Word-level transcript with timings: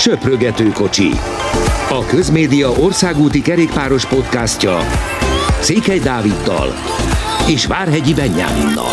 Söprögető 0.00 0.68
kocsi. 0.68 1.10
A 1.88 2.04
Közmédia 2.08 2.70
országúti 2.70 3.42
kerékpáros 3.42 4.06
podcastja 4.06 4.78
Székely 5.60 5.98
Dáviddal 5.98 6.72
és 7.48 7.66
Várhegyi 7.66 8.14
Benyáminnal. 8.14 8.92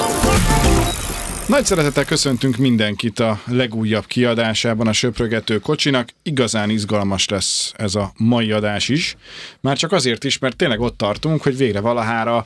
Nagy 1.47 1.65
szeretettel 1.65 2.05
köszöntünk 2.05 2.57
mindenkit 2.57 3.19
a 3.19 3.39
legújabb 3.45 4.05
kiadásában 4.05 4.87
a 4.87 4.93
Söprögető 4.93 5.59
kocsinak. 5.59 6.09
Igazán 6.23 6.69
izgalmas 6.69 7.27
lesz 7.27 7.73
ez 7.75 7.95
a 7.95 8.11
mai 8.17 8.51
adás 8.51 8.89
is. 8.89 9.15
Már 9.59 9.77
csak 9.77 9.91
azért 9.91 10.23
is, 10.23 10.37
mert 10.37 10.55
tényleg 10.55 10.79
ott 10.79 10.97
tartunk, 10.97 11.41
hogy 11.41 11.57
végre 11.57 11.79
valahára 11.79 12.45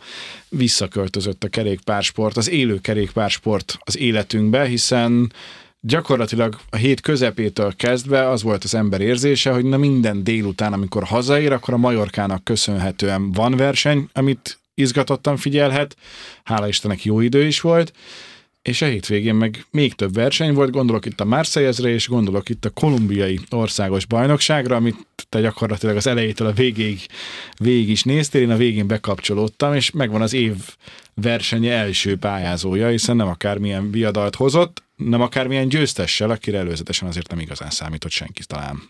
visszaköltözött 0.50 1.44
a 1.44 1.50
kerékpársport, 1.50 2.38
az 2.38 2.50
élő 2.50 2.80
kerékpársport 2.82 3.78
az 3.80 3.98
életünkbe, 3.98 4.66
hiszen 4.66 5.32
gyakorlatilag 5.82 6.58
a 6.70 6.76
hét 6.76 7.02
közepétől 7.02 7.76
kezdve 7.76 8.30
az 8.30 8.44
volt 8.44 8.64
az 8.64 8.76
ember 8.76 9.02
érzése, 9.02 9.52
hogy 9.52 9.66
na 9.66 9.78
minden 9.78 10.24
délután, 10.24 10.74
amikor 10.74 11.04
hazaér, 11.04 11.52
akkor 11.52 11.74
a 11.74 11.78
Majorkának 11.78 12.44
köszönhetően 12.44 13.32
van 13.32 13.56
verseny, 13.56 14.10
amit 14.14 14.60
izgatottan 14.74 15.38
figyelhet, 15.38 15.96
hála 16.44 16.68
Istennek 16.68 17.04
jó 17.04 17.20
idő 17.20 17.46
is 17.46 17.62
volt, 17.62 17.94
és 18.62 18.82
a 18.82 18.86
hétvégén 18.86 19.36
meg 19.36 19.66
még 19.72 19.94
több 19.94 20.14
verseny 20.14 20.54
volt, 20.54 20.72
gondolok 20.72 21.06
itt 21.06 21.20
a 21.20 21.26
Marseillezre, 21.26 21.90
és 21.90 22.08
gondolok 22.08 22.50
itt 22.50 22.66
a 22.66 22.70
kolumbiai 22.70 23.40
országos 23.50 24.06
bajnokságra, 24.06 24.76
amit 24.76 25.08
te 25.30 25.42
gyakorlatilag 25.42 25.96
az 25.96 26.08
elejétől 26.08 26.48
a 26.48 26.52
végéig, 26.52 27.06
végig 27.58 27.90
is 27.90 28.04
néztél, 28.04 28.42
én 28.42 28.50
a 28.50 28.56
végén 28.58 28.88
bekapcsolódtam, 28.88 29.74
és 29.74 29.92
megvan 29.92 30.22
az 30.22 30.34
év 30.34 30.56
versenye 31.14 31.74
első 31.74 32.18
pályázója, 32.18 32.88
hiszen 32.88 33.16
nem 33.16 33.28
akármilyen 33.28 33.92
viadalt 33.92 34.36
hozott, 34.36 34.84
nem 34.96 35.22
akármilyen 35.22 35.68
győztessel, 35.68 36.30
akire 36.30 36.58
előzetesen 36.58 37.08
azért 37.08 37.30
nem 37.30 37.40
igazán 37.40 37.70
számított 37.70 38.12
senki 38.12 38.44
talán. 38.46 38.82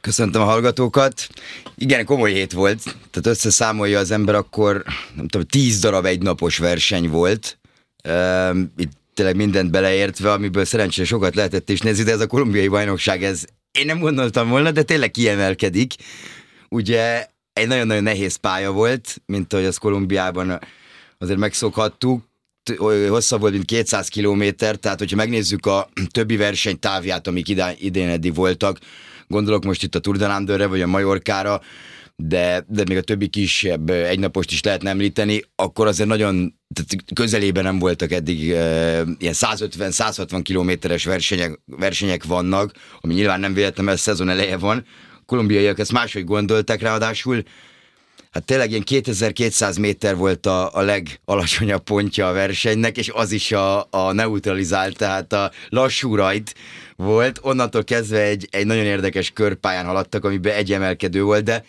Köszöntöm 0.00 0.42
a 0.42 0.44
hallgatókat. 0.44 1.28
Igen, 1.76 2.04
komoly 2.04 2.32
hét 2.32 2.52
volt, 2.52 2.82
tehát 2.82 3.26
összeszámolja 3.26 3.98
az 3.98 4.10
ember, 4.10 4.34
akkor 4.34 4.82
nem 5.14 5.28
tudom, 5.28 5.46
tíz 5.46 5.80
darab 5.80 6.04
egynapos 6.04 6.58
verseny 6.58 7.08
volt. 7.08 7.58
Itt 8.76 8.92
tényleg 9.14 9.36
mindent 9.36 9.70
beleértve, 9.70 10.32
amiből 10.32 10.64
szerencsére 10.64 11.06
sokat 11.06 11.34
lehetett 11.34 11.70
is 11.70 11.80
nézni, 11.80 12.04
de 12.04 12.12
ez 12.12 12.20
a 12.20 12.26
kolumbiai 12.26 12.68
bajnokság, 12.68 13.24
ez 13.24 13.44
én 13.78 13.86
nem 13.86 13.98
gondoltam 13.98 14.48
volna, 14.48 14.70
de 14.70 14.82
tényleg 14.82 15.10
kiemelkedik. 15.10 15.94
Ugye 16.68 17.26
egy 17.52 17.66
nagyon-nagyon 17.66 18.02
nehéz 18.02 18.36
pálya 18.36 18.72
volt, 18.72 19.22
mint 19.26 19.52
ahogy 19.52 19.66
az 19.66 19.76
Kolumbiában 19.76 20.60
azért 21.18 21.38
megszokhattuk, 21.38 22.22
hosszabb 23.08 23.40
volt, 23.40 23.52
mint 23.52 23.64
200 23.64 24.08
kilométer, 24.08 24.76
tehát 24.76 24.98
hogyha 24.98 25.16
megnézzük 25.16 25.66
a 25.66 25.88
többi 26.10 26.36
verseny 26.36 26.78
távíját, 26.78 27.26
amik 27.26 27.48
idén 27.78 28.08
eddig 28.08 28.34
voltak, 28.34 28.78
gondolok 29.28 29.64
most 29.64 29.82
itt 29.82 29.94
a 29.94 29.98
Tour 29.98 30.16
de 30.16 30.26
Landerre, 30.26 30.66
vagy 30.66 30.82
a 30.82 30.86
Majorkára, 30.86 31.60
de, 32.16 32.64
de 32.68 32.82
még 32.88 32.96
a 32.96 33.02
többi 33.02 33.28
kisebb 33.28 33.90
egynapost 33.90 34.50
is 34.50 34.62
lehetne 34.62 34.90
említeni, 34.90 35.42
akkor 35.56 35.86
azért 35.86 36.08
nagyon 36.08 36.58
tehát 36.74 37.12
közelében 37.14 37.64
nem 37.64 37.78
voltak 37.78 38.12
eddig 38.12 38.50
e, 38.50 39.02
ilyen 39.18 39.34
150-160 39.36 40.40
kilométeres 40.42 41.04
versenyek, 41.04 41.60
versenyek 41.66 42.24
vannak, 42.24 42.72
ami 43.00 43.14
nyilván 43.14 43.40
nem 43.40 43.54
véletlen, 43.54 43.84
mert 43.84 44.00
szezon 44.00 44.28
eleje 44.28 44.56
van. 44.56 44.84
A 45.20 45.22
kolumbiaiak 45.26 45.78
ezt 45.78 45.92
máshogy 45.92 46.24
gondoltak 46.24 46.80
ráadásul, 46.80 47.42
Hát 48.34 48.44
tényleg 48.44 48.70
ilyen 48.70 48.82
2200 48.82 49.76
méter 49.76 50.16
volt 50.16 50.46
a, 50.46 50.74
a 50.74 50.80
legalacsonyabb 50.80 51.82
pontja 51.82 52.28
a 52.28 52.32
versenynek, 52.32 52.96
és 52.96 53.10
az 53.14 53.32
is 53.32 53.52
a, 53.52 53.86
a 53.90 54.12
neutralizált, 54.12 54.96
tehát 54.96 55.32
a 55.32 55.50
lassú 55.68 56.14
rajt 56.14 56.54
volt. 56.96 57.38
Onnantól 57.42 57.84
kezdve 57.84 58.22
egy, 58.22 58.48
egy 58.50 58.66
nagyon 58.66 58.84
érdekes 58.84 59.30
körpályán 59.30 59.84
haladtak, 59.84 60.24
amiben 60.24 60.54
egy 60.54 60.72
emelkedő 60.72 61.22
volt, 61.22 61.44
de, 61.44 61.64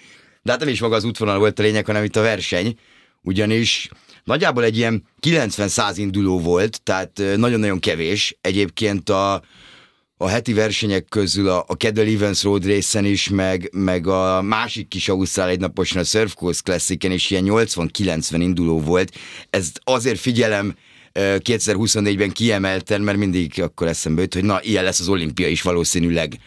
de 0.45 0.51
hát 0.51 0.59
nem 0.59 0.69
is 0.69 0.81
maga 0.81 0.95
az 0.95 1.03
útvonal 1.03 1.37
volt 1.37 1.59
a 1.59 1.63
lényeg, 1.63 1.85
hanem 1.85 2.03
itt 2.03 2.15
a 2.15 2.21
verseny, 2.21 2.77
ugyanis 3.21 3.89
nagyjából 4.23 4.63
egy 4.63 4.77
ilyen 4.77 5.03
90-100 5.21 5.93
induló 5.95 6.39
volt, 6.39 6.81
tehát 6.83 7.21
nagyon-nagyon 7.35 7.79
kevés. 7.79 8.37
Egyébként 8.41 9.09
a, 9.09 9.33
a 10.17 10.27
heti 10.27 10.53
versenyek 10.53 11.05
közül 11.09 11.49
a, 11.49 11.63
a 11.67 11.75
Kedel 11.75 12.05
Evans 12.05 12.43
Road 12.43 12.65
részen 12.65 13.05
is, 13.05 13.29
meg, 13.29 13.69
meg 13.73 14.07
a 14.07 14.41
másik 14.41 14.87
kis 14.87 15.09
Ausztrál 15.09 15.49
egynaposan 15.49 16.01
a 16.01 16.03
Surf 16.03 16.33
Coast 16.33 16.63
Classic-en 16.63 17.11
is 17.11 17.29
ilyen 17.29 17.45
80-90 17.47 18.35
induló 18.39 18.79
volt. 18.79 19.15
Ez 19.49 19.71
azért 19.83 20.19
figyelem 20.19 20.75
2024-ben 21.13 22.31
kiemelten, 22.31 23.01
mert 23.01 23.17
mindig 23.17 23.61
akkor 23.61 23.87
eszembe 23.87 24.21
jut, 24.21 24.33
hogy 24.33 24.43
na, 24.43 24.59
ilyen 24.61 24.83
lesz 24.83 24.99
az 24.99 25.09
olimpia 25.09 25.47
is 25.47 25.61
valószínűleg. 25.61 26.37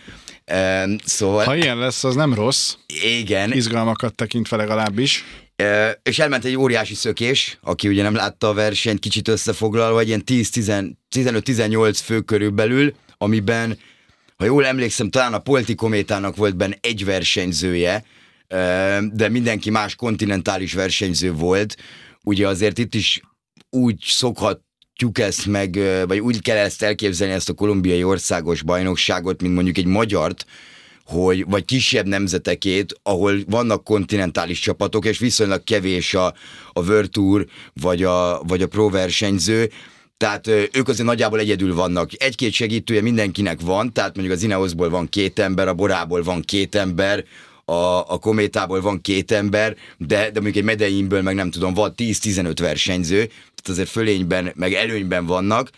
Szóval... 1.05 1.45
Ha 1.45 1.57
ilyen 1.57 1.79
lesz, 1.79 2.05
az 2.05 2.15
nem 2.15 2.35
rossz. 2.35 2.75
Igen. 3.19 3.53
Izgalmakat 3.53 4.15
tekintve 4.15 4.57
legalábbis. 4.57 5.25
És 6.03 6.19
elment 6.19 6.45
egy 6.45 6.57
óriási 6.57 6.95
szökés, 6.95 7.59
aki 7.63 7.89
ugye 7.89 8.03
nem 8.03 8.15
látta 8.15 8.49
a 8.49 8.55
versenyt, 8.55 8.99
kicsit 8.99 9.29
összefoglalva, 9.29 10.01
egy 10.01 10.09
ilyen 10.09 10.23
10-15-18 10.27 11.99
fő 12.05 12.21
körülbelül, 12.21 12.95
amiben, 13.19 13.79
ha 14.37 14.45
jól 14.45 14.67
emlékszem, 14.67 15.11
talán 15.11 15.35
a 15.35 15.39
Politikométának 15.39 16.37
volt 16.37 16.57
benne 16.57 16.77
egy 16.81 17.05
versenyzője, 17.05 18.05
de 19.13 19.29
mindenki 19.29 19.71
más 19.71 19.95
kontinentális 19.95 20.73
versenyző 20.73 21.33
volt. 21.33 21.77
Ugye 22.25 22.49
azért 22.49 22.79
itt 22.79 22.95
is 22.95 23.21
úgy 23.71 23.97
szokhatjuk 24.99 25.29
ezt 25.29 25.47
meg, 25.47 25.79
vagy 26.07 26.19
úgy 26.19 26.43
kell 26.43 26.57
ezt 26.57 26.83
elképzelni, 26.83 27.35
ezt 27.35 27.49
a 27.49 27.53
kolumbiai 27.53 28.05
országos 28.05 28.63
bajnokságot, 28.63 29.43
mint 29.43 29.55
mondjuk 29.55 29.79
egy 29.79 29.87
magyart, 29.87 30.47
hogy, 31.05 31.45
vagy 31.49 31.65
kisebb 31.65 32.07
nemzetekét, 32.07 32.95
ahol 33.03 33.39
vannak 33.47 33.85
kontinentális 33.85 34.59
csapatok, 34.59 35.05
és 35.05 35.19
viszonylag 35.19 35.65
kevés 35.65 36.15
a, 36.15 36.27
a 36.73 36.81
World 36.81 37.11
Tour, 37.11 37.47
vagy 37.81 38.03
a, 38.03 38.43
vagy 38.43 38.63
a 38.63 38.67
Pro 38.67 38.91
versenyző, 38.91 39.71
tehát 40.17 40.47
ők 40.47 40.89
azért 40.89 41.07
nagyjából 41.07 41.39
egyedül 41.39 41.75
vannak. 41.75 42.11
Egy-két 42.17 42.53
segítője 42.53 43.03
mindenkinek 43.03 43.61
van, 43.61 43.93
tehát 43.93 44.15
mondjuk 44.17 44.37
az 44.37 44.43
Ineosból 44.43 44.91
van 44.91 45.09
két 45.09 45.39
ember, 45.39 45.69
a 45.69 45.75
Borából 45.75 46.23
van 46.23 46.43
két 46.43 46.75
ember, 46.75 47.25
a, 47.65 48.13
a 48.13 48.19
Kométából 48.19 48.81
van 48.81 49.01
két 49.01 49.33
ember, 49.33 49.77
de, 49.97 50.17
de 50.17 50.41
mondjuk 50.41 50.57
egy 50.57 50.65
Medeinből 50.65 51.23
meg 51.23 51.35
nem 51.35 51.51
tudom, 51.51 51.75
van 51.75 51.95
10-15 51.97 52.57
versenyző, 52.61 53.29
azért 53.65 53.89
fölényben, 53.89 54.53
meg 54.55 54.73
előnyben 54.73 55.27
vannak, 55.27 55.71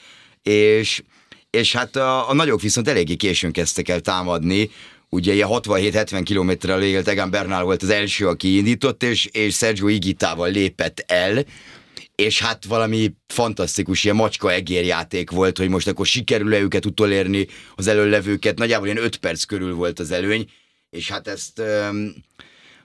és, 0.43 1.03
és 1.51 1.73
hát 1.73 1.97
a, 1.97 2.31
a 2.31 2.35
nagyok 2.35 2.61
viszont 2.61 2.89
eléggé 2.89 3.15
későn 3.15 3.53
kezdtek 3.53 3.89
el 3.89 4.01
támadni, 4.01 4.71
ugye 5.09 5.35
ilyen 5.35 5.49
67-70 5.51 6.21
kilométerrel 6.25 6.79
végelt 6.79 7.09
Egan 7.09 7.31
Bernal 7.31 7.65
volt 7.65 7.83
az 7.83 7.91
első, 7.91 8.29
aki 8.29 8.57
indított, 8.57 9.03
és, 9.03 9.25
és 9.25 9.57
Sergio 9.57 9.89
Igitával 9.89 10.51
lépett 10.51 11.05
el, 11.07 11.45
és 12.15 12.41
hát 12.43 12.65
valami 12.65 13.13
fantasztikus, 13.27 14.05
ilyen 14.05 14.17
macska 14.17 14.53
egérjáték 14.53 15.31
volt, 15.31 15.59
hogy 15.59 15.69
most 15.69 15.89
akkor 15.89 16.07
sikerül-e 16.07 16.59
őket 16.59 16.87
utolérni 16.87 17.47
az 17.75 17.87
előlevőket, 17.87 18.59
nagyjából 18.59 18.87
ilyen 18.87 19.03
5 19.03 19.17
perc 19.17 19.45
körül 19.45 19.75
volt 19.75 19.99
az 19.99 20.11
előny, 20.11 20.51
és 20.91 21.11
hát 21.11 21.29
ezt 21.29 21.63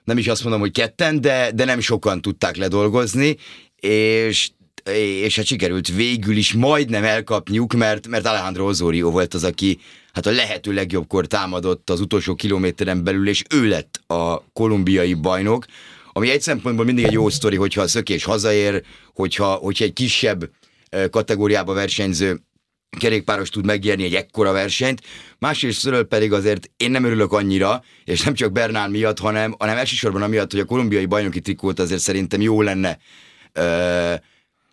nem 0.03 0.17
is 0.17 0.27
azt 0.27 0.41
mondom, 0.43 0.61
hogy 0.61 0.71
ketten, 0.71 1.21
de, 1.21 1.51
de 1.51 1.65
nem 1.65 1.79
sokan 1.79 2.21
tudták 2.21 2.55
ledolgozni, 2.55 3.37
és 3.75 4.49
és 4.93 5.35
hát 5.35 5.45
sikerült 5.45 5.87
végül 5.87 6.37
is 6.37 6.53
majdnem 6.53 7.03
elkapniuk, 7.03 7.73
mert, 7.73 8.07
mert 8.07 8.25
Alejandro 8.25 8.67
Osorio 8.67 9.11
volt 9.11 9.33
az, 9.33 9.43
aki 9.43 9.79
hát 10.13 10.25
a 10.25 10.31
lehető 10.31 10.73
legjobbkor 10.73 11.25
támadott 11.25 11.89
az 11.89 11.99
utolsó 11.99 12.35
kilométeren 12.35 13.03
belül, 13.03 13.27
és 13.27 13.43
ő 13.49 13.67
lett 13.67 14.01
a 14.07 14.51
kolumbiai 14.53 15.13
bajnok, 15.13 15.65
ami 16.11 16.29
egy 16.29 16.41
szempontból 16.41 16.85
mindig 16.85 17.05
egy 17.05 17.11
jó 17.11 17.29
sztori, 17.29 17.55
hogyha 17.55 17.81
a 17.81 17.87
szökés 17.87 18.23
hazaér, 18.23 18.83
hogyha, 19.13 19.53
hogyha 19.53 19.85
egy 19.85 19.93
kisebb 19.93 20.49
kategóriába 21.09 21.73
versenyző 21.73 22.41
kerékpáros 22.99 23.49
tud 23.49 23.65
megnyerni 23.65 24.03
egy 24.03 24.15
ekkora 24.15 24.51
versenyt, 24.51 25.01
másrészt 25.39 26.03
pedig 26.09 26.33
azért 26.33 26.69
én 26.77 26.91
nem 26.91 27.03
örülök 27.03 27.31
annyira, 27.31 27.83
és 28.03 28.21
nem 28.21 28.33
csak 28.33 28.51
Bernál 28.51 28.89
miatt, 28.89 29.19
hanem, 29.19 29.55
hanem 29.59 29.77
elsősorban 29.77 30.21
amiatt, 30.21 30.51
hogy 30.51 30.59
a 30.59 30.65
kolumbiai 30.65 31.05
bajnoki 31.05 31.41
trikót 31.41 31.79
azért 31.79 32.01
szerintem 32.01 32.41
jó 32.41 32.61
lenne 32.61 32.97
ö, 33.53 34.13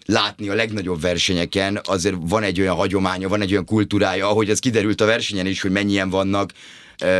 látni 0.05 0.49
a 0.49 0.55
legnagyobb 0.55 1.01
versenyeken, 1.01 1.81
azért 1.85 2.17
van 2.21 2.43
egy 2.43 2.61
olyan 2.61 2.77
hagyománya, 2.77 3.29
van 3.29 3.41
egy 3.41 3.53
olyan 3.53 3.65
kultúrája, 3.65 4.29
ahogy 4.29 4.51
ez 4.51 4.59
kiderült 4.59 5.01
a 5.01 5.07
versenyen 5.07 5.47
is, 5.47 5.61
hogy 5.61 5.71
mennyien 5.71 6.11
vannak, 6.11 6.53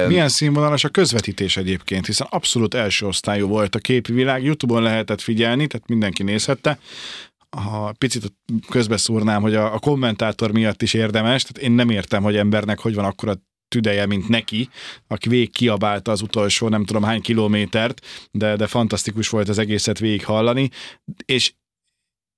milyen 0.07 0.29
színvonalas 0.29 0.85
a 0.85 0.89
közvetítés 0.89 1.57
egyébként, 1.57 2.07
hiszen 2.07 2.27
abszolút 2.31 2.75
első 2.75 3.07
osztályú 3.07 3.47
volt 3.47 3.75
a 3.75 3.79
képi 3.79 4.13
világ, 4.13 4.43
Youtube-on 4.43 4.83
lehetett 4.83 5.21
figyelni, 5.21 5.67
tehát 5.67 5.89
mindenki 5.89 6.23
nézhette. 6.23 6.79
Ha 7.57 7.95
picit 7.99 8.33
közbeszúrnám, 8.69 9.43
hogy 9.43 9.55
a, 9.55 9.75
a 9.75 9.79
kommentátor 9.79 10.53
miatt 10.53 10.83
is 10.83 10.95
érdemes, 10.95 11.43
tehát 11.43 11.69
én 11.69 11.75
nem 11.75 11.91
értem, 11.91 12.23
hogy 12.23 12.37
embernek 12.37 12.79
hogy 12.79 12.95
van 12.95 13.05
akkor 13.05 13.29
a 13.29 13.43
tüdeje, 13.69 14.07
mint 14.07 14.29
neki, 14.29 14.69
aki 15.09 15.29
végig 15.29 15.53
kiabálta 15.53 16.11
az 16.11 16.23
utolsó 16.23 16.69
nem 16.69 16.85
tudom 16.85 17.03
hány 17.03 17.21
kilométert, 17.21 18.07
de, 18.31 18.57
de 18.57 18.67
fantasztikus 18.67 19.29
volt 19.29 19.49
az 19.49 19.59
egészet 19.59 19.99
végig 19.99 20.25
hallani, 20.25 20.71
és 21.25 21.53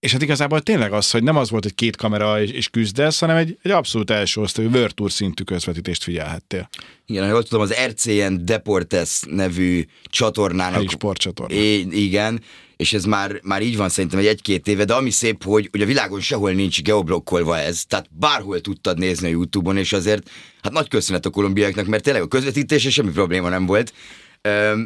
és 0.04 0.12
hát 0.12 0.22
igazából 0.22 0.60
tényleg 0.60 0.92
az, 0.92 1.10
hogy 1.10 1.22
nem 1.22 1.36
az 1.36 1.50
volt, 1.50 1.62
hogy 1.62 1.74
két 1.74 1.96
kamera 1.96 2.42
és, 2.42 2.50
és 2.50 2.68
küzdesz, 2.68 3.18
hanem 3.18 3.36
egy, 3.36 3.58
egy 3.62 3.70
abszolút 3.70 4.10
első 4.10 4.40
osztályú 4.40 4.70
World 4.70 4.94
Tour 4.94 5.12
szintű 5.12 5.42
közvetítést 5.42 6.02
figyelhettél. 6.02 6.68
Igen, 7.06 7.22
ha 7.24 7.30
jól 7.30 7.42
tudom, 7.42 7.60
az 7.60 7.74
RCN 7.86 8.34
Deportes 8.40 9.22
nevű 9.26 9.84
csatornának... 10.04 10.74
Helyi 10.74 10.88
sportcsatorna. 10.88 11.54
É, 11.54 11.78
igen, 11.90 12.42
és 12.76 12.92
ez 12.92 13.04
már, 13.04 13.40
már 13.42 13.62
így 13.62 13.76
van 13.76 13.88
szerintem 13.88 14.18
egy 14.18 14.26
egy-két 14.26 14.68
éve, 14.68 14.84
de 14.84 14.94
ami 14.94 15.10
szép, 15.10 15.44
hogy, 15.44 15.68
hogy 15.70 15.82
a 15.82 15.86
világon 15.86 16.20
sehol 16.20 16.52
nincs 16.52 16.82
geoblokkolva 16.82 17.58
ez, 17.58 17.84
tehát 17.84 18.06
bárhol 18.10 18.60
tudtad 18.60 18.98
nézni 18.98 19.26
a 19.26 19.30
Youtube-on, 19.30 19.76
és 19.76 19.92
azért 19.92 20.30
hát 20.62 20.72
nagy 20.72 20.88
köszönet 20.88 21.26
a 21.26 21.30
kolumbiáknak, 21.30 21.86
mert 21.86 22.02
tényleg 22.02 22.22
a 22.22 22.28
közvetítése 22.28 22.90
semmi 22.90 23.10
probléma 23.10 23.48
nem 23.48 23.66
volt. 23.66 23.92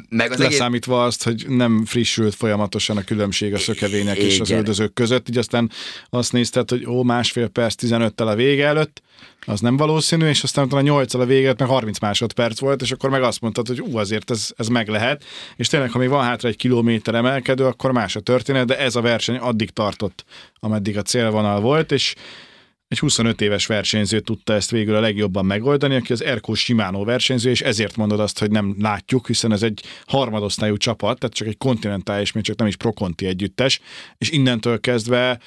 Meg 0.08 0.31
az 0.31 0.38
Leszámítva 0.38 0.94
egész... 0.94 1.06
azt, 1.06 1.22
hogy 1.22 1.44
nem 1.49 1.84
frissült 1.84 2.34
folyamatosan 2.34 2.96
a 2.96 3.05
különbség 3.05 3.55
a 3.55 3.58
szökevények 3.58 4.16
Igen. 4.16 4.28
és 4.28 4.40
az 4.40 4.50
üldözők 4.50 4.93
között, 4.93 5.28
így 5.28 5.38
aztán 5.38 5.70
azt 6.10 6.32
nézted, 6.32 6.70
hogy 6.70 6.87
ó, 6.87 7.02
másfél 7.02 7.49
perc 7.49 7.75
15-tel 7.87 8.26
a 8.26 8.34
vége 8.34 8.66
előtt, 8.66 9.02
az 9.46 9.60
nem 9.60 9.76
valószínű, 9.76 10.26
és 10.26 10.43
aztán 10.43 10.64
utána 10.64 10.82
8 10.82 11.14
a 11.14 11.25
vége 11.25 11.55
meg 11.58 11.69
30 11.69 11.99
másodperc 11.99 12.60
volt, 12.60 12.82
és 12.82 12.93
akkor 12.93 13.10
meg 13.10 13.22
azt 13.22 13.40
mondtad, 13.40 13.66
hogy 13.66 13.81
ú, 13.81 13.96
azért 13.96 14.31
ez, 14.31 14.50
ez 14.56 14.69
meg 14.69 14.88
lehet, 14.88 15.25
és 15.56 15.69
tényleg, 15.69 15.90
ha 15.90 15.99
még 15.99 16.08
van 16.08 16.25
hátra 16.25 16.49
egy 16.49 16.56
kilométer 16.56 17.14
emelkedő, 17.14 17.64
akkor 17.64 17.93
más 17.93 18.16
a 18.16 18.20
történet, 18.20 18.66
de 18.66 18.78
ez 18.78 18.96
a 18.96 19.00
verseny 19.00 19.37
addig 19.37 19.70
tartott, 19.70 20.25
ameddig 20.60 20.96
a 20.96 21.02
célvonal 21.02 21.60
volt, 21.60 21.93
és 21.93 22.14
egy 22.88 22.99
25 22.99 23.40
éves 23.40 23.67
versenyző 23.67 24.20
tudta 24.20 24.52
ezt 24.52 24.70
végül 24.70 24.94
a 24.94 25.00
legjobban 25.00 25.46
megoldani, 25.46 25.94
aki 25.94 26.12
az 26.12 26.25
Erkó 26.25 26.55
Simánó 26.55 27.05
versenyző, 27.05 27.50
és 27.50 27.61
ezért 27.61 27.96
mondod 27.96 28.20
azt, 28.20 28.38
hogy 28.38 28.50
nem 28.50 28.76
látjuk, 28.79 29.26
hiszen 29.26 29.52
ez 29.52 29.62
egy 29.62 29.82
harmadosztályú 30.06 30.76
csapat, 30.76 31.19
tehát 31.19 31.35
csak 31.35 31.49
egy 31.49 31.56
kontinentális, 31.56 32.32
még 32.32 32.44
csak 32.44 32.56
nem 32.56 32.67
is 32.67 32.76
prokonti 32.76 33.26
együttes, 33.26 33.81
és 34.19 34.31
innentől 34.31 34.81
kezdve 34.81 35.40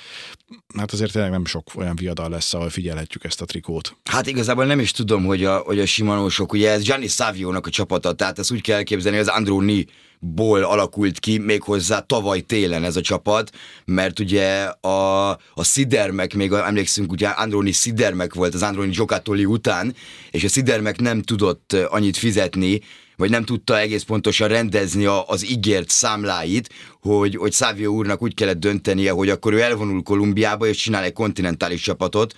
hát 0.78 0.92
azért 0.92 1.12
tényleg 1.12 1.32
nem 1.32 1.46
sok 1.46 1.68
olyan 1.76 1.96
viadal 1.96 2.30
lesz, 2.30 2.54
ahol 2.54 2.70
figyelhetjük 2.70 3.24
ezt 3.24 3.42
a 3.42 3.46
trikót. 3.46 3.96
Hát 4.04 4.28
igazából 4.28 4.66
nem 4.66 4.80
is 4.80 4.92
tudom, 4.92 5.26
hogy 5.26 5.44
a, 5.44 5.58
hogy 5.58 5.80
a 5.80 5.86
Simanósok, 5.86 6.54
ugye 6.54 6.72
ez 6.72 6.84
Gianni 6.84 7.08
Savio-nak 7.08 7.68
a 7.68 7.70
csapata, 7.70 8.14
tehát 8.14 8.40
ezt 8.40 8.52
úgy 8.52 8.62
kell 8.62 8.78
elképzelni, 8.78 9.18
hogy 9.18 9.28
az 9.28 9.36
Androni 9.36 9.86
ból 10.24 10.64
alakult 10.64 11.20
ki 11.20 11.38
méghozzá 11.38 12.00
tavaly 12.00 12.42
télen 12.42 12.84
ez 12.84 12.96
a 12.96 13.02
csapat, 13.02 13.52
mert 13.86 14.20
ugye 14.20 14.64
a, 14.64 15.30
a 15.30 15.64
Sidermek, 15.64 16.34
még 16.34 16.52
emlékszünk, 16.52 17.12
ugye 17.12 17.28
Androni 17.28 17.72
Sidermek 17.72 18.34
volt 18.34 18.54
az 18.54 18.62
Androni 18.62 18.92
Giocattoli 18.92 19.46
után, 19.46 19.96
és 20.32 20.44
a 20.44 20.48
Sidermek 20.48 21.00
nem 21.00 21.22
tudott 21.22 21.74
annyit 21.74 22.18
fizetni, 22.18 22.82
vagy 23.16 23.30
nem 23.30 23.44
tudta 23.44 23.80
egész 23.80 24.04
pontosan 24.04 24.48
rendezni 24.48 25.06
az 25.06 25.50
ígért 25.50 25.90
számláit, 25.90 26.70
hogy, 27.02 27.36
hogy 27.36 27.52
Szávio 27.52 27.92
úrnak 27.92 28.22
úgy 28.22 28.34
kellett 28.34 28.60
döntenie, 28.60 29.12
hogy 29.12 29.30
akkor 29.30 29.54
ő 29.54 29.62
elvonul 29.62 30.04
Kolumbiába, 30.04 30.68
és 30.68 30.78
csinál 30.78 31.04
egy 31.04 31.14
kontinentális 31.14 31.82
csapatot, 31.82 32.34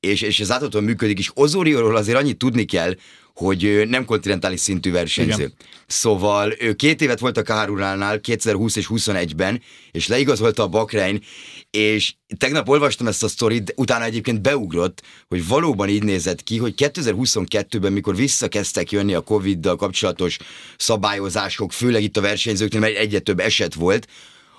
és, 0.00 0.22
és 0.22 0.40
ez 0.40 0.50
átadóan 0.50 0.84
működik, 0.84 1.18
és 1.18 1.30
Ozorióról 1.34 1.96
azért 1.96 2.18
annyit 2.18 2.38
tudni 2.38 2.64
kell, 2.64 2.94
hogy 3.34 3.82
nem 3.88 4.04
kontinentális 4.04 4.60
szintű 4.60 4.90
versenyző. 4.90 5.42
Igen. 5.42 5.52
Szóval 5.86 6.54
ő 6.58 6.72
két 6.74 7.00
évet 7.00 7.18
volt 7.18 7.36
a 7.36 7.42
Káruránál, 7.42 8.20
2020 8.20 8.76
és 8.76 8.86
21-ben, 8.90 9.62
és 9.90 10.08
leigazolta 10.08 10.62
a 10.62 10.68
Bakrein, 10.68 11.22
és 11.70 12.14
tegnap 12.38 12.68
olvastam 12.68 13.06
ezt 13.06 13.22
a 13.22 13.28
sztorit, 13.28 13.72
utána 13.76 14.04
egyébként 14.04 14.40
beugrott, 14.40 15.02
hogy 15.28 15.46
valóban 15.46 15.88
így 15.88 16.02
nézett 16.02 16.42
ki, 16.42 16.58
hogy 16.58 16.74
2022-ben, 16.76 17.92
mikor 17.92 18.16
visszakezdtek 18.16 18.90
jönni 18.90 19.14
a 19.14 19.20
Covid-dal 19.20 19.76
kapcsolatos 19.76 20.38
szabályozások, 20.76 21.72
főleg 21.72 22.02
itt 22.02 22.16
a 22.16 22.20
versenyzőknél, 22.20 22.80
mert 22.80 22.96
egyre 22.96 23.18
több 23.18 23.40
eset 23.40 23.74
volt, 23.74 24.06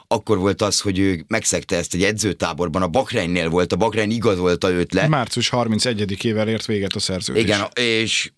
akkor 0.07 0.37
volt 0.37 0.61
az, 0.61 0.79
hogy 0.79 0.99
ő 0.99 1.25
megszegte 1.27 1.75
ezt 1.75 1.93
egy 1.93 2.03
edzőtáborban, 2.03 2.81
a 2.81 2.87
Bakreinnél 2.87 3.49
volt, 3.49 3.73
a 3.73 3.75
Bakrein 3.75 4.11
igazolta 4.11 4.69
őt 4.69 4.93
le. 4.93 5.07
Március 5.07 5.49
31-ével 5.51 6.47
ért 6.47 6.65
véget 6.65 6.93
a 6.93 6.99
szerződés. 6.99 7.43
Igen, 7.43 7.67
és 7.73 8.31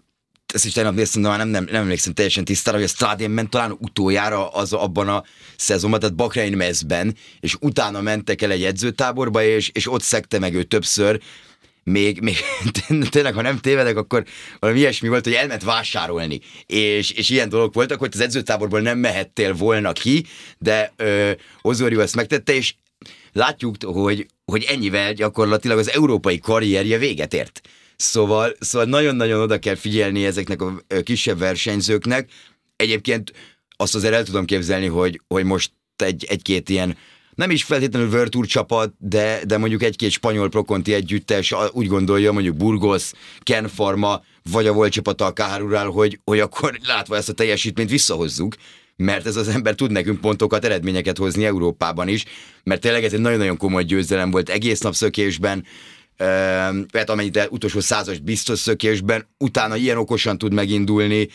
ezt 0.54 0.66
is 0.66 0.71
tegnap 0.71 0.95
néztem, 0.95 1.21
de 1.21 1.27
már 1.27 1.38
nem, 1.38 1.48
nem, 1.48 1.68
nem 1.71 1.81
emlékszem 1.81 2.13
teljesen 2.13 2.45
tisztára, 2.45 2.77
hogy 2.77 2.86
a 2.86 2.89
Stadion 2.89 3.31
ment 3.31 3.50
talán 3.50 3.77
utoljára 3.80 4.50
az 4.50 4.74
abban 4.74 5.07
a 5.07 5.24
szezonban, 5.57 6.00
tehát 6.00 6.16
Bakrein 6.16 6.57
mezben, 6.57 7.16
és 7.39 7.56
utána 7.60 8.01
mentek 8.01 8.42
el 8.42 8.51
egy 8.51 8.63
edzőtáborba, 8.63 9.44
és, 9.44 9.69
és 9.74 9.92
ott 9.92 10.01
szekte 10.01 10.39
meg 10.39 10.54
ő 10.54 10.63
többször, 10.63 11.19
még, 11.84 12.22
még 12.22 12.36
tényleg, 13.10 13.34
ha 13.34 13.42
nem 13.42 13.58
tévedek, 13.58 13.98
akkor 13.98 14.24
valami 14.60 14.80
ilyesmi 14.80 15.08
volt, 15.08 15.24
hogy 15.24 15.34
elment 15.34 15.64
vásárolni, 15.64 16.40
és, 16.66 17.12
és 17.12 17.30
ilyen 17.30 17.50
dolgok 17.50 17.74
voltak, 17.74 18.00
hogy 18.00 18.10
az 18.14 18.20
edzőtáborból 18.20 18.80
nem 18.81 18.98
mehettél 18.98 19.54
volna 19.54 19.92
ki, 19.92 20.26
de 20.58 20.94
ö, 20.96 21.31
Ozorio 21.62 22.00
ezt 22.00 22.16
megtette, 22.16 22.54
és 22.54 22.74
látjuk, 23.34 23.76
hogy, 23.84 24.26
hogy 24.46 24.64
ennyivel 24.64 25.14
gyakorlatilag 25.14 25.78
az 25.78 25.92
európai 25.92 26.40
karrierje 26.40 26.98
véget 26.98 27.34
ért. 27.34 27.62
Szóval, 27.96 28.56
szóval 28.60 28.88
nagyon-nagyon 28.88 29.42
oda 29.42 29.60
kell 29.60 29.76
figyelni 29.76 30.26
ezeknek 30.26 30.62
a 30.62 30.81
kisebb 31.04 31.40
versenyzőknek. 31.40 32.30
Egyébként 32.76 33.34
azt 33.78 33.96
azért 33.96 34.14
el 34.14 34.24
tudom 34.24 34.46
képzelni, 34.46 34.88
hogy, 34.88 35.22
hogy 35.28 35.44
most 35.44 35.72
egy, 35.96 36.26
egy-két 36.30 36.70
ilyen 36.70 36.98
nem 37.40 37.52
is 37.52 37.64
feltétlenül 37.64 38.30
Tour 38.30 38.46
csapat, 38.46 38.94
de, 38.98 39.42
de 39.48 39.58
mondjuk 39.58 39.84
egy-két 39.84 40.12
spanyol 40.12 40.50
prokonti 40.50 40.94
együttes 40.94 41.54
úgy 41.72 41.88
gondolja, 41.88 42.32
mondjuk 42.32 42.56
Burgos, 42.56 43.12
Ken 43.40 43.68
Farma, 43.68 44.22
vagy 44.52 44.68
a 44.68 44.74
volt 44.74 44.92
csapata 44.92 45.26
a 45.26 45.32
Kárurál, 45.32 45.88
hogy, 45.88 46.20
hogy 46.24 46.40
akkor 46.40 46.80
látva 46.84 47.16
ezt 47.16 47.30
a 47.30 47.34
teljesítményt 47.34 47.90
visszahozzuk, 47.90 48.56
mert 48.96 49.26
ez 49.26 49.36
az 49.36 49.48
ember 49.48 49.76
tud 49.76 49.92
nekünk 49.92 50.22
pontokat, 50.22 50.66
eredményeket 50.66 51.18
hozni 51.18 51.46
Európában 51.46 52.08
is, 52.08 52.26
mert 52.64 52.82
tényleg 52.82 53.04
ez 53.04 53.14
egy 53.14 53.20
nagyon-nagyon 53.20 53.58
komoly 53.58 53.84
győzelem 53.84 54.32
volt 54.32 54.50
egész 54.50 54.80
nap 54.80 54.94
szökésben, 54.94 55.66
hát 56.94 57.10
amennyit 57.10 57.48
utolsó 57.52 57.80
százas 57.80 58.20
biztos 58.20 58.60
szökésben, 58.60 59.28
utána 59.38 59.76
ilyen 59.76 59.98
okosan 59.98 60.38
tud 60.38 60.54
megindulni, 60.54 61.28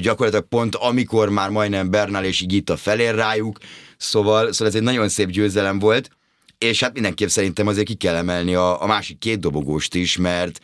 gyakorlatilag 0.00 0.48
pont 0.48 0.74
amikor 0.74 1.28
már 1.28 1.50
majdnem 1.50 1.90
Bernal 1.90 2.24
és 2.24 2.40
Igita 2.40 2.76
felér 2.76 3.14
rájuk, 3.14 3.58
szóval, 3.96 4.52
szóval 4.52 4.68
ez 4.68 4.74
egy 4.74 4.82
nagyon 4.82 5.08
szép 5.08 5.30
győzelem 5.30 5.78
volt, 5.78 6.10
és 6.58 6.80
hát 6.80 6.92
mindenképp 6.92 7.28
szerintem 7.28 7.66
azért 7.66 7.86
ki 7.86 7.94
kell 7.94 8.14
emelni 8.14 8.54
a, 8.54 8.82
a 8.82 8.86
másik 8.86 9.18
két 9.18 9.40
dobogóst 9.40 9.94
is, 9.94 10.16
mert, 10.16 10.60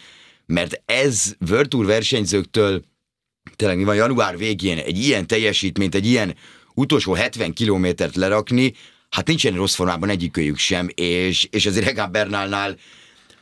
mert 0.46 0.82
ez 0.84 1.34
World 1.50 1.68
Tour 1.68 1.86
versenyzőktől 1.86 2.82
tényleg 3.56 3.76
mi 3.76 3.84
van 3.84 3.94
január 3.94 4.38
végén 4.38 4.78
egy 4.78 4.98
ilyen 4.98 5.26
teljesítményt, 5.26 5.94
egy 5.94 6.06
ilyen 6.06 6.34
utolsó 6.74 7.12
70 7.12 7.52
kilométert 7.52 8.16
lerakni, 8.16 8.74
hát 9.10 9.26
nincsen 9.26 9.54
rossz 9.54 9.74
formában 9.74 10.08
egyikőjük 10.08 10.58
sem, 10.58 10.88
és, 10.94 11.48
és 11.50 11.66
azért 11.66 11.86
Egan 11.86 12.12
Bernálnál 12.12 12.76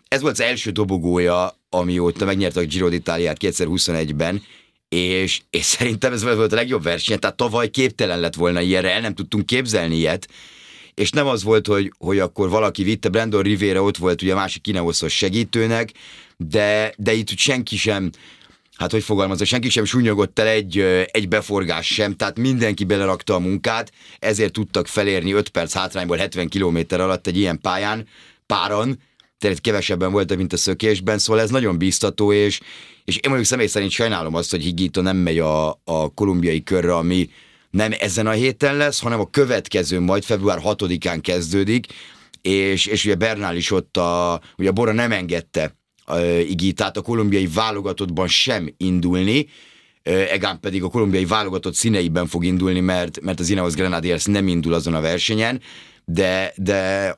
ez 0.09 0.21
volt 0.21 0.33
az 0.33 0.41
első 0.41 0.71
dobogója, 0.71 1.59
amióta 1.69 2.25
megnyerte 2.25 2.61
a 2.61 2.65
Giro 2.65 2.89
d'Italiát 2.91 3.37
2021-ben, 3.41 4.43
és, 4.95 5.41
és 5.51 5.65
szerintem 5.65 6.13
ez 6.13 6.23
volt 6.23 6.53
a 6.53 6.57
legjobb 6.57 6.83
verseny, 6.83 7.19
tehát 7.19 7.37
tavaly 7.37 7.71
képtelen 7.71 8.21
lett 8.21 8.35
volna 8.35 8.61
ilyenre, 8.61 8.93
el 8.93 9.01
nem 9.01 9.15
tudtunk 9.15 9.47
képzelni 9.47 9.97
ilyet, 9.97 10.29
és 10.95 11.11
nem 11.11 11.27
az 11.27 11.43
volt, 11.43 11.67
hogy, 11.67 11.93
hogy 11.99 12.19
akkor 12.19 12.49
valaki 12.49 12.83
vitte, 12.83 13.09
Brandon 13.09 13.43
Rivera 13.43 13.83
ott 13.83 13.97
volt 13.97 14.23
ugye 14.23 14.33
a 14.33 14.37
másik 14.37 14.63
kineoszos 14.63 15.17
segítőnek, 15.17 15.93
de, 16.37 16.95
de 16.97 17.13
itt 17.13 17.39
senki 17.39 17.77
sem, 17.77 18.11
hát 18.77 18.91
hogy 18.91 19.03
fogalmazza, 19.03 19.45
senki 19.45 19.69
sem 19.69 19.85
sunyogott 19.85 20.39
el 20.39 20.47
egy, 20.47 20.79
egy 21.11 21.29
beforgás 21.29 21.87
sem, 21.87 22.17
tehát 22.17 22.39
mindenki 22.39 22.85
belerakta 22.85 23.35
a 23.35 23.39
munkát, 23.39 23.93
ezért 24.19 24.53
tudtak 24.53 24.87
felérni 24.87 25.33
5 25.33 25.49
perc 25.49 25.73
hátrányból 25.73 26.17
70 26.17 26.49
km 26.49 26.79
alatt 26.89 27.27
egy 27.27 27.39
ilyen 27.39 27.61
pályán, 27.61 28.07
páran, 28.47 28.99
tényleg 29.45 29.63
kevesebben 29.63 30.13
voltak, 30.13 30.37
mint 30.37 30.53
a 30.53 30.57
szökésben, 30.57 31.19
szóval 31.19 31.43
ez 31.43 31.51
nagyon 31.51 31.79
bíztató, 31.79 32.33
és, 32.33 32.61
és 33.05 33.17
én 33.17 33.23
mondjuk 33.25 33.47
személy 33.49 33.67
szerint 33.67 33.91
sajnálom 33.91 34.35
azt, 34.35 34.51
hogy 34.51 34.63
Higito 34.63 35.01
nem 35.01 35.17
megy 35.17 35.39
a, 35.39 35.71
a 35.71 36.09
kolumbiai 36.15 36.63
körre, 36.63 36.95
ami 36.95 37.29
nem 37.71 37.93
ezen 37.99 38.27
a 38.27 38.31
héten 38.31 38.77
lesz, 38.77 39.01
hanem 39.01 39.21
a 39.21 39.31
következő, 39.31 40.01
majd 40.01 40.25
február 40.25 40.59
6-án 40.65 41.19
kezdődik, 41.23 41.87
és, 42.43 42.87
és 42.87 43.05
ugye 43.05 43.15
Bernál 43.15 43.57
is 43.57 43.71
ott 43.71 43.97
a, 43.97 44.41
ugye 44.57 44.69
a 44.69 44.73
Bora 44.73 44.93
nem 44.93 45.13
engedte 45.13 45.77
Igitát 46.49 46.97
a 46.97 47.03
kolumbiai 47.03 47.49
válogatottban 47.55 48.29
sem 48.29 48.75
indulni, 48.77 49.47
Egán 50.03 50.61
pedig 50.61 50.83
a 50.83 50.89
kolumbiai 50.89 51.25
válogatott 51.25 51.75
színeiben 51.75 52.27
fog 52.27 52.45
indulni, 52.45 52.81
mert, 52.81 53.21
mert 53.21 53.41
az 53.41 53.51
Ineos 53.51 53.75
Grenadiers 53.75 54.25
nem 54.25 54.49
indul 54.49 54.73
azon 54.73 54.95
a 54.95 55.01
versenyen, 55.01 55.61
de, 56.05 56.53
de 56.57 57.11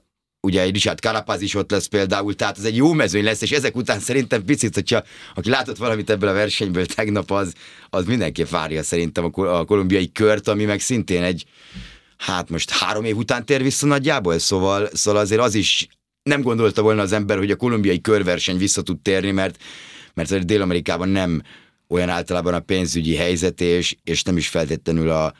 ugye 0.47 0.61
egy 0.61 0.73
Richard 0.73 0.99
Carapaz 0.99 1.41
is 1.41 1.55
ott 1.55 1.71
lesz 1.71 1.87
például, 1.87 2.35
tehát 2.35 2.59
ez 2.59 2.65
egy 2.65 2.77
jó 2.77 2.93
mezőny 2.93 3.25
lesz, 3.25 3.43
és 3.43 3.51
ezek 3.51 3.77
után 3.77 4.01
szerintem 4.01 4.45
picit, 4.45 4.75
hogyha 4.75 5.03
aki 5.35 5.51
látott 5.51 5.77
valamit 5.77 6.11
ebből 6.11 6.29
a 6.29 6.33
versenyből 6.33 6.87
tegnap, 6.87 7.31
az, 7.31 7.53
az 7.91 8.05
mindenképp 8.05 8.49
várja 8.49 8.83
szerintem 8.83 9.25
a, 9.33 9.41
a 9.41 9.65
kolumbiai 9.65 10.13
kört, 10.13 10.49
ami 10.49 10.65
meg 10.65 10.81
szintén 10.81 11.23
egy, 11.23 11.45
hát 12.17 12.51
most 12.51 12.71
három 12.71 13.05
év 13.05 13.17
után 13.17 13.45
tér 13.45 13.63
vissza 13.63 13.87
nagyjából, 13.87 14.39
szóval, 14.39 14.89
szóval 14.93 15.21
azért 15.21 15.41
az 15.41 15.55
is 15.55 15.89
nem 16.23 16.43
gondolta 16.43 16.83
volna 16.83 17.03
az 17.03 17.13
ember, 17.13 17.39
hogy 17.39 17.51
a 17.51 17.57
kolumbiai 17.57 18.01
körverseny 18.01 18.57
vissza 18.57 18.83
tud 18.83 19.01
térni, 19.01 19.31
mert, 19.31 19.63
mert 20.15 20.45
Dél-Amerikában 20.45 21.09
nem 21.09 21.43
olyan 21.89 22.09
általában 22.09 22.55
a 22.55 22.61
pénzügyi 22.61 23.17
helyzet, 23.17 23.61
és, 23.61 23.97
és 24.05 24.23
nem 24.23 24.37
is 24.37 24.49
feltétlenül 24.49 25.11
a, 25.11 25.35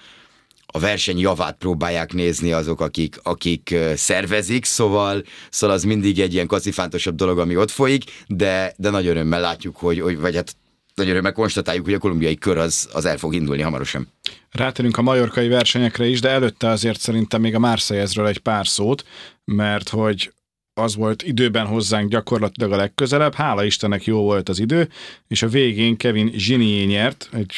a 0.77 0.79
verseny 0.79 1.19
javát 1.19 1.57
próbálják 1.59 2.13
nézni 2.13 2.53
azok, 2.53 2.81
akik, 2.81 3.19
akik 3.23 3.75
szervezik, 3.95 4.65
szóval, 4.65 5.23
szóval 5.51 5.77
az 5.77 5.85
mindig 5.85 6.19
egy 6.19 6.33
ilyen 6.33 6.47
kacifántosabb 6.47 7.15
dolog, 7.15 7.39
ami 7.39 7.57
ott 7.57 7.71
folyik, 7.71 8.05
de, 8.27 8.75
de 8.77 8.91
nagy 8.91 9.07
örömmel 9.07 9.41
látjuk, 9.41 9.77
hogy, 9.77 10.01
hogy 10.01 10.19
vagy 10.19 10.35
hát 10.35 10.57
nagy 10.95 11.09
örömmel 11.09 11.33
konstatáljuk, 11.33 11.85
hogy 11.85 11.95
a 11.95 11.99
kolumbiai 11.99 12.37
kör 12.37 12.59
az, 12.59 12.89
az 12.93 13.05
el 13.05 13.17
fog 13.17 13.35
indulni 13.35 13.63
hamarosan. 13.63 14.09
Rátérünk 14.51 14.97
a 14.97 15.03
majorkai 15.03 15.49
versenyekre 15.49 16.07
is, 16.07 16.21
de 16.21 16.29
előtte 16.29 16.69
azért 16.69 17.01
szerintem 17.01 17.41
még 17.41 17.55
a 17.55 17.59
Marseillezről 17.59 18.27
egy 18.27 18.39
pár 18.39 18.67
szót, 18.67 19.05
mert 19.45 19.89
hogy 19.89 20.33
az 20.75 20.97
volt 20.97 21.23
időben 21.23 21.67
hozzánk 21.67 22.11
gyakorlatilag 22.11 22.73
a 22.73 22.77
legközelebb, 22.77 23.35
hála 23.35 23.65
Istennek 23.65 24.05
jó 24.05 24.23
volt 24.23 24.49
az 24.49 24.59
idő, 24.59 24.89
és 25.29 25.43
a 25.43 25.49
végén 25.49 25.97
Kevin 25.97 26.31
Zsinié 26.35 26.85
nyert, 26.85 27.29
egy 27.33 27.53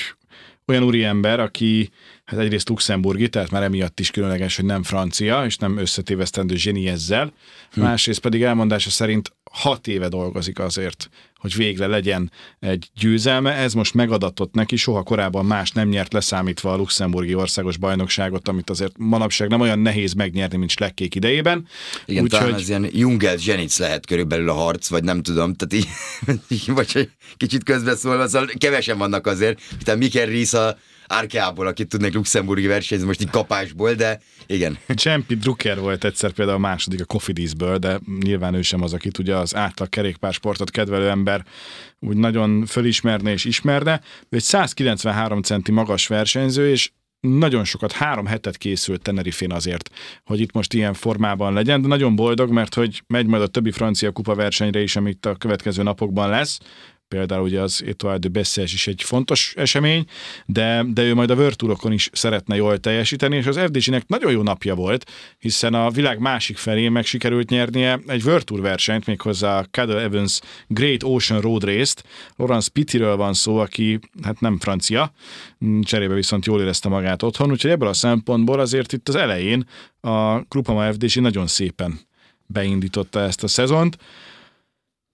olyan 0.66 0.82
úriember, 0.82 1.40
aki 1.40 1.90
hát 2.28 2.40
egyrészt 2.40 2.68
luxemburgi, 2.68 3.28
tehát 3.28 3.50
már 3.50 3.62
emiatt 3.62 4.00
is 4.00 4.10
különleges, 4.10 4.56
hogy 4.56 4.64
nem 4.64 4.82
francia, 4.82 5.44
és 5.44 5.56
nem 5.56 5.78
összetévesztendő 5.78 6.56
zseni 6.56 6.88
ezzel. 6.88 7.32
Hm. 7.72 7.80
Másrészt 7.80 8.20
pedig 8.20 8.42
elmondása 8.42 8.90
szerint 8.90 9.32
hat 9.50 9.86
éve 9.86 10.08
dolgozik 10.08 10.58
azért, 10.58 11.08
hogy 11.34 11.54
végre 11.56 11.86
legyen 11.86 12.32
egy 12.60 12.88
győzelme. 12.94 13.52
Ez 13.52 13.74
most 13.74 13.94
megadatott 13.94 14.54
neki, 14.54 14.76
soha 14.76 15.02
korábban 15.02 15.46
más 15.46 15.70
nem 15.70 15.88
nyert 15.88 16.12
leszámítva 16.12 16.72
a 16.72 16.76
luxemburgi 16.76 17.34
országos 17.34 17.76
bajnokságot, 17.76 18.48
amit 18.48 18.70
azért 18.70 18.92
manapság 18.98 19.48
nem 19.48 19.60
olyan 19.60 19.78
nehéz 19.78 20.12
megnyerni, 20.12 20.56
mint 20.56 20.70
Slekkék 20.70 21.14
idejében. 21.14 21.66
Igen, 22.06 22.22
Úgy, 22.22 22.30
talán 22.30 22.50
hogy... 22.50 22.60
az 22.60 22.68
ilyen 22.68 22.86
Jungel 22.92 23.36
Zsenic 23.36 23.78
lehet 23.78 24.06
körülbelül 24.06 24.48
a 24.48 24.54
harc, 24.54 24.88
vagy 24.88 25.04
nem 25.04 25.22
tudom, 25.22 25.54
tehát 25.54 25.86
így, 26.48 26.66
vagy 26.78 27.10
kicsit 27.36 27.64
közbeszólva, 27.64 28.28
szóval 28.28 28.48
kevesen 28.58 28.98
vannak 28.98 29.26
azért, 29.26 29.60
tehát 29.84 30.00
Mikel 30.00 30.26
Ries 30.26 30.52
a 30.52 30.76
Árkeából, 31.08 31.66
akit 31.66 31.88
tudnék 31.88 32.14
luxemburgi 32.14 32.66
versenyezni 32.66 33.08
most 33.08 33.20
így 33.22 33.30
kapásból, 33.30 33.94
de 33.94 34.20
igen. 34.46 34.78
Csempi 34.94 35.34
Drucker 35.34 35.78
volt 35.78 36.04
egyszer 36.04 36.32
például 36.32 36.56
a 36.56 36.60
második 36.60 37.00
a 37.00 37.04
Cofidisből, 37.04 37.78
de 37.78 38.00
nyilván 38.20 38.54
ő 38.54 38.62
sem 38.62 38.82
az, 38.82 38.92
akit 38.92 39.18
ugye 39.18 39.36
az 39.36 39.54
átlag 39.54 39.88
kerékpársportot 39.88 40.70
kedvelő 40.70 41.08
ember 41.08 41.44
úgy 42.00 42.16
nagyon 42.16 42.66
fölismerne 42.66 43.30
és 43.30 43.44
ismerne. 43.44 44.00
Ő 44.28 44.36
egy 44.36 44.42
193 44.42 45.42
centi 45.42 45.72
magas 45.72 46.06
versenyző, 46.06 46.70
és 46.70 46.90
nagyon 47.20 47.64
sokat, 47.64 47.92
három 47.92 48.26
hetet 48.26 48.56
készült 48.56 49.02
Tenerifén 49.02 49.52
azért, 49.52 49.90
hogy 50.24 50.40
itt 50.40 50.52
most 50.52 50.74
ilyen 50.74 50.94
formában 50.94 51.52
legyen, 51.52 51.82
de 51.82 51.88
nagyon 51.88 52.16
boldog, 52.16 52.50
mert 52.50 52.74
hogy 52.74 53.02
megy 53.06 53.26
majd 53.26 53.42
a 53.42 53.46
többi 53.46 53.70
francia 53.70 54.12
kupa 54.12 54.34
versenyre 54.34 54.80
is, 54.80 54.96
amit 54.96 55.26
a 55.26 55.34
következő 55.34 55.82
napokban 55.82 56.28
lesz, 56.28 56.58
például 57.08 57.42
ugye 57.42 57.60
az 57.60 57.82
Etoile 57.86 58.18
de 58.18 58.28
Bessés 58.28 58.72
is 58.72 58.86
egy 58.86 59.02
fontos 59.02 59.54
esemény, 59.56 60.04
de, 60.46 60.84
de 60.86 61.02
ő 61.02 61.14
majd 61.14 61.30
a 61.30 61.36
Virtuokon 61.36 61.92
is 61.92 62.10
szeretne 62.12 62.56
jól 62.56 62.78
teljesíteni, 62.78 63.36
és 63.36 63.46
az 63.46 63.58
FDC-nek 63.58 64.06
nagyon 64.06 64.32
jó 64.32 64.42
napja 64.42 64.74
volt, 64.74 65.10
hiszen 65.38 65.74
a 65.74 65.90
világ 65.90 66.18
másik 66.18 66.56
felén 66.56 66.92
meg 66.92 67.04
sikerült 67.04 67.50
nyernie 67.50 68.00
egy 68.06 68.24
Virtual 68.24 68.60
versenyt, 68.60 69.06
méghozzá 69.06 69.58
a 69.58 69.64
Cadel 69.64 70.00
Evans 70.00 70.40
Great 70.66 71.02
Ocean 71.02 71.40
Road 71.40 71.64
Race-t. 71.64 72.04
Laurence 72.36 72.70
Pittiről 72.72 73.16
van 73.16 73.34
szó, 73.34 73.58
aki 73.58 73.98
hát 74.22 74.40
nem 74.40 74.58
francia, 74.58 75.12
cserébe 75.82 76.14
viszont 76.14 76.46
jól 76.46 76.60
érezte 76.60 76.88
magát 76.88 77.22
otthon, 77.22 77.50
úgyhogy 77.50 77.70
ebből 77.70 77.88
a 77.88 77.92
szempontból 77.92 78.60
azért 78.60 78.92
itt 78.92 79.08
az 79.08 79.14
elején 79.14 79.66
a 80.00 80.40
Grupama 80.40 80.92
FDC 80.92 81.14
nagyon 81.14 81.46
szépen 81.46 82.00
beindította 82.46 83.20
ezt 83.20 83.42
a 83.42 83.48
szezont. 83.48 83.98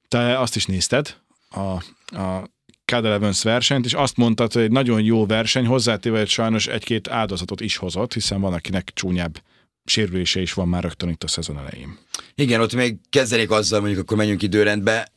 Te 0.09 0.39
azt 0.39 0.57
is 0.57 0.67
nézted, 0.67 1.17
a, 1.55 1.83
a 2.21 2.53
Cadel 2.85 3.13
Evans 3.13 3.43
versenyt, 3.43 3.85
és 3.85 3.93
azt 3.93 4.17
mondtad, 4.17 4.53
hogy 4.53 4.63
egy 4.63 4.71
nagyon 4.71 5.03
jó 5.03 5.27
verseny, 5.27 5.67
hozzátéve, 5.67 6.19
hogy 6.19 6.29
sajnos 6.29 6.67
egy-két 6.67 7.09
áldozatot 7.09 7.61
is 7.61 7.77
hozott, 7.77 8.15
hiszen 8.15 8.41
van, 8.41 8.53
akinek 8.53 8.91
csúnyább 8.95 9.43
sérülése 9.85 10.41
is 10.41 10.53
van 10.53 10.69
már 10.69 10.83
rögtön 10.83 11.09
itt 11.09 11.23
a 11.23 11.29
szezon 11.29 11.59
elején. 11.59 11.99
Igen, 12.35 12.61
ott 12.61 12.75
még 12.75 12.97
kezdenék 13.11 13.51
azzal, 13.51 13.81
mondjuk 13.81 14.01
akkor 14.01 14.17
menjünk 14.17 14.43
időrendbe. 14.43 15.13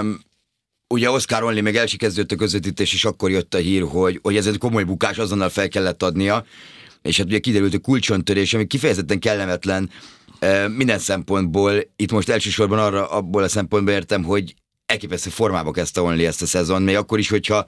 Um, 0.00 0.20
ugye 0.88 1.10
Oscar 1.10 1.42
Only 1.42 1.60
még 1.60 1.76
el 1.76 1.86
kezdődött 1.86 2.32
a 2.32 2.36
közvetítés, 2.36 2.92
és 2.92 3.04
akkor 3.04 3.30
jött 3.30 3.54
a 3.54 3.58
hír, 3.58 3.82
hogy, 3.82 4.18
hogy 4.22 4.36
ez 4.36 4.46
egy 4.46 4.58
komoly 4.58 4.84
bukás, 4.84 5.18
azonnal 5.18 5.48
fel 5.48 5.68
kellett 5.68 6.02
adnia, 6.02 6.44
és 7.02 7.16
hát 7.16 7.26
ugye 7.26 7.38
kiderült 7.38 7.74
a 7.74 7.78
kulcsontörés, 7.78 8.54
ami 8.54 8.66
kifejezetten 8.66 9.18
kellemetlen 9.18 9.90
minden 10.76 10.98
szempontból. 10.98 11.80
Itt 11.96 12.12
most 12.12 12.28
elsősorban 12.28 12.78
arra 12.78 13.10
abból 13.10 13.42
a 13.42 13.48
szempontból 13.48 13.94
értem, 13.94 14.22
hogy 14.22 14.54
elképesztő 14.88 15.30
formába 15.30 15.70
kezdte 15.70 16.00
Only 16.00 16.26
ezt 16.26 16.42
a 16.42 16.46
szezon, 16.46 16.82
még 16.82 16.96
akkor 16.96 17.18
is, 17.18 17.28
hogyha, 17.28 17.66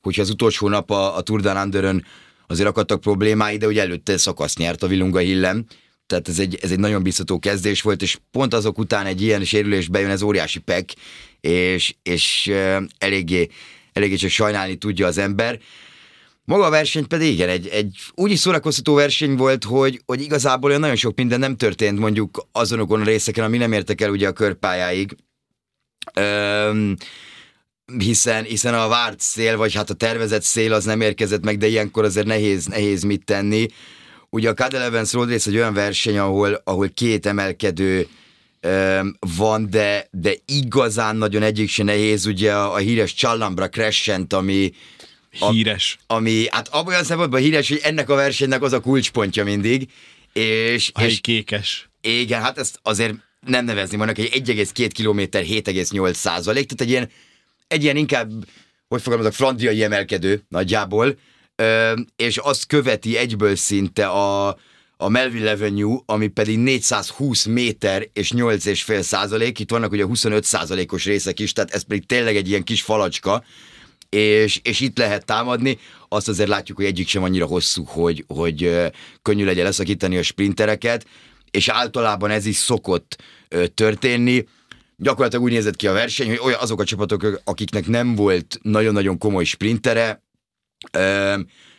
hogyha 0.00 0.22
az 0.22 0.30
utolsó 0.30 0.68
nap 0.68 0.90
a, 0.90 1.16
a 1.16 1.20
Tour 1.20 1.40
de 1.40 1.52
Landeren 1.52 2.04
azért 2.46 2.68
akadtak 2.68 3.00
problémái, 3.00 3.56
de 3.56 3.66
ugye 3.66 3.80
előtte 3.80 4.16
szakasz 4.16 4.56
nyert 4.56 4.82
a 4.82 4.86
Vilunga 4.86 5.18
Hillem, 5.18 5.64
tehát 6.06 6.28
ez 6.28 6.38
egy, 6.38 6.58
ez 6.62 6.70
egy 6.70 6.78
nagyon 6.78 7.02
biztató 7.02 7.38
kezdés 7.38 7.82
volt, 7.82 8.02
és 8.02 8.18
pont 8.30 8.54
azok 8.54 8.78
után 8.78 9.06
egy 9.06 9.22
ilyen 9.22 9.44
sérülés 9.44 9.88
bejön, 9.88 10.10
ez 10.10 10.22
óriási 10.22 10.58
pek, 10.58 10.94
és, 11.40 11.94
és 12.02 12.52
eléggé, 12.98 13.48
eléggé 13.92 14.14
csak 14.14 14.30
sajnálni 14.30 14.76
tudja 14.76 15.06
az 15.06 15.18
ember. 15.18 15.58
Maga 16.44 16.64
a 16.64 16.70
verseny 16.70 17.06
pedig 17.06 17.32
igen, 17.32 17.48
egy, 17.48 17.66
egy 17.66 17.96
úgy 18.14 18.30
is 18.30 18.38
szórakoztató 18.38 18.94
verseny 18.94 19.36
volt, 19.36 19.64
hogy, 19.64 20.02
hogy 20.06 20.20
igazából 20.20 20.68
olyan 20.68 20.80
nagyon 20.80 20.96
sok 20.96 21.16
minden 21.16 21.38
nem 21.38 21.56
történt 21.56 21.98
mondjuk 21.98 22.46
azonokon 22.52 23.00
a 23.00 23.04
részeken, 23.04 23.44
ami 23.44 23.56
nem 23.56 23.72
értek 23.72 24.00
el 24.00 24.10
ugye 24.10 24.28
a 24.28 24.32
körpályáig, 24.32 25.16
Öm, 26.14 26.96
hiszen, 27.98 28.44
hiszen 28.44 28.74
a 28.74 28.88
várt 28.88 29.20
szél, 29.20 29.56
vagy 29.56 29.74
hát 29.74 29.90
a 29.90 29.94
tervezett 29.94 30.42
szél 30.42 30.72
az 30.72 30.84
nem 30.84 31.00
érkezett 31.00 31.44
meg, 31.44 31.58
de 31.58 31.66
ilyenkor 31.66 32.04
azért 32.04 32.26
nehéz, 32.26 32.66
nehéz 32.66 33.02
mit 33.02 33.24
tenni. 33.24 33.66
Ugye 34.30 34.48
a 34.48 34.54
Cadel 34.54 34.82
Evans 34.82 35.12
Road 35.12 35.30
Race 35.30 35.50
egy 35.50 35.56
olyan 35.56 35.74
verseny, 35.74 36.18
ahol, 36.18 36.60
ahol 36.64 36.88
két 36.94 37.26
emelkedő 37.26 38.08
öm, 38.60 39.16
van, 39.36 39.70
de, 39.70 40.08
de 40.10 40.34
igazán 40.46 41.16
nagyon 41.16 41.42
egyik 41.42 41.70
se 41.70 41.82
nehéz, 41.82 42.26
ugye 42.26 42.52
a, 42.54 42.72
a 42.72 42.76
híres 42.76 43.14
Challambra 43.14 43.68
Crescent, 43.68 44.32
ami 44.32 44.72
Híres. 45.32 45.98
A, 46.06 46.14
ami, 46.14 46.46
hát 46.50 46.68
abban 46.68 46.86
olyan 46.86 47.04
szempontból 47.04 47.40
híres, 47.40 47.68
hogy 47.68 47.80
ennek 47.82 48.08
a 48.08 48.14
versenynek 48.14 48.62
az 48.62 48.72
a 48.72 48.80
kulcspontja 48.80 49.44
mindig. 49.44 49.88
És, 50.32 50.90
a 50.94 51.02
és 51.02 51.20
kékes. 51.20 51.88
Igen, 52.00 52.42
hát 52.42 52.58
ezt 52.58 52.78
azért 52.82 53.14
nem 53.46 53.64
nevezni, 53.64 53.96
vannak 53.96 54.18
egy 54.18 54.42
1,2 54.46 54.90
km 54.94 55.38
7,8 55.38 56.12
százalék, 56.14 56.66
tehát 56.66 56.80
egy 56.80 56.88
ilyen, 56.88 57.10
egy 57.68 57.82
ilyen 57.82 57.96
inkább, 57.96 58.30
hogy 58.88 59.02
fogalmazok, 59.02 59.32
flandriai 59.32 59.82
emelkedő 59.82 60.42
nagyjából, 60.48 61.18
ö, 61.56 61.92
és 62.16 62.36
azt 62.36 62.66
követi 62.66 63.16
egyből 63.16 63.56
szinte 63.56 64.06
a, 64.06 64.48
a 64.96 65.08
Melville 65.08 65.50
Avenue, 65.50 66.00
ami 66.06 66.26
pedig 66.26 66.58
420 66.58 67.44
méter 67.44 68.08
és 68.12 68.32
8,5 68.34 69.00
százalék, 69.00 69.58
itt 69.58 69.70
vannak 69.70 69.92
ugye 69.92 70.04
25 70.04 70.44
százalékos 70.44 71.04
részek 71.04 71.40
is, 71.40 71.52
tehát 71.52 71.74
ez 71.74 71.82
pedig 71.82 72.06
tényleg 72.06 72.36
egy 72.36 72.48
ilyen 72.48 72.64
kis 72.64 72.82
falacska, 72.82 73.44
és, 74.08 74.60
és 74.62 74.80
itt 74.80 74.98
lehet 74.98 75.24
támadni, 75.24 75.78
azt 76.08 76.28
azért 76.28 76.48
látjuk, 76.48 76.76
hogy 76.76 76.86
egyik 76.86 77.08
sem 77.08 77.22
annyira 77.22 77.46
hosszú, 77.46 77.84
hogy, 77.84 78.24
hogy 78.26 78.90
könnyű 79.22 79.44
legyen 79.44 79.64
leszakítani 79.64 80.18
a 80.18 80.22
sprintereket, 80.22 81.06
és 81.52 81.68
általában 81.68 82.30
ez 82.30 82.46
is 82.46 82.56
szokott 82.56 83.22
történni. 83.74 84.46
Gyakorlatilag 84.96 85.44
úgy 85.44 85.52
nézett 85.52 85.76
ki 85.76 85.86
a 85.86 85.92
verseny, 85.92 86.28
hogy 86.28 86.40
olyan 86.42 86.60
azok 86.60 86.80
a 86.80 86.84
csapatok, 86.84 87.40
akiknek 87.44 87.86
nem 87.86 88.14
volt 88.14 88.58
nagyon-nagyon 88.62 89.18
komoly 89.18 89.44
sprintere, 89.44 90.22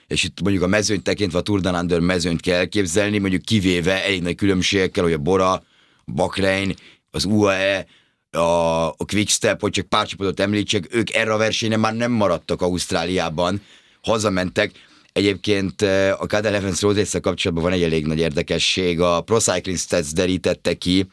és 0.08 0.24
itt 0.24 0.42
mondjuk 0.42 0.63
a 0.63 0.68
mezőnyt 0.68 1.03
tekintve 1.03 1.38
a 1.38 1.42
Tour 1.42 1.62
de 1.62 1.72
Lander 1.72 2.00
mezőnyt 2.00 2.42
kell 2.42 2.58
elképzelni, 2.58 3.18
mondjuk 3.18 3.42
kivéve 3.42 4.03
elég 4.03 4.22
nagy 4.22 4.36
különbségekkel, 4.36 5.03
hogy 5.03 5.13
a 5.13 5.18
Bora, 5.18 5.63
Bakrein, 6.06 6.75
az 7.12 7.25
UAE, 7.25 7.86
a, 8.32 8.88
a 8.88 9.06
Quickstep, 9.08 9.62
hogy 9.62 9.72
csak 9.72 9.86
pár 9.86 10.08
csapatot 10.08 10.39
említsek, 10.39 10.88
ők 10.96 11.13
erre 11.13 11.34
a 11.34 11.38
versenyre 11.38 11.77
már 11.77 11.96
nem 11.96 12.12
maradtak 12.12 12.62
Ausztráliában, 12.62 13.62
hazamentek, 14.01 14.72
Egyébként 15.13 15.82
eh, 15.82 16.22
a 16.22 16.25
Cadel 16.25 16.55
Evans 16.55 16.82
Road 16.82 17.10
kapcsolatban 17.22 17.63
van 17.63 17.74
egy 17.74 17.84
elég 17.84 18.05
nagy 18.05 18.20
érdekesség. 18.20 19.00
A 19.00 19.22
Pro 19.22 19.39
Cycling 19.39 19.77
Stats 19.77 20.13
derítette 20.13 20.74
ki, 20.74 21.08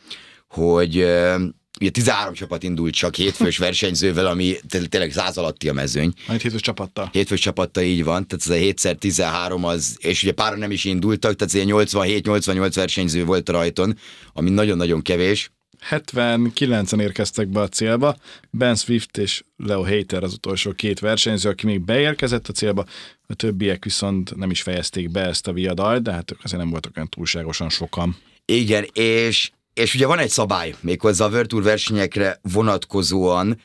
hogy 0.48 0.98
eh, 0.98 1.34
ugye 1.80 1.90
13 1.90 2.34
csapat 2.34 2.62
indult 2.62 2.94
csak 2.94 3.14
hétfős 3.14 3.58
versenyzővel, 3.68 4.26
ami 4.26 4.56
tényleg 4.88 5.12
száz 5.12 5.38
alatti 5.38 5.68
a 5.68 5.72
mezőny. 5.72 6.12
Majd 6.26 6.40
hétfős 6.40 6.60
csapattal. 6.60 7.08
Hétfős 7.12 7.40
csapattal 7.40 7.82
így 7.82 8.04
van, 8.04 8.26
tehát 8.26 8.46
ez 8.46 8.84
a 8.84 8.88
7 8.88 8.98
13 8.98 9.64
az, 9.64 9.96
és 10.00 10.22
ugye 10.22 10.32
pára 10.32 10.56
nem 10.56 10.70
is 10.70 10.84
indultak, 10.84 11.36
tehát 11.36 11.54
ez 11.54 11.94
87-88 11.94 12.72
versenyző 12.74 13.24
volt 13.24 13.48
a 13.48 13.52
rajton, 13.52 13.98
ami 14.32 14.50
nagyon-nagyon 14.50 15.02
kevés. 15.02 15.50
79-en 15.90 17.00
érkeztek 17.00 17.48
be 17.48 17.60
a 17.60 17.68
célba, 17.68 18.16
Ben 18.50 18.74
Swift 18.74 19.18
és 19.18 19.42
Leo 19.56 19.84
Hater 19.84 20.22
az 20.22 20.32
utolsó 20.32 20.72
két 20.72 20.98
versenyző, 20.98 21.48
aki 21.48 21.66
még 21.66 21.80
beérkezett 21.80 22.48
a 22.48 22.52
célba, 22.52 22.84
a 23.30 23.34
többiek 23.34 23.84
viszont 23.84 24.36
nem 24.36 24.50
is 24.50 24.62
fejezték 24.62 25.10
be 25.10 25.20
ezt 25.20 25.46
a 25.46 25.52
viadalt, 25.52 26.02
de 26.02 26.12
hát 26.12 26.30
ők 26.30 26.44
azért 26.44 26.62
nem 26.62 26.70
voltak 26.70 26.92
olyan 26.96 27.08
túlságosan 27.08 27.68
sokan. 27.68 28.16
Igen, 28.44 28.86
és, 28.92 29.50
és 29.74 29.94
ugye 29.94 30.06
van 30.06 30.18
egy 30.18 30.28
szabály, 30.28 30.74
méghozzá 30.80 31.24
a 31.24 31.28
Virtual 31.28 31.62
versenyekre 31.62 32.38
vonatkozóan, 32.42 33.60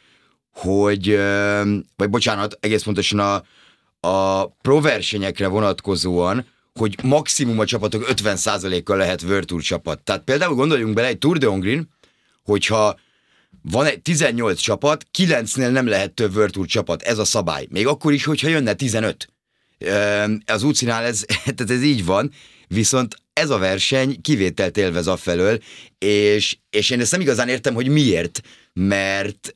hogy, 0.53 1.19
vagy 1.95 2.09
bocsánat, 2.09 2.57
egész 2.59 2.83
pontosan 2.83 3.19
a, 3.19 3.43
a 4.07 4.47
pro 4.47 4.81
versenyekre 4.81 5.47
vonatkozóan, 5.47 6.45
hogy 6.73 6.97
maximum 7.03 7.59
a 7.59 7.65
csapatok 7.65 8.05
50%-kal 8.07 8.97
lehet 8.97 9.21
World 9.21 9.61
csapat. 9.61 9.99
Tehát 10.01 10.23
például 10.23 10.55
gondoljunk 10.55 10.93
bele 10.93 11.07
egy 11.07 11.17
Tour 11.17 11.37
de 11.37 11.47
Hongrin, 11.47 11.89
hogyha 12.43 12.99
van 13.61 13.85
egy 13.85 14.01
18 14.01 14.59
csapat, 14.59 15.05
9-nél 15.17 15.71
nem 15.71 15.87
lehet 15.87 16.11
több 16.11 16.35
World 16.35 16.65
csapat, 16.65 17.01
ez 17.01 17.17
a 17.17 17.25
szabály. 17.25 17.67
Még 17.69 17.87
akkor 17.87 18.13
is, 18.13 18.25
hogyha 18.25 18.47
jönne 18.47 18.73
15. 18.73 19.33
Az 20.45 20.63
úcinál 20.63 21.03
ez, 21.03 21.25
tehát 21.55 21.71
ez 21.71 21.83
így 21.83 22.05
van, 22.05 22.31
viszont 22.67 23.15
ez 23.33 23.49
a 23.49 23.57
verseny 23.57 24.21
kivételt 24.21 24.77
élvez 24.77 25.07
afelől, 25.07 25.59
és, 25.97 26.57
és 26.69 26.89
én 26.89 26.99
ezt 26.99 27.11
nem 27.11 27.21
igazán 27.21 27.49
értem, 27.49 27.73
hogy 27.73 27.87
miért, 27.87 28.41
mert... 28.73 29.55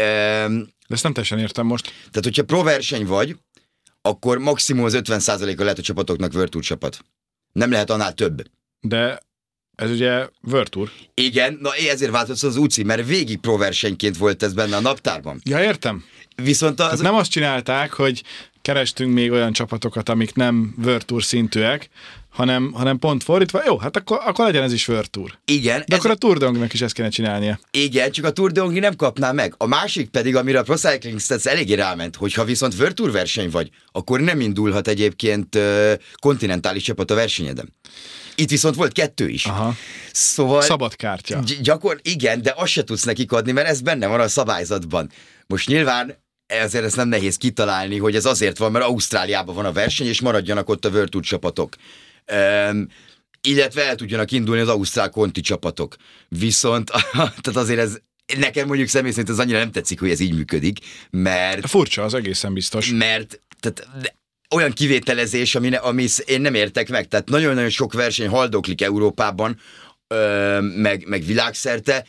Um, 0.00 0.62
De 0.88 0.94
ezt 0.94 1.02
nem 1.02 1.12
teljesen 1.12 1.38
értem 1.38 1.66
most. 1.66 1.84
Tehát, 1.84 2.24
hogyha 2.24 2.44
pro 2.44 2.62
verseny 2.62 3.06
vagy, 3.06 3.36
akkor 4.02 4.38
maximum 4.38 4.84
az 4.84 4.98
50%-a 4.98 5.62
lehet 5.62 5.78
a 5.78 5.82
csapatoknak 5.82 6.32
World 6.32 6.50
Tour 6.50 6.64
csapat. 6.64 7.04
Nem 7.52 7.70
lehet 7.70 7.90
annál 7.90 8.12
több. 8.12 8.42
De 8.80 9.20
ez 9.74 9.90
ugye 9.90 10.28
World 10.42 10.68
Tour. 10.68 10.90
Igen, 11.14 11.58
na 11.60 11.74
ezért 11.74 12.10
változott 12.10 12.50
az 12.50 12.56
UCI, 12.56 12.82
mert 12.82 13.06
végig 13.06 13.38
pro 13.38 13.56
versenyként 13.56 14.16
volt 14.16 14.42
ez 14.42 14.52
benne 14.52 14.76
a 14.76 14.80
naptárban. 14.80 15.40
Ja, 15.44 15.62
értem. 15.62 16.04
Viszont 16.36 16.80
az... 16.80 16.86
Tehát 16.86 17.00
nem 17.02 17.14
azt 17.14 17.30
csinálták, 17.30 17.92
hogy 17.92 18.22
kerestünk 18.62 19.12
még 19.12 19.30
olyan 19.30 19.52
csapatokat, 19.52 20.08
amik 20.08 20.34
nem 20.34 20.74
Tour 21.06 21.22
szintűek, 21.22 21.88
hanem, 22.28 22.72
hanem 22.72 22.98
pont 22.98 23.22
fordítva, 23.22 23.62
jó, 23.66 23.78
hát 23.78 23.96
akkor, 23.96 24.20
akkor 24.24 24.44
legyen 24.44 24.62
ez 24.62 24.72
is 24.72 24.88
World 24.88 25.10
Tour. 25.10 25.38
Igen. 25.44 25.78
De 25.78 25.84
ez... 25.88 25.98
akkor 25.98 26.10
a 26.10 26.14
Tour 26.14 26.38
de 26.38 26.44
Hongrinak 26.44 26.72
is 26.72 26.80
ezt 26.80 26.94
kéne 26.94 27.08
csinálnia. 27.08 27.58
Igen, 27.70 28.10
csak 28.10 28.24
a 28.24 28.30
Tour 28.30 28.52
de 28.52 28.60
Hongri 28.60 28.78
nem 28.78 28.96
kapná 28.96 29.32
meg. 29.32 29.54
A 29.56 29.66
másik 29.66 30.08
pedig, 30.08 30.36
amire 30.36 30.58
a 30.58 30.62
Pro 30.62 30.76
Cycling 30.76 31.20
Stats 31.20 31.46
eléggé 31.46 31.74
ráment, 31.74 32.16
hogyha 32.16 32.44
viszont 32.44 32.74
World 32.78 32.94
Tour 32.94 33.10
verseny 33.10 33.50
vagy, 33.50 33.70
akkor 33.92 34.20
nem 34.20 34.40
indulhat 34.40 34.88
egyébként 34.88 35.54
uh, 35.56 35.92
kontinentális 36.20 36.82
csapat 36.82 37.10
a 37.10 37.14
versenyeden. 37.14 37.72
Itt 38.34 38.50
viszont 38.50 38.74
volt 38.74 38.92
kettő 38.92 39.28
is. 39.28 39.44
Aha. 39.44 39.74
Szóval... 40.12 40.62
Szabad 40.62 40.96
kártya. 40.96 41.40
Gy- 41.40 41.60
gyakor, 41.60 42.00
igen, 42.02 42.42
de 42.42 42.54
azt 42.56 42.72
se 42.72 42.84
tudsz 42.84 43.04
nekik 43.04 43.32
adni, 43.32 43.52
mert 43.52 43.68
ez 43.68 43.80
benne 43.80 44.06
van 44.06 44.20
a 44.20 44.28
szabályzatban. 44.28 45.10
Most 45.46 45.68
nyilván 45.68 46.21
ezért 46.60 46.84
ez 46.84 46.94
nem 46.94 47.08
nehéz 47.08 47.36
kitalálni, 47.36 47.98
hogy 47.98 48.14
ez 48.14 48.24
azért 48.24 48.58
van, 48.58 48.72
mert 48.72 48.84
Ausztráliában 48.84 49.54
van 49.54 49.64
a 49.64 49.72
verseny, 49.72 50.06
és 50.06 50.20
maradjanak 50.20 50.68
ott 50.68 50.84
a 50.84 50.88
World 50.88 51.10
Tour 51.10 51.24
csapatok. 51.24 51.76
Um, 52.70 52.88
illetve 53.40 53.86
el 53.86 53.94
tudjanak 53.94 54.30
indulni 54.30 54.60
az 54.60 54.68
Ausztrál 54.68 55.10
konti 55.10 55.40
csapatok. 55.40 55.96
Viszont, 56.28 56.90
tehát 57.42 57.56
azért 57.56 57.80
ez 57.80 57.98
nekem 58.38 58.66
mondjuk 58.66 58.88
személy 58.88 59.10
szerint 59.10 59.28
az 59.28 59.38
annyira 59.38 59.58
nem 59.58 59.70
tetszik, 59.70 60.00
hogy 60.00 60.10
ez 60.10 60.20
így 60.20 60.34
működik, 60.34 60.78
mert... 61.10 61.68
Furcsa, 61.68 62.02
az 62.02 62.14
egészen 62.14 62.54
biztos. 62.54 62.90
Mert 62.90 63.40
tehát, 63.60 63.88
olyan 64.54 64.72
kivételezés, 64.72 65.54
ami, 65.54 65.74
ami 65.74 66.06
én 66.24 66.40
nem 66.40 66.54
értek 66.54 66.88
meg. 66.88 67.08
Tehát 67.08 67.28
nagyon-nagyon 67.28 67.70
sok 67.70 67.92
verseny 67.92 68.28
haldoklik 68.28 68.82
Európában, 68.82 69.60
ö, 70.06 70.58
meg, 70.60 71.08
meg 71.08 71.24
világszerte, 71.24 72.06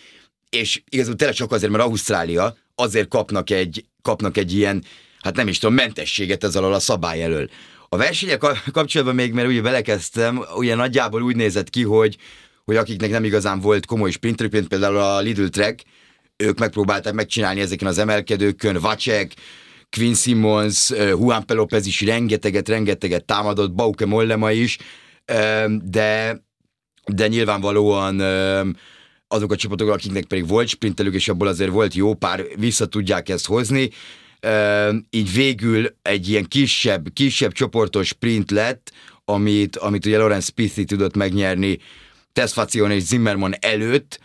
és 0.50 0.82
igazából 0.90 1.18
tényleg 1.18 1.36
csak 1.36 1.52
azért, 1.52 1.72
mert 1.72 1.84
Ausztrália 1.84 2.56
azért 2.76 3.08
kapnak 3.08 3.50
egy, 3.50 3.86
kapnak 4.02 4.38
egy 4.38 4.54
ilyen, 4.54 4.84
hát 5.20 5.36
nem 5.36 5.48
is 5.48 5.60
tudom, 5.60 5.76
mentességet 5.76 6.44
ez 6.44 6.56
alól 6.56 6.74
a 6.74 6.80
szabály 6.80 7.24
elől. 7.24 7.50
A 7.90 7.98
versenyek 7.98 8.44
kapcsolatban 8.72 9.16
még, 9.16 9.34
mert 9.34 9.48
ugye 9.48 9.62
belekezdtem, 9.62 10.44
ugye 10.56 10.76
nagyjából 10.76 11.22
úgy 11.22 11.36
nézett 11.36 11.70
ki, 11.70 11.84
hogy, 11.84 12.18
hogy 12.66 12.76
akiknek 12.76 13.10
nem 13.10 13.24
igazán 13.24 13.60
volt 13.60 13.86
komoly 13.86 14.12
sprinterük, 14.12 14.52
mint 14.52 14.68
például 14.68 14.98
a 14.98 15.20
Lidl 15.20 15.46
Trek, 15.46 15.84
ők 16.38 16.60
megpróbálták 16.60 17.14
megcsinálni 17.14 17.62
ezeken 17.62 17.88
az 17.88 17.98
emelkedőkön, 17.98 18.80
Vacek, 18.80 19.34
Quinn 19.90 20.14
Simmons, 20.14 20.90
Juan 20.90 21.46
Pelopez 21.46 21.86
is 21.86 22.02
rengeteget, 22.02 22.70
rengeteget 22.70 23.26
támadott, 23.26 23.74
Bauke 23.74 24.06
Mollema 24.06 24.52
is, 24.52 24.78
de, 25.82 26.44
de 27.06 27.28
nyilvánvalóan 27.28 28.22
azok 29.34 29.52
a 29.52 29.56
csapatok, 29.56 29.90
akiknek 29.90 30.26
pedig 30.26 30.48
volt 30.48 30.68
sprintelük, 30.68 31.14
és 31.14 31.28
abból 31.28 31.48
azért 31.48 31.72
volt 31.72 31.94
jó 31.94 32.14
pár, 32.14 32.46
vissza 32.56 32.86
tudják 32.86 33.30
ezt 33.30 33.46
hozni. 33.46 33.90
Így 35.10 35.34
végül 35.34 35.96
egy 36.02 36.30
ilyen 36.30 36.48
kisebb, 36.48 37.14
kisebb 37.14 37.52
csoportos 37.52 38.08
sprint 38.08 38.52
lett, 38.52 38.92
amit, 39.26 39.78
amit 39.78 40.06
ugye 40.06 40.18
Lorenz 40.18 40.46
Spithi 40.46 40.86
tudott 40.86 41.16
megnyerni 41.16 41.80
Tesfacion 42.34 42.92
és 42.92 43.04
Zimmerman 43.04 43.54
előtt. 43.60 44.20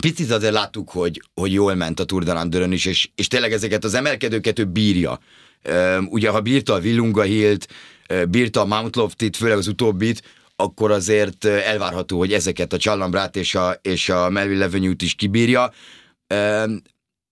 Picit 0.00 0.30
azért 0.30 0.52
láttuk, 0.52 0.90
hogy, 0.90 1.22
hogy 1.34 1.52
jól 1.52 1.74
ment 1.74 2.00
a 2.00 2.04
Tour 2.04 2.24
de 2.24 2.32
Landeren 2.32 2.72
is, 2.72 2.84
és, 2.84 3.10
és 3.14 3.28
tényleg 3.28 3.52
ezeket 3.52 3.84
az 3.84 3.94
emelkedőket 3.94 4.58
ő 4.58 4.64
bírja. 4.64 5.20
Ugye, 6.08 6.28
ha 6.28 6.40
bírta 6.40 6.74
a 6.74 6.80
Villunga 6.80 7.22
Hilt, 7.22 7.68
bírta 8.28 8.60
a 8.60 8.64
Mount 8.64 8.96
Loftit, 8.96 9.36
főleg 9.36 9.58
az 9.58 9.68
utóbbit, 9.68 10.22
akkor 10.60 10.90
azért 10.90 11.44
elvárható, 11.44 12.18
hogy 12.18 12.32
ezeket 12.32 12.72
a 12.72 12.78
Csallambrát 12.78 13.36
és 13.36 13.54
a, 13.54 13.78
és 13.82 14.08
a 14.08 14.30
Melville 14.30 14.64
Avenue-t 14.64 15.02
is 15.02 15.14
kibírja. 15.14 15.72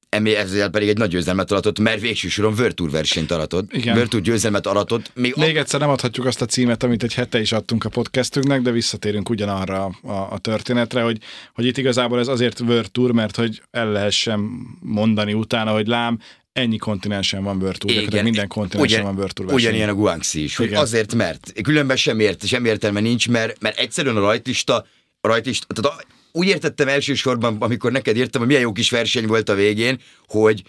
Ezzel 0.09 0.71
pedig 0.71 0.89
egy 0.89 0.99
nagy 0.99 1.09
győzelmet 1.09 1.51
aratott, 1.51 1.79
mert 1.79 2.01
végső 2.01 2.29
soron 2.29 2.55
Tour 2.75 2.91
versenyt 2.91 3.31
aratott. 3.31 3.73
Igen. 3.73 4.09
Tour 4.09 4.23
győzelmet 4.23 4.67
aratott. 4.67 5.11
Még, 5.15 5.35
még 5.37 5.57
a... 5.57 5.59
egyszer 5.59 5.81
nem 5.81 5.89
adhatjuk 5.89 6.27
azt 6.27 6.43
a 6.43 6.47
címet, 6.47 6.83
amit 6.83 7.03
egy 7.03 7.15
hete 7.15 7.41
is 7.41 7.53
adtunk 7.53 7.85
a 7.85 7.89
podcastünknek, 7.89 8.63
de 8.63 8.71
visszatérünk 8.71 9.29
ugyanarra 9.29 9.85
a, 10.03 10.13
a 10.13 10.39
történetre, 10.39 11.03
hogy, 11.03 11.19
hogy 11.55 11.67
itt 11.67 11.77
igazából 11.77 12.19
ez 12.19 12.29
azért 12.29 12.63
Tour, 12.93 13.13
mert 13.13 13.37
hogy 13.37 13.63
el 13.71 13.93
lehessen 13.93 14.41
mondani 14.81 15.33
utána, 15.33 15.73
hogy 15.73 15.87
lám, 15.87 16.19
ennyi 16.59 16.77
kontinensen 16.77 17.43
van 17.43 17.75
Igen, 17.85 18.25
minden 18.25 18.49
kontinensen 18.49 19.01
ugyan, 19.01 19.15
van 19.15 19.25
verseny. 19.25 19.55
Ugyanilyen 19.55 19.89
a 19.89 19.95
Guangxi 19.95 20.43
is, 20.43 20.57
hogy 20.57 20.75
azért, 20.75 21.15
mert 21.15 21.53
különben 21.63 21.97
sem, 21.97 22.21
ért, 22.21 22.47
sem 22.47 22.65
értelme 22.65 23.01
nincs, 23.01 23.29
mert, 23.29 23.61
mert 23.61 23.79
egyszerűen 23.79 24.17
a 24.17 24.21
rajtlista, 24.21 24.87
a 25.21 25.29
rajtlista 25.29 25.75
tehát 25.75 25.99
a, 25.99 26.05
úgy 26.33 26.47
értettem 26.47 26.89
elsősorban, 26.89 27.57
amikor 27.59 27.93
neked 27.93 28.17
írtam, 28.17 28.41
hogy 28.41 28.49
milyen 28.49 28.63
jó 28.63 28.73
kis 28.73 28.91
verseny 28.91 29.27
volt 29.27 29.49
a 29.49 29.55
végén, 29.55 30.01
hogy, 30.27 30.63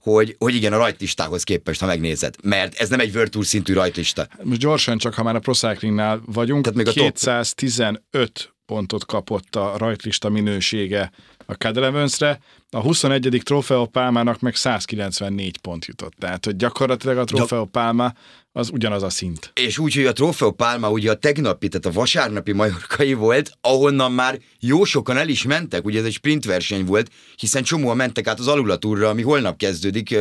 hogy, 0.00 0.36
hogy 0.38 0.54
igen, 0.54 0.72
a 0.72 0.76
rajtlistához 0.76 1.42
képest, 1.42 1.80
ha 1.80 1.86
megnézed. 1.86 2.34
Mert 2.42 2.74
ez 2.74 2.88
nem 2.88 3.00
egy 3.00 3.14
World 3.14 3.30
Tour 3.30 3.44
szintű 3.44 3.72
rajtlista. 3.72 4.28
Most 4.42 4.60
gyorsan 4.60 4.98
csak, 4.98 5.14
ha 5.14 5.22
már 5.22 5.34
a 5.36 5.38
Pro 5.38 5.52
Cyclingnál 5.52 6.22
vagyunk, 6.26 6.62
Tehát 6.62 6.78
még 6.78 6.88
a 6.88 6.92
215 6.92 8.53
pontot 8.66 9.06
kapott 9.06 9.56
a 9.56 9.74
rajtlista 9.76 10.28
minősége 10.28 11.10
a 11.46 11.52
Cadelevensre, 11.52 12.40
a 12.70 12.80
21. 12.80 13.40
Trofeo 13.44 13.86
Pálmának 13.86 14.40
meg 14.40 14.54
194 14.54 15.58
pont 15.58 15.84
jutott. 15.84 16.12
Tehát, 16.18 16.44
hogy 16.44 16.56
gyakorlatilag 16.56 17.18
a 17.18 17.24
Trofeo 17.24 17.64
Pálma 17.64 18.12
az 18.52 18.70
ugyanaz 18.70 19.02
a 19.02 19.10
szint. 19.10 19.50
És 19.54 19.78
úgy, 19.78 19.94
hogy 19.94 20.06
a 20.06 20.12
Trofeo 20.12 20.50
Pálma 20.50 20.90
ugye 20.90 21.10
a 21.10 21.14
tegnapi, 21.14 21.68
tehát 21.68 21.86
a 21.86 22.00
vasárnapi 22.00 22.52
majorkai 22.52 23.14
volt, 23.14 23.52
ahonnan 23.60 24.12
már 24.12 24.38
jó 24.60 24.84
sokan 24.84 25.16
el 25.16 25.28
is 25.28 25.42
mentek, 25.42 25.84
ugye 25.84 25.98
ez 25.98 26.04
egy 26.04 26.12
sprint 26.12 26.44
verseny 26.44 26.84
volt, 26.84 27.10
hiszen 27.36 27.62
csomóan 27.62 27.96
mentek 27.96 28.26
át 28.26 28.38
az 28.38 28.48
alulatúrra, 28.48 29.08
ami 29.08 29.22
holnap 29.22 29.56
kezdődik, 29.56 30.16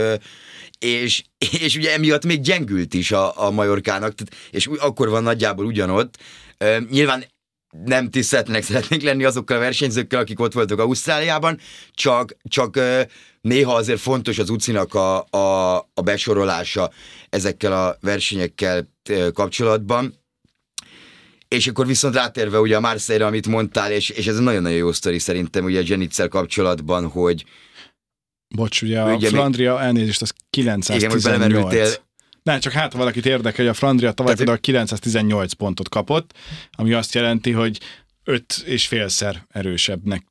és, 0.80 1.24
és 1.62 1.76
ugye 1.76 1.94
emiatt 1.94 2.26
még 2.26 2.42
gyengült 2.42 2.94
is 2.94 3.12
a, 3.12 3.46
a 3.46 3.52
Majorkának, 3.52 4.16
tehát, 4.16 4.36
és 4.52 4.70
akkor 4.80 5.10
van 5.10 5.24
nagyjából 5.24 5.66
ugyanott. 5.66 6.18
Nyilván 6.90 7.24
nem 7.86 8.10
tiszteletlenek 8.10 8.64
szeretnénk 8.64 9.02
lenni 9.02 9.24
azokkal 9.24 9.58
a 9.58 9.60
versenyzőkkel, 9.60 10.20
akik 10.20 10.40
ott 10.40 10.54
voltak 10.54 10.80
Ausztráliában, 10.80 11.60
csak, 11.94 12.36
csak 12.44 12.80
néha 13.42 13.76
azért 13.76 14.00
fontos 14.00 14.40
az 14.40 14.50
UCI-nak 14.50 14.94
a, 14.94 15.26
a, 15.30 15.76
a 15.94 16.02
besorolása 16.04 16.92
ezekkel 17.30 17.74
a 17.74 17.98
versenyekkel 18.02 18.90
kapcsolatban. 19.34 20.22
És 21.48 21.68
akkor 21.68 21.88
viszont 21.88 22.16
rátérve 22.16 22.60
ugye 22.60 22.76
a 22.76 22.80
Marseille-re, 22.80 23.28
amit 23.28 23.48
mondtál, 23.48 23.92
és, 23.92 24.10
és 24.10 24.28
ez 24.28 24.40
nagyon-nagyon 24.40 24.78
jó 24.78 24.92
sztori 24.92 25.20
szerintem 25.20 25.64
ugye 25.64 25.80
a 25.80 25.84
Jenitszel 25.86 26.28
kapcsolatban, 26.28 27.08
hogy 27.08 27.46
Bocs, 28.56 28.82
ugye 28.82 29.02
a 29.02 29.16
ugye 29.16 29.28
Flandria, 29.28 29.74
még... 29.74 29.84
elnézést, 29.84 30.22
az 30.22 30.34
918. 30.50 31.74
Igen, 31.74 31.88
nem, 32.44 32.60
csak 32.60 32.74
hát 32.74 32.94
valakit 32.94 33.26
érdekel, 33.26 33.66
hogy 33.66 33.74
a 33.74 33.78
Flandria 33.78 34.12
tavaly 34.12 34.36
például 34.36 34.58
918 34.58 35.54
pontot 35.54 35.90
kapott, 35.90 36.34
ami 36.72 36.94
azt 36.94 37.14
jelenti, 37.14 37.52
hogy 37.52 37.80
öt 38.24 38.64
és 38.66 38.88
félszer 38.88 39.46
erősebbnek 39.50 40.24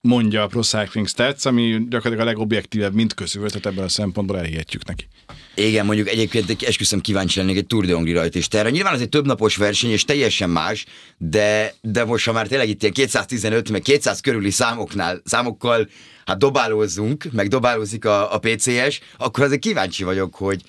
mondja 0.00 0.42
a 0.42 0.46
Pro 0.46 0.62
Cycling 0.62 1.08
Stats, 1.08 1.44
ami 1.44 1.68
gyakorlatilag 1.88 2.20
a 2.20 2.24
legobjektívebb 2.24 2.94
mint 2.94 3.14
közül, 3.14 3.48
tehát 3.48 3.66
ebből 3.66 3.84
a 3.84 3.88
szempontból 3.88 4.38
elhihetjük 4.38 4.86
neki. 4.86 5.08
Igen, 5.54 5.86
mondjuk 5.86 6.08
egyébként 6.08 6.62
esküszöm 6.62 7.00
kíváncsi 7.00 7.38
lennék 7.38 7.56
egy 7.56 7.66
Tour 7.66 7.86
de 7.86 7.94
Hongri 7.94 8.12
rajt 8.12 8.36
és 8.36 8.48
terre. 8.48 8.70
Nyilván 8.70 8.94
ez 8.94 9.00
egy 9.00 9.08
többnapos 9.08 9.56
verseny, 9.56 9.90
és 9.90 10.04
teljesen 10.04 10.50
más, 10.50 10.86
de, 11.16 11.74
de 11.80 12.04
most 12.04 12.26
ha 12.26 12.32
már 12.32 12.46
tényleg 12.46 12.68
itt 12.68 12.82
ilyen 12.82 12.94
215, 12.94 13.70
meg 13.70 13.80
200 13.80 14.20
körüli 14.20 14.50
számoknál, 14.50 15.20
számokkal 15.24 15.88
hát 16.24 16.38
dobálózzunk, 16.38 17.24
meg 17.32 17.48
dobálózik 17.48 18.04
a, 18.04 18.34
a 18.34 18.38
PCS, 18.38 19.00
akkor 19.16 19.44
azért 19.44 19.60
kíváncsi 19.60 20.04
vagyok, 20.04 20.34
hogy, 20.34 20.62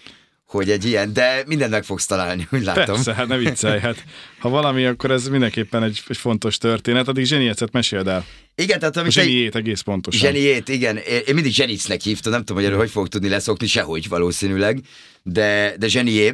hogy 0.49 0.69
egy 0.69 0.85
ilyen, 0.85 1.13
de 1.13 1.43
mindent 1.45 1.71
meg 1.71 1.83
fogsz 1.83 2.05
találni, 2.05 2.47
úgy 2.51 2.63
látom. 2.63 2.95
Persze, 2.95 3.13
hát 3.13 3.27
ne 3.27 3.37
viccelj, 3.37 3.79
hát 3.79 4.03
ha 4.39 4.49
valami, 4.49 4.85
akkor 4.85 5.11
ez 5.11 5.27
mindenképpen 5.27 5.83
egy, 5.83 6.01
egy 6.07 6.17
fontos 6.17 6.57
történet, 6.57 7.07
addig 7.07 7.25
Zseniecet 7.25 7.71
meséld 7.71 8.07
el. 8.07 8.25
Igen, 8.55 8.79
tehát 8.79 8.97
amit... 8.97 9.11
Zseniét 9.11 9.55
egész 9.55 9.81
pontosan. 9.81 10.19
Zseniét, 10.19 10.69
igen. 10.69 10.97
Én 10.97 11.33
mindig 11.33 11.53
Zsenicnek 11.53 12.01
hívtam, 12.01 12.31
nem 12.31 12.39
tudom, 12.39 12.57
hogy 12.57 12.65
erről 12.65 12.79
hogy 12.79 12.89
fog 12.89 13.07
tudni 13.07 13.29
leszokni, 13.29 13.67
sehogy 13.67 14.07
valószínűleg, 14.07 14.79
de, 15.23 15.75
de 15.77 15.87
Zsenié. 15.87 16.31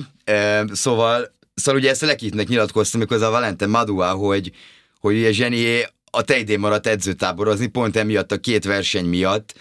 Szóval 0.71 1.34
szóval 1.56 1.80
ugye 1.80 1.89
ezt 1.89 2.04
a 2.04 2.06
Lekitnek 2.06 2.47
nyilatkoztam, 2.47 2.99
amikor 2.99 3.17
az 3.17 3.23
a 3.23 3.30
Valente 3.30 3.67
Madua, 3.67 4.10
hogy, 4.10 4.51
hogy 4.99 5.17
ugye 5.17 5.32
Zsenié 5.32 5.86
a 6.12 6.21
tejdén 6.21 6.60
maradt 6.60 6.88
edzőtáborozni, 6.88 7.67
pont 7.67 7.95
emiatt 7.95 8.32
a 8.32 8.38
két 8.38 8.65
verseny 8.65 9.06
miatt, 9.06 9.54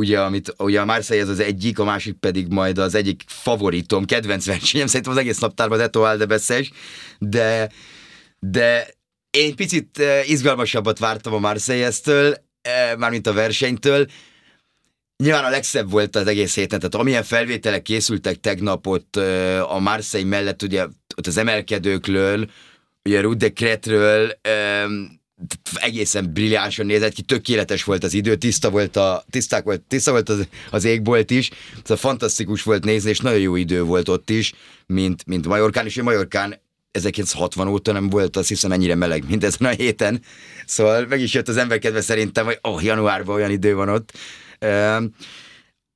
ugye, 0.00 0.20
amit, 0.20 0.54
ugye 0.58 0.80
a 0.80 0.84
Marseille 0.84 1.22
ez 1.22 1.28
az 1.28 1.40
egyik, 1.40 1.78
a 1.78 1.84
másik 1.84 2.14
pedig 2.14 2.48
majd 2.48 2.78
az 2.78 2.94
egyik 2.94 3.22
favoritom, 3.26 4.04
kedvenc 4.04 4.46
versenyem, 4.46 4.86
szerintem 4.86 5.12
az 5.12 5.18
egész 5.18 5.38
naptárban 5.38 5.80
Etoile 5.80 6.16
de 6.16 6.26
Beszes, 6.26 6.70
de, 7.18 7.70
de 8.38 8.88
én 9.30 9.56
picit 9.56 9.98
eh, 9.98 10.30
izgalmasabbat 10.30 10.98
vártam 10.98 11.34
a 11.34 11.38
Marseille-től, 11.38 12.34
eh, 12.62 12.96
mármint 12.96 13.26
a 13.26 13.32
versenytől, 13.32 14.06
Nyilván 15.22 15.44
a 15.44 15.50
legszebb 15.50 15.90
volt 15.90 16.16
az 16.16 16.26
egész 16.26 16.54
héten, 16.54 16.78
tehát 16.78 16.94
amilyen 16.94 17.22
felvételek 17.22 17.82
készültek 17.82 18.40
tegnap 18.40 18.86
ott 18.86 19.16
eh, 19.16 19.72
a 19.72 19.78
Marseille 19.78 20.28
mellett, 20.28 20.62
ugye 20.62 20.86
ott 21.16 21.26
az 21.26 21.36
emelkedőkről, 21.36 22.50
ugye 23.04 23.20
Rude 23.20 23.52
Kretről, 23.52 24.32
egészen 25.74 26.32
brilliánsan 26.32 26.86
nézett 26.86 27.12
ki, 27.12 27.22
tökéletes 27.22 27.84
volt 27.84 28.04
az 28.04 28.14
idő, 28.14 28.36
tiszta 28.36 28.70
volt, 28.70 28.96
a, 28.96 29.24
tiszták 29.30 29.64
volt, 29.64 29.80
tiszta 29.80 30.10
volt 30.10 30.28
az, 30.28 30.48
az 30.70 30.84
égbolt 30.84 31.30
is, 31.30 31.50
szóval 31.76 31.96
fantasztikus 31.96 32.62
volt 32.62 32.84
nézni, 32.84 33.10
és 33.10 33.20
nagyon 33.20 33.40
jó 33.40 33.56
idő 33.56 33.82
volt 33.82 34.08
ott 34.08 34.30
is, 34.30 34.52
mint, 34.86 35.26
mint 35.26 35.46
Majorkán, 35.46 35.86
és 35.86 36.02
Majorkán 36.02 36.60
1960 36.90 37.68
óta 37.68 37.92
nem 37.92 38.08
volt 38.08 38.36
azt 38.36 38.48
hiszem 38.48 38.72
ennyire 38.72 38.94
meleg, 38.94 39.24
mint 39.28 39.44
ezen 39.44 39.68
a 39.68 39.70
héten. 39.70 40.22
Szóval 40.66 41.06
meg 41.06 41.20
is 41.20 41.34
jött 41.34 41.48
az 41.48 41.56
ember 41.56 41.78
kedve 41.78 42.00
szerintem, 42.00 42.44
hogy 42.44 42.58
oh, 42.60 42.84
januárban 42.84 43.34
olyan 43.34 43.50
idő 43.50 43.74
van 43.74 43.88
ott. 43.88 44.12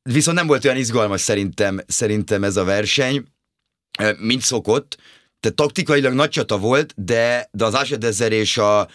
Viszont 0.02 0.36
nem 0.36 0.46
volt 0.46 0.64
olyan 0.64 0.76
izgalmas 0.76 1.20
szerintem, 1.20 1.80
szerintem 1.86 2.44
ez 2.44 2.56
a 2.56 2.64
verseny, 2.64 3.24
mint 4.18 4.42
szokott. 4.42 4.96
Tehát 5.40 5.56
taktikailag 5.56 6.12
nagy 6.12 6.28
csata 6.28 6.58
volt, 6.58 7.04
de, 7.04 7.48
de 7.52 7.64
az 7.64 7.74
Asedezer 7.74 8.32
és 8.32 8.58
a, 8.58 8.88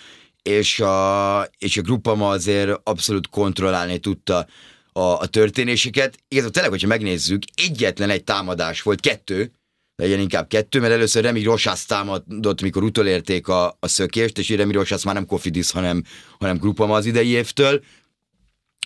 és 0.49 0.79
a, 0.79 1.49
és 1.57 1.77
a 1.77 1.81
Gruppama 1.81 2.29
azért 2.29 2.79
abszolút 2.83 3.29
kontrollálni 3.29 3.97
tudta 3.97 4.47
a, 4.91 4.99
a 4.99 5.25
történéseket. 5.25 6.17
Igazából 6.27 6.51
tényleg, 6.51 6.71
hogyha 6.71 6.87
megnézzük, 6.87 7.43
egyetlen 7.55 8.09
egy 8.09 8.23
támadás 8.23 8.81
volt, 8.81 8.99
kettő, 8.99 9.51
legyen 9.95 10.19
inkább 10.19 10.47
kettő, 10.47 10.79
mert 10.79 10.93
először 10.93 11.23
Remi 11.23 11.43
Rosász 11.43 11.85
támadott, 11.85 12.61
mikor 12.61 12.83
utolérték 12.83 13.47
a, 13.47 13.77
a 13.79 13.87
szökést, 13.87 14.37
és 14.37 14.49
Remi 14.49 14.73
Rosász 14.73 15.03
már 15.03 15.13
nem 15.13 15.25
Kofidis, 15.25 15.71
hanem, 15.71 16.03
hanem 16.39 16.57
Gruppama 16.57 16.95
az 16.95 17.05
idei 17.05 17.29
évtől, 17.29 17.83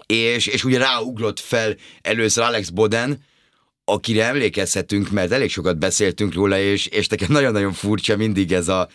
és, 0.05 0.47
és 0.47 0.63
ugye 0.63 0.77
ráugrott 0.77 1.39
fel 1.39 1.75
először 2.01 2.43
Alex 2.43 2.69
Boden, 2.69 3.23
akire 3.85 4.25
emlékezhetünk, 4.25 5.09
mert 5.09 5.31
elég 5.31 5.49
sokat 5.49 5.77
beszéltünk 5.77 6.33
róla, 6.33 6.59
és, 6.59 6.85
és 6.85 7.07
nekem 7.07 7.31
nagyon-nagyon 7.31 7.73
furcsa 7.73 8.17
mindig 8.17 8.51
ez 8.51 8.67
a, 8.67 8.89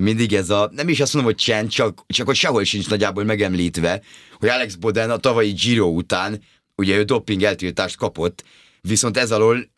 mindig 0.00 0.32
ez 0.32 0.50
a, 0.50 0.70
nem 0.74 0.88
is 0.88 1.00
azt 1.00 1.14
mondom, 1.14 1.32
hogy 1.32 1.42
csend, 1.42 1.68
csak, 1.68 2.04
csak 2.06 2.26
hogy 2.26 2.36
sehol 2.36 2.64
sincs 2.64 2.88
nagyjából 2.88 3.24
megemlítve, 3.24 4.02
hogy 4.38 4.48
Alex 4.48 4.74
Boden 4.74 5.10
a 5.10 5.16
tavalyi 5.16 5.52
Giro 5.52 5.86
után, 5.86 6.42
ugye 6.76 6.96
ő 6.96 7.02
doping 7.02 7.42
eltiltást 7.42 7.96
kapott, 7.96 8.44
viszont 8.80 9.16
ez 9.16 9.30
alól 9.30 9.70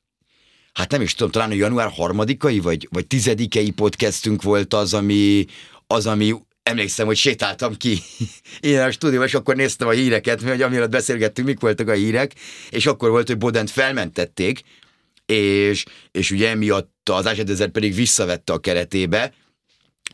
hát 0.73 0.91
nem 0.91 1.01
is 1.01 1.15
tudom, 1.15 1.33
talán 1.33 1.51
a 1.51 1.55
január 1.55 1.91
harmadikai, 1.91 2.59
vagy, 2.59 2.89
vagy 2.91 3.07
tizedikei 3.07 3.71
podcastünk 3.71 4.43
volt 4.43 4.75
az, 4.75 4.95
ami, 4.95 5.47
az, 5.87 6.07
ami 6.07 6.35
emlékszem, 6.63 7.07
hogy 7.07 7.17
sétáltam 7.17 7.77
ki 7.77 7.99
én 8.61 8.81
a 8.81 8.91
stúdióban, 8.91 9.27
és 9.27 9.35
akkor 9.35 9.57
néztem 9.57 9.89
a 9.89 9.91
híreket, 9.91 10.43
mert 10.43 10.63
amiatt 10.63 10.91
beszélgettünk, 10.91 11.49
mik 11.49 11.61
voltak 11.61 11.89
a 11.89 11.93
hírek, 11.93 12.33
és 12.71 12.87
akkor 12.87 13.11
volt, 13.11 13.27
hogy 13.27 13.39
Bodent 13.39 13.71
felmentették, 13.71 14.63
és, 15.27 15.85
és 16.11 16.31
ugye 16.31 16.49
emiatt 16.49 17.09
az 17.11 17.27
Ásedezer 17.27 17.69
pedig 17.69 17.95
visszavette 17.95 18.53
a 18.53 18.59
keretébe, 18.59 19.33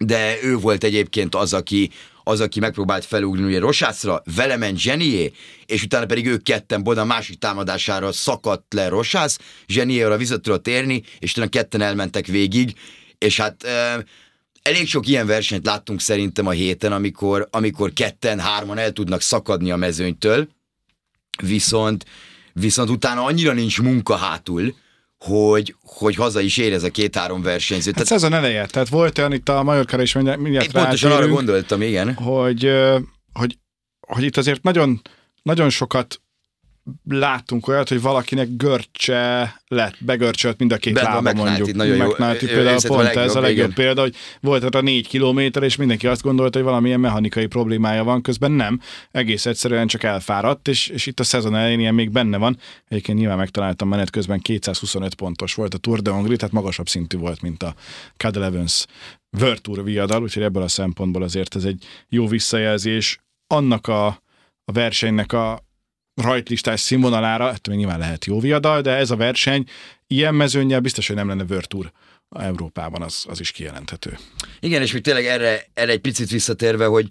de 0.05 0.43
ő 0.43 0.57
volt 0.57 0.85
egyébként 0.85 1.35
az, 1.35 1.53
aki, 1.53 1.91
az, 2.25 2.41
aki 2.41 2.61
megpróbált 2.61 3.05
felugni 3.05 3.45
ugye 3.45 3.59
Rosászra, 3.59 4.23
vele 4.35 4.57
ment 4.57 4.79
Zsenié, 4.79 5.33
és 5.67 5.83
utána 5.83 6.07
pedig 6.07 6.27
ők 6.27 6.43
ketten 6.43 6.83
Boda 6.83 7.05
másik 7.05 7.39
támadására 7.39 8.13
szakadt 8.13 8.75
le 8.75 8.89
Rosász, 8.89 9.39
Zseniéra 9.67 10.17
vissza 10.17 10.39
tudott 10.39 10.69
érni, 10.69 11.03
és 11.19 11.33
utána 11.33 11.49
ketten 11.49 11.81
elmentek 11.81 12.27
végig, 12.27 12.75
és 13.19 13.37
hát 13.41 13.63
e, 13.63 14.05
elég 14.63 14.87
sok 14.89 15.07
ilyen 15.07 15.27
versenyt 15.27 15.67
láttunk 15.67 16.01
szerintem 16.01 16.47
a 16.47 16.51
héten, 16.51 16.93
amikor, 16.93 17.49
amikor 17.51 17.93
ketten, 17.93 18.39
hárman 18.39 18.79
el 18.79 18.93
tudnak 18.93 19.21
szakadni 19.21 19.71
a 19.71 19.77
mezőnytől, 19.77 20.49
viszont, 21.43 22.05
viszont 22.53 22.91
utána 22.91 23.25
annyira 23.25 23.53
nincs 23.53 23.81
munka 23.81 24.17
hátul, 24.17 24.75
hogy, 25.19 25.75
hogy 25.83 26.15
haza 26.15 26.41
is 26.41 26.57
ér 26.57 26.73
ez 26.73 26.83
a 26.83 26.91
két-három 26.91 27.43
versenyző. 27.43 27.93
Hát 27.95 28.05
tehát, 28.05 28.21
szezon 28.21 28.33
eleje, 28.39 28.67
tehát 28.67 28.89
volt 28.89 29.19
olyan 29.19 29.33
itt 29.33 29.49
a 29.49 29.63
Majorkára 29.63 30.03
is 30.03 30.13
mindjárt, 30.13 30.41
mindjárt 30.41 30.67
Én 30.67 30.73
pontosan 30.73 31.13
arra 31.13 31.29
gondoltam, 31.29 31.83
igen. 31.83 32.15
Hogy, 32.15 32.73
hogy, 33.33 33.59
hogy 34.01 34.23
itt 34.23 34.37
azért 34.37 34.63
nagyon, 34.63 35.01
nagyon 35.43 35.71
sokat 35.71 36.21
láttunk 37.09 37.67
olyat, 37.67 37.89
hogy 37.89 38.01
valakinek 38.01 38.49
görcse 38.57 39.55
lett, 39.69 39.95
begörcsölt 40.05 40.59
mind 40.59 40.73
a 40.73 40.77
két 40.77 41.01
lába 41.01 41.33
mondjuk. 41.33 41.73
Nagyon 41.73 41.97
jó. 41.97 42.05
McNulty 42.05 42.47
például 42.47 42.81
pont 42.87 43.03
legjobb, 43.03 43.25
ez 43.25 43.35
a 43.35 43.41
legjobb 43.41 43.71
igen. 43.71 43.85
példa, 43.85 44.01
hogy 44.01 44.15
volt 44.41 44.75
a 44.75 44.81
négy 44.81 45.09
kilométer, 45.09 45.63
és 45.63 45.77
mindenki 45.77 46.07
azt 46.07 46.23
gondolta, 46.23 46.59
hogy 46.59 46.67
valamilyen 46.67 47.01
mechanikai 47.01 47.47
problémája 47.47 48.05
van, 48.05 48.23
közben 48.23 48.53
nem. 48.53 48.81
Egész 49.11 49.47
egyszerűen 49.47 49.87
csak 49.87 50.03
elfáradt, 50.03 50.69
és, 50.69 50.89
és 50.89 51.07
itt 51.07 51.21
a 51.21 51.25
szezon 51.25 51.57
elején 51.57 51.81
ilyen 51.81 51.95
még 51.95 52.11
benne 52.11 52.37
van. 52.37 52.59
Egyébként 52.89 53.19
nyilván 53.19 53.39
megtaláltam 53.39 53.89
menet 53.89 54.11
közben 54.11 54.41
225 54.41 55.15
pontos 55.15 55.55
volt 55.55 55.75
a 55.75 55.79
Tour 55.79 56.01
de 56.01 56.11
Hongrie, 56.11 56.37
tehát 56.37 56.55
magasabb 56.55 56.89
szintű 56.89 57.19
volt, 57.19 57.43
mint 57.43 57.63
a 57.63 57.75
Cadel 58.17 58.45
Evans 58.45 58.87
Tour 59.61 59.85
viadal, 59.85 60.23
úgyhogy 60.23 60.43
ebből 60.43 60.63
a 60.63 60.69
szempontból 60.69 61.23
azért 61.23 61.57
ez 61.57 61.65
egy 61.65 61.85
jó 62.09 62.27
visszajelzés 62.27 63.19
annak 63.47 63.87
a, 63.87 64.07
a 64.65 64.73
versenynek 64.73 65.33
a, 65.33 65.68
rajtlistás 66.23 66.81
színvonalára, 66.81 67.53
ettől 67.53 67.75
még 67.75 67.85
nyilván 67.85 67.99
lehet 67.99 68.25
jó 68.25 68.41
viadal, 68.41 68.81
de 68.81 68.91
ez 68.91 69.11
a 69.11 69.17
verseny 69.17 69.65
ilyen 70.07 70.35
mezőnyel 70.35 70.81
biztos, 70.81 71.07
hogy 71.07 71.17
nem 71.17 71.29
lenne 71.29 71.45
Tour 71.61 71.93
Európában, 72.31 73.03
az, 73.03 73.25
az 73.29 73.41
is 73.41 73.51
kijelenthető. 73.51 74.19
Igen, 74.61 74.83
és 74.83 74.93
még 74.93 75.03
tényleg 75.03 75.27
erre, 75.27 75.67
erre 75.75 75.93
egy 75.93 76.01
picit 76.01 76.31
visszatérve, 76.31 76.87
hogy, 76.87 77.09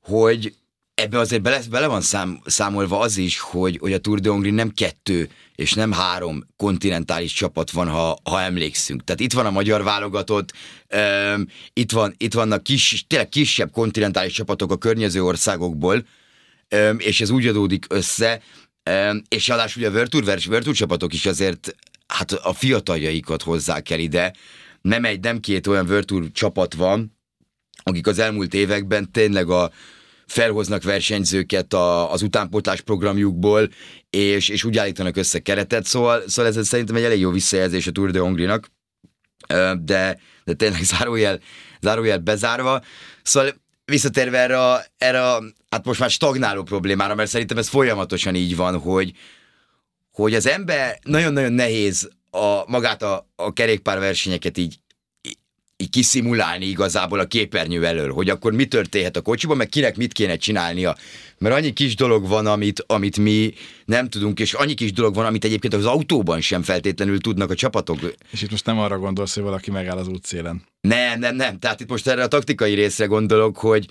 hogy 0.00 0.54
ebbe 0.94 1.18
azért 1.18 1.42
bele, 1.42 1.60
bele 1.70 1.86
van 1.86 2.00
szám, 2.00 2.40
számolva 2.44 2.98
az 2.98 3.16
is, 3.16 3.38
hogy, 3.38 3.78
hogy 3.80 3.92
a 3.92 3.98
Tour 3.98 4.20
de 4.20 4.28
Hongrie 4.28 4.52
nem 4.52 4.70
kettő 4.70 5.30
és 5.54 5.72
nem 5.72 5.92
három 5.92 6.46
kontinentális 6.56 7.32
csapat 7.32 7.70
van, 7.70 7.88
ha, 7.88 8.18
ha 8.24 8.40
emlékszünk. 8.40 9.04
Tehát 9.04 9.20
itt 9.20 9.32
van 9.32 9.46
a 9.46 9.50
magyar 9.50 9.82
válogatott, 9.82 10.52
um, 11.34 11.46
itt, 11.72 11.92
van, 11.92 12.14
itt 12.16 12.34
vannak 12.34 12.62
kis, 12.62 13.04
tényleg 13.08 13.28
kisebb 13.28 13.70
kontinentális 13.70 14.32
csapatok 14.32 14.70
a 14.70 14.76
környező 14.76 15.24
országokból, 15.24 16.04
és 16.98 17.20
ez 17.20 17.30
úgy 17.30 17.46
adódik 17.46 17.86
össze, 17.88 18.42
és 19.28 19.48
ráadásul 19.48 19.82
ugye 19.82 19.90
a 19.90 19.98
Virtual, 19.98 20.24
Virtual 20.48 20.74
csapatok 20.74 21.12
is 21.12 21.26
azért 21.26 21.74
hát 22.06 22.32
a 22.32 22.52
fiataljaikat 22.52 23.42
hozzák 23.42 23.90
el 23.90 23.98
ide. 23.98 24.34
Nem 24.80 25.04
egy, 25.04 25.20
nem 25.20 25.40
két 25.40 25.66
olyan 25.66 25.86
Virtual 25.86 26.30
csapat 26.32 26.74
van, 26.74 27.18
akik 27.82 28.06
az 28.06 28.18
elmúlt 28.18 28.54
években 28.54 29.12
tényleg 29.12 29.50
a, 29.50 29.70
felhoznak 30.26 30.82
versenyzőket 30.82 31.72
a, 31.72 32.12
az 32.12 32.22
utánpótlás 32.22 32.80
programjukból, 32.80 33.68
és, 34.10 34.48
és 34.48 34.64
úgy 34.64 34.78
állítanak 34.78 35.16
össze 35.16 35.38
keretet, 35.38 35.84
szóval, 35.84 36.22
szóval 36.26 36.52
ez 36.56 36.66
szerintem 36.66 36.96
egy 36.96 37.02
elég 37.02 37.20
jó 37.20 37.30
visszajelzés 37.30 37.86
a 37.86 37.90
Tour 37.90 38.10
de 38.10 38.18
Hongrinak, 38.18 38.70
de, 39.80 40.20
de 40.44 40.54
tényleg 40.56 40.82
zárójel, 40.82 41.40
zárójel 41.80 42.18
bezárva. 42.18 42.82
Szóval 43.22 43.54
visszatérve 43.84 44.38
erre, 44.38 44.70
a, 44.70 44.84
erre 44.98 45.30
a, 45.30 45.42
hát 45.70 45.84
most 45.84 46.00
már 46.00 46.10
stagnáló 46.10 46.62
problémára, 46.62 47.14
mert 47.14 47.30
szerintem 47.30 47.58
ez 47.58 47.68
folyamatosan 47.68 48.34
így 48.34 48.56
van, 48.56 48.78
hogy, 48.78 49.12
hogy 50.12 50.34
az 50.34 50.46
ember 50.46 50.98
nagyon-nagyon 51.02 51.52
nehéz 51.52 52.10
a, 52.30 52.70
magát 52.70 53.02
a, 53.02 53.28
a 53.36 53.52
kerékpárversenyeket 53.52 54.58
így 54.58 54.78
így 55.84 55.90
kiszimulálni 55.90 56.66
igazából 56.66 57.18
a 57.18 57.26
képernyő 57.26 57.84
elől, 57.84 58.12
hogy 58.12 58.28
akkor 58.28 58.52
mi 58.52 58.64
történhet 58.66 59.16
a 59.16 59.20
kocsiban, 59.20 59.56
meg 59.56 59.68
kinek 59.68 59.96
mit 59.96 60.12
kéne 60.12 60.36
csinálnia. 60.36 60.96
Mert 61.38 61.54
annyi 61.54 61.72
kis 61.72 61.96
dolog 61.96 62.28
van, 62.28 62.46
amit, 62.46 62.84
amit 62.86 63.18
mi 63.18 63.54
nem 63.84 64.08
tudunk, 64.08 64.40
és 64.40 64.52
annyi 64.52 64.74
kis 64.74 64.92
dolog 64.92 65.14
van, 65.14 65.26
amit 65.26 65.44
egyébként 65.44 65.74
az 65.74 65.84
autóban 65.84 66.40
sem 66.40 66.62
feltétlenül 66.62 67.20
tudnak 67.20 67.50
a 67.50 67.54
csapatok. 67.54 67.98
És 68.30 68.42
itt 68.42 68.50
most 68.50 68.66
nem 68.66 68.78
arra 68.78 68.98
gondolsz, 68.98 69.34
hogy 69.34 69.42
valaki 69.42 69.70
megáll 69.70 69.96
az 69.96 70.08
útszélen. 70.08 70.62
Nem, 70.80 71.18
nem, 71.18 71.36
nem. 71.36 71.58
Tehát 71.58 71.80
itt 71.80 71.88
most 71.88 72.06
erre 72.06 72.22
a 72.22 72.28
taktikai 72.28 72.74
részre 72.74 73.04
gondolok, 73.04 73.56
hogy, 73.56 73.86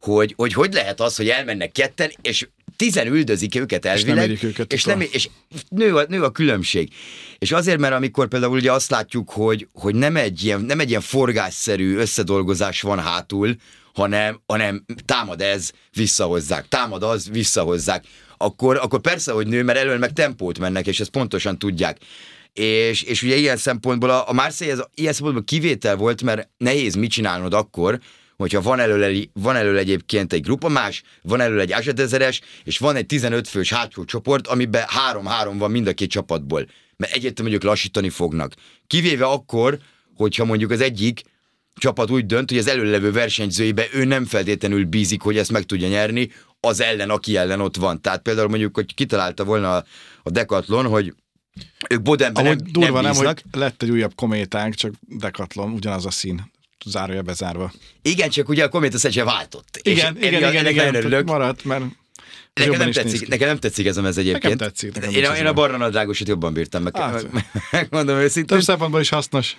hogy, 0.00 0.32
hogy 0.36 0.52
hogy 0.52 0.72
lehet 0.72 1.00
az, 1.00 1.16
hogy 1.16 1.28
elmennek 1.28 1.72
ketten, 1.72 2.10
és 2.22 2.48
tizen 2.76 3.06
üldözik 3.06 3.54
őket 3.54 3.84
elvileg, 3.84 4.30
és, 4.30 4.40
nem 4.40 4.50
őket 4.50 4.72
és, 4.72 4.84
nem, 4.84 5.00
és 5.00 5.28
nő, 5.68 5.96
a, 5.96 6.04
nő 6.08 6.22
a 6.22 6.30
különbség. 6.30 6.92
És 7.38 7.52
azért, 7.52 7.78
mert 7.78 7.94
amikor 7.94 8.28
például 8.28 8.56
ugye 8.56 8.72
azt 8.72 8.90
látjuk, 8.90 9.30
hogy, 9.30 9.68
hogy 9.72 9.94
nem, 9.94 10.16
egy 10.16 10.44
ilyen, 10.44 10.60
nem 10.60 10.80
egy 10.80 10.88
ilyen 10.88 11.00
forgásszerű 11.00 11.96
összedolgozás 11.96 12.80
van 12.80 12.98
hátul, 12.98 13.56
hanem, 13.94 14.40
hanem 14.46 14.84
támad 15.04 15.40
ez, 15.40 15.70
visszahozzák, 15.92 16.68
támad 16.68 17.02
az, 17.02 17.28
visszahozzák, 17.30 18.04
akkor, 18.36 18.78
akkor 18.82 19.00
persze, 19.00 19.32
hogy 19.32 19.46
nő, 19.46 19.62
mert 19.62 19.78
elől 19.78 19.98
meg 19.98 20.12
tempót 20.12 20.58
mennek, 20.58 20.86
és 20.86 21.00
ezt 21.00 21.10
pontosan 21.10 21.58
tudják. 21.58 21.98
És, 22.52 23.02
és 23.02 23.22
ugye 23.22 23.36
ilyen 23.36 23.56
szempontból 23.56 24.10
a, 24.10 24.28
a 24.28 24.32
Marseille 24.32 24.72
ez 24.72 24.80
ilyen 24.94 25.12
szempontból 25.12 25.44
kivétel 25.44 25.96
volt, 25.96 26.22
mert 26.22 26.48
nehéz 26.56 26.94
mit 26.94 27.10
csinálnod 27.10 27.54
akkor, 27.54 28.00
hogyha 28.36 28.62
van 28.62 28.80
elől, 28.80 29.24
van 29.32 29.56
elől 29.56 29.78
egyébként 29.78 30.32
egy 30.32 30.42
grupa 30.42 30.68
más, 30.68 31.02
van 31.22 31.40
elől 31.40 31.60
egy 31.60 31.72
ezeres, 31.96 32.40
és 32.64 32.78
van 32.78 32.96
egy 32.96 33.06
15 33.06 33.48
fős 33.48 33.72
hátsó 33.72 34.04
csoport, 34.04 34.46
amiben 34.46 34.84
három-három 34.86 35.58
van 35.58 35.70
mind 35.70 35.86
a 35.86 35.92
két 35.92 36.10
csapatból. 36.10 36.66
Mert 36.96 37.12
egyértelműen 37.12 37.52
mondjuk 37.52 37.62
lassítani 37.62 38.08
fognak. 38.08 38.52
Kivéve 38.86 39.24
akkor, 39.24 39.78
hogyha 40.14 40.44
mondjuk 40.44 40.70
az 40.70 40.80
egyik 40.80 41.22
csapat 41.74 42.10
úgy 42.10 42.26
dönt, 42.26 42.50
hogy 42.50 42.58
az 42.58 42.68
előlevő 42.68 43.12
versenyzőibe 43.12 43.86
ő 43.92 44.04
nem 44.04 44.24
feltétlenül 44.24 44.84
bízik, 44.84 45.22
hogy 45.22 45.38
ezt 45.38 45.52
meg 45.52 45.62
tudja 45.62 45.88
nyerni, 45.88 46.30
az 46.60 46.80
ellen, 46.80 47.10
aki 47.10 47.36
ellen 47.36 47.60
ott 47.60 47.76
van. 47.76 48.00
Tehát 48.00 48.22
például 48.22 48.48
mondjuk, 48.48 48.74
hogy 48.74 48.94
kitalálta 48.94 49.44
volna 49.44 49.76
a, 49.76 49.84
a 50.22 50.30
Decathlon, 50.30 50.86
hogy 50.86 51.14
ők 51.90 52.02
Bodenben 52.02 52.44
nem, 52.44 52.58
durva 52.72 53.00
nem, 53.00 53.12
nem, 53.12 53.24
hogy 53.24 53.44
lett 53.52 53.82
egy 53.82 53.90
újabb 53.90 54.14
kométánk, 54.14 54.74
csak 54.74 54.92
Decathlon, 55.00 55.72
ugyanaz 55.72 56.06
a 56.06 56.10
szín 56.10 56.54
zárója 56.84 57.22
bezárva. 57.22 57.72
Igen, 58.02 58.30
csak 58.30 58.48
ugye 58.48 58.64
a 58.64 58.68
kométa 58.68 59.10
se 59.10 59.24
váltott. 59.24 59.78
Igen, 59.82 60.16
és 60.16 60.26
igen, 60.26 60.50
igen, 60.50 60.66
igen, 60.66 60.94
igen, 60.94 61.24
maradt, 61.24 61.64
mert 61.64 61.84
Nekem 62.60 62.78
nem, 62.78 62.90
tetszik, 62.90 63.28
nekem 63.28 63.48
nem 63.48 63.58
tetszik 63.58 63.86
ez 63.86 63.96
a 63.96 64.02
mez 64.02 64.18
egyébként. 64.18 64.42
Nekem 64.42 64.58
tetszik. 64.58 64.94
Nekem 64.94 65.10
én, 65.10 65.24
én 65.24 65.46
a 65.46 65.52
barna 65.52 65.76
nadrágosat 65.76 66.28
jobban 66.28 66.52
bírtam 66.52 66.82
meg. 66.82 66.96
Hát, 66.96 67.26
megmondom 67.70 68.16
őszintén. 68.16 68.56
Több 68.56 68.66
szempontból 68.66 69.00
is 69.00 69.08
hasznos. 69.08 69.56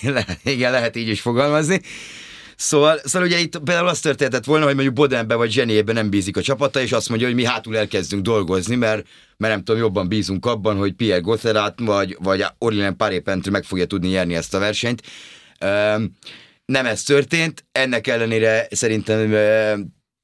Igen, 0.00 0.24
igen, 0.44 0.72
lehet 0.72 0.96
így 0.96 1.08
is 1.08 1.20
fogalmazni. 1.20 1.80
Szóval, 2.56 3.00
szóval 3.04 3.28
ugye 3.28 3.38
itt 3.38 3.58
például 3.58 3.88
az 3.88 4.00
történhetett 4.00 4.44
volna, 4.44 4.64
hogy 4.64 4.74
mondjuk 4.74 4.94
Bodenbe 4.94 5.34
vagy 5.34 5.50
Zsenébe 5.50 5.92
nem 5.92 6.10
bízik 6.10 6.36
a 6.36 6.42
csapata, 6.42 6.80
és 6.80 6.92
azt 6.92 7.08
mondja, 7.08 7.26
hogy 7.26 7.36
mi 7.36 7.44
hátul 7.44 7.76
elkezdünk 7.76 8.22
dolgozni, 8.22 8.74
mert, 8.74 9.06
mert 9.36 9.54
nem 9.54 9.64
tudom, 9.64 9.80
jobban 9.80 10.08
bízunk 10.08 10.46
abban, 10.46 10.76
hogy 10.76 10.92
Pierre 10.92 11.20
Gotterat 11.20 11.78
vagy, 11.80 12.16
vagy 12.20 12.44
Orlinen 12.58 12.96
Paré 12.96 13.22
meg 13.50 13.64
fogja 13.64 13.86
tudni 13.86 14.08
nyerni 14.08 14.34
ezt 14.34 14.54
a 14.54 14.58
versenyt. 14.58 15.02
Nem 16.64 16.86
ez 16.86 17.02
történt, 17.02 17.64
ennek 17.72 18.06
ellenére 18.06 18.66
szerintem 18.70 19.30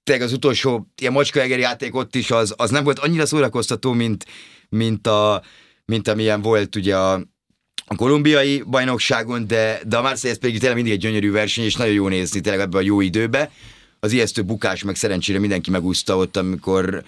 tényleg 0.09 0.27
az 0.27 0.33
utolsó 0.33 0.93
ilyen 1.01 1.13
macskaegeri 1.13 1.61
játék 1.61 1.95
ott 1.95 2.15
is 2.15 2.31
az, 2.31 2.55
az 2.57 2.71
nem 2.71 2.85
volt 2.85 2.99
annyira 2.99 3.27
szórakoztató, 3.27 3.93
mint, 3.93 4.25
mint, 4.69 5.07
a, 5.07 5.43
mint 5.85 6.09
amilyen 6.09 6.43
volt 6.43 6.77
ugye 6.77 6.97
a, 6.97 7.13
a 7.87 7.95
kolumbiai 7.97 8.63
bajnokságon, 8.67 9.47
de, 9.47 9.81
de 9.87 9.97
a 9.97 10.03
Marseille 10.03 10.39
pedig 10.39 10.59
tényleg 10.59 10.75
mindig 10.75 10.93
egy 10.93 10.99
gyönyörű 10.99 11.31
verseny, 11.31 11.65
és 11.65 11.75
nagyon 11.75 11.95
jó 11.95 12.09
nézni 12.09 12.41
tényleg 12.41 12.61
ebbe 12.63 12.79
a 12.79 12.81
jó 12.81 13.01
időbe. 13.01 13.51
Az 14.01 14.13
ijesztő 14.13 14.43
bukás 14.43 14.83
meg 14.83 14.95
szerencsére 14.95 15.39
mindenki 15.39 15.71
megúszta 15.71 16.17
ott, 16.17 16.37
amikor 16.37 17.05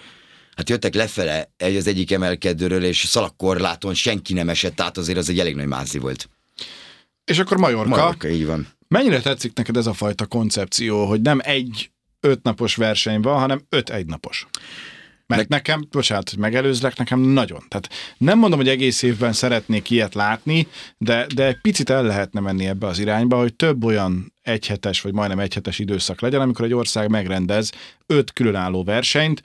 hát 0.55 0.69
jöttek 0.69 0.93
lefele 0.93 1.51
egy 1.57 1.75
az 1.75 1.87
egyik 1.87 2.11
emelkedőről, 2.11 2.83
és 2.83 3.03
szalakkorláton 3.05 3.93
senki 3.93 4.33
nem 4.33 4.49
esett 4.49 4.81
át, 4.81 4.97
azért 4.97 5.17
az 5.17 5.29
egy 5.29 5.39
elég 5.39 5.55
nagy 5.55 5.67
mázi 5.67 5.99
volt. 5.99 6.29
És 7.31 7.39
akkor 7.39 7.57
Majorka. 7.57 7.89
Majorka, 7.89 8.29
így 8.29 8.45
van. 8.45 8.67
Mennyire 8.87 9.21
tetszik 9.21 9.53
neked 9.53 9.77
ez 9.77 9.87
a 9.87 9.93
fajta 9.93 10.25
koncepció, 10.25 11.05
hogy 11.05 11.21
nem 11.21 11.39
egy 11.43 11.91
ötnapos 12.19 12.75
verseny 12.75 13.21
van, 13.21 13.39
hanem 13.39 13.61
öt 13.69 13.89
egynapos? 13.89 14.47
Mert 15.27 15.49
ne- 15.49 15.55
nekem, 15.55 15.87
bocsánat, 15.91 16.29
hogy 16.29 16.39
megelőzlek, 16.39 16.97
nekem 16.97 17.19
nagyon. 17.19 17.63
Tehát 17.67 17.89
nem 18.17 18.37
mondom, 18.37 18.59
hogy 18.59 18.67
egész 18.67 19.01
évben 19.01 19.33
szeretnék 19.33 19.89
ilyet 19.89 20.13
látni, 20.13 20.67
de, 20.97 21.27
de 21.35 21.59
picit 21.61 21.89
el 21.89 22.03
lehetne 22.03 22.39
menni 22.39 22.67
ebbe 22.67 22.87
az 22.87 22.99
irányba, 22.99 23.37
hogy 23.37 23.53
több 23.53 23.83
olyan 23.83 24.33
egyhetes, 24.41 25.01
vagy 25.01 25.13
majdnem 25.13 25.39
egyhetes 25.39 25.79
időszak 25.79 26.21
legyen, 26.21 26.41
amikor 26.41 26.65
egy 26.65 26.73
ország 26.73 27.09
megrendez 27.09 27.71
öt 28.05 28.33
különálló 28.33 28.83
versenyt, 28.83 29.43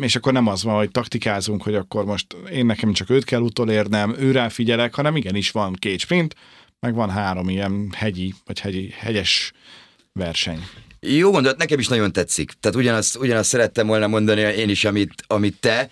és 0.00 0.16
akkor 0.16 0.32
nem 0.32 0.46
az 0.46 0.62
van, 0.62 0.74
hogy 0.74 0.90
taktikázunk, 0.90 1.62
hogy 1.62 1.74
akkor 1.74 2.04
most 2.04 2.36
én 2.52 2.66
nekem 2.66 2.92
csak 2.92 3.10
őt 3.10 3.24
kell 3.24 3.40
utolérnem, 3.40 4.14
őrá 4.18 4.48
figyelek, 4.48 4.94
hanem 4.94 5.16
igenis 5.16 5.50
van 5.50 5.72
két 5.72 5.98
sprint, 5.98 6.34
meg 6.80 6.94
van 6.94 7.10
három 7.10 7.48
ilyen 7.48 7.92
hegyi, 7.96 8.34
vagy 8.44 8.60
hegyi, 8.60 8.94
hegyes 8.98 9.52
verseny. 10.12 10.68
Jó 11.00 11.30
gondolat, 11.30 11.58
nekem 11.58 11.78
is 11.78 11.88
nagyon 11.88 12.12
tetszik. 12.12 12.52
Tehát 12.60 12.76
ugyanazt, 12.76 13.16
ugyanazt 13.16 13.48
szerettem 13.48 13.86
volna 13.86 14.06
mondani 14.06 14.40
én 14.40 14.68
is, 14.68 14.84
amit, 14.84 15.12
amit 15.26 15.60
te. 15.60 15.90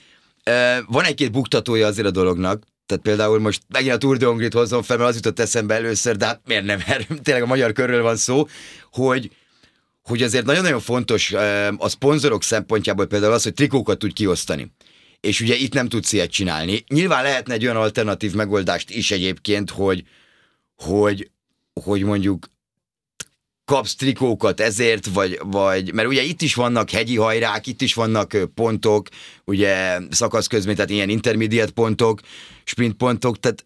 Van 0.86 1.04
egy-két 1.04 1.32
buktatója 1.32 1.86
azért 1.86 2.06
a 2.06 2.10
dolognak, 2.10 2.62
tehát 2.86 3.02
például 3.02 3.40
most 3.40 3.62
megint 3.68 3.94
a 3.94 3.98
Tour 3.98 4.16
de 4.16 4.26
Hongrit 4.26 4.52
hozom 4.52 4.82
fel, 4.82 4.96
mert 4.96 5.08
az 5.08 5.14
jutott 5.14 5.40
eszembe 5.40 5.74
először, 5.74 6.16
de 6.16 6.26
hát 6.26 6.40
miért 6.46 6.64
nem, 6.64 6.82
mert 6.86 7.22
tényleg 7.22 7.42
a 7.42 7.46
magyar 7.46 7.72
körről 7.72 8.02
van 8.02 8.16
szó, 8.16 8.46
hogy 8.90 9.30
hogy 10.02 10.22
azért 10.22 10.44
nagyon-nagyon 10.44 10.80
fontos 10.80 11.32
a 11.76 11.88
szponzorok 11.88 12.42
szempontjából 12.42 13.06
például 13.06 13.32
az, 13.32 13.42
hogy 13.42 13.54
trikókat 13.54 13.98
tud 13.98 14.12
kiosztani. 14.12 14.72
És 15.20 15.40
ugye 15.40 15.54
itt 15.54 15.72
nem 15.72 15.88
tudsz 15.88 16.12
ilyet 16.12 16.30
csinálni. 16.30 16.84
Nyilván 16.88 17.22
lehetne 17.22 17.54
egy 17.54 17.64
olyan 17.64 17.76
alternatív 17.76 18.34
megoldást 18.34 18.90
is 18.90 19.10
egyébként, 19.10 19.70
hogy, 19.70 20.04
hogy, 20.76 21.30
hogy 21.84 22.02
mondjuk 22.02 22.48
kapsz 23.64 23.94
trikókat 23.94 24.60
ezért, 24.60 25.06
vagy, 25.06 25.38
vagy, 25.42 25.92
mert 25.92 26.08
ugye 26.08 26.22
itt 26.22 26.42
is 26.42 26.54
vannak 26.54 26.90
hegyi 26.90 27.16
hajrák, 27.16 27.66
itt 27.66 27.80
is 27.80 27.94
vannak 27.94 28.36
pontok, 28.54 29.08
ugye 29.44 29.98
szakasz 30.10 30.46
közben, 30.46 30.74
tehát 30.74 30.90
ilyen 30.90 31.08
intermediate 31.08 31.72
pontok, 31.72 32.20
sprint 32.64 32.94
pontok, 32.94 33.40
tehát 33.40 33.64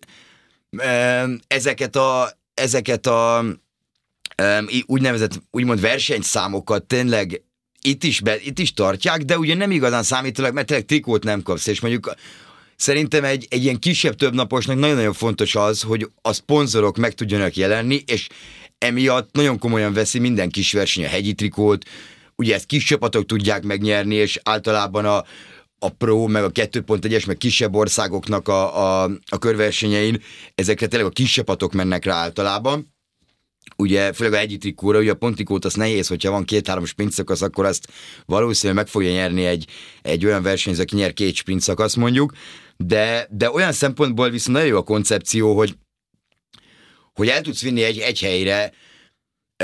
ezeket 1.47 1.97
a, 1.97 2.31
ezeket 2.55 3.07
a 3.07 3.45
úgynevezett, 4.87 5.43
úgymond 5.51 5.81
versenyszámokat 5.81 6.83
tényleg 6.83 7.43
itt 7.81 8.05
is, 8.05 8.21
be, 8.21 8.37
itt 8.41 8.59
is 8.59 8.73
tartják, 8.73 9.23
de 9.23 9.39
ugye 9.39 9.55
nem 9.55 9.71
igazán 9.71 10.03
számítanak, 10.03 10.53
mert 10.53 10.67
tényleg 10.67 10.87
trikót 10.87 11.25
nem 11.25 11.43
kapsz, 11.43 11.67
és 11.67 11.81
mondjuk 11.81 12.15
Szerintem 12.79 13.25
egy, 13.25 13.47
egy 13.51 13.63
ilyen 13.63 13.79
kisebb 13.79 14.15
több 14.15 14.35
naposnak 14.35 14.79
nagyon-nagyon 14.79 15.13
fontos 15.13 15.55
az, 15.55 15.83
hogy 15.83 16.11
a 16.23 16.33
szponzorok 16.33 16.97
meg 16.97 17.15
tudjanak 17.15 17.57
jelenni, 17.57 18.03
és 18.07 18.29
emiatt 18.79 19.35
nagyon 19.35 19.59
komolyan 19.59 19.93
veszi 19.93 20.19
minden 20.19 20.49
kis 20.49 20.73
verseny 20.73 21.05
a 21.05 21.09
hegyi 21.09 21.35
trikót, 21.35 21.85
ugye 22.37 22.55
ezt 22.55 22.67
kis 22.67 22.85
csapatok 22.85 23.27
tudják 23.27 23.63
megnyerni, 23.63 24.15
és 24.15 24.41
általában 24.43 25.05
a, 25.05 25.25
a 25.79 25.89
Pro, 25.89 26.27
meg 26.27 26.45
a 26.45 26.51
2.1-es, 26.51 27.27
meg 27.27 27.37
kisebb 27.37 27.75
országoknak 27.75 28.49
a, 28.49 29.03
a, 29.03 29.11
a 29.29 29.39
körversenyein, 29.39 30.23
ezekre 30.55 30.87
tényleg 30.87 31.09
a 31.09 31.13
kis 31.13 31.33
csapatok 31.33 31.73
mennek 31.73 32.05
rá 32.05 32.15
általában. 32.15 32.95
Ugye, 33.77 34.13
főleg 34.13 34.33
a 34.33 34.37
hegyi 34.37 34.57
trikóra, 34.57 34.99
ugye 34.99 35.11
a 35.11 35.15
pontikót 35.15 35.65
az 35.65 35.75
nehéz, 35.75 36.07
hogyha 36.07 36.31
van 36.31 36.45
két-három 36.45 36.85
sprint 36.85 37.13
szakasz, 37.13 37.43
akkor 37.43 37.65
azt 37.65 37.89
valószínűleg 38.27 38.83
meg 38.83 38.93
fogja 38.93 39.11
nyerni 39.11 39.45
egy, 39.45 39.67
egy 40.03 40.25
olyan 40.25 40.43
versenyző, 40.43 40.83
aki 40.83 40.97
nyer 40.97 41.13
két 41.13 41.35
sprint 41.35 41.61
szakasz 41.61 41.95
mondjuk, 41.95 42.33
de, 42.77 43.29
de 43.31 43.51
olyan 43.51 43.73
szempontból 43.73 44.31
viszont 44.31 44.57
nagyon 44.57 44.73
jó 44.73 44.77
a 44.77 44.83
koncepció, 44.83 45.57
hogy 45.57 45.77
hogy 47.15 47.29
el 47.29 47.41
tudsz 47.41 47.63
vinni 47.63 47.83
egy, 47.83 47.99
egy 47.99 48.21
helyre 48.21 48.73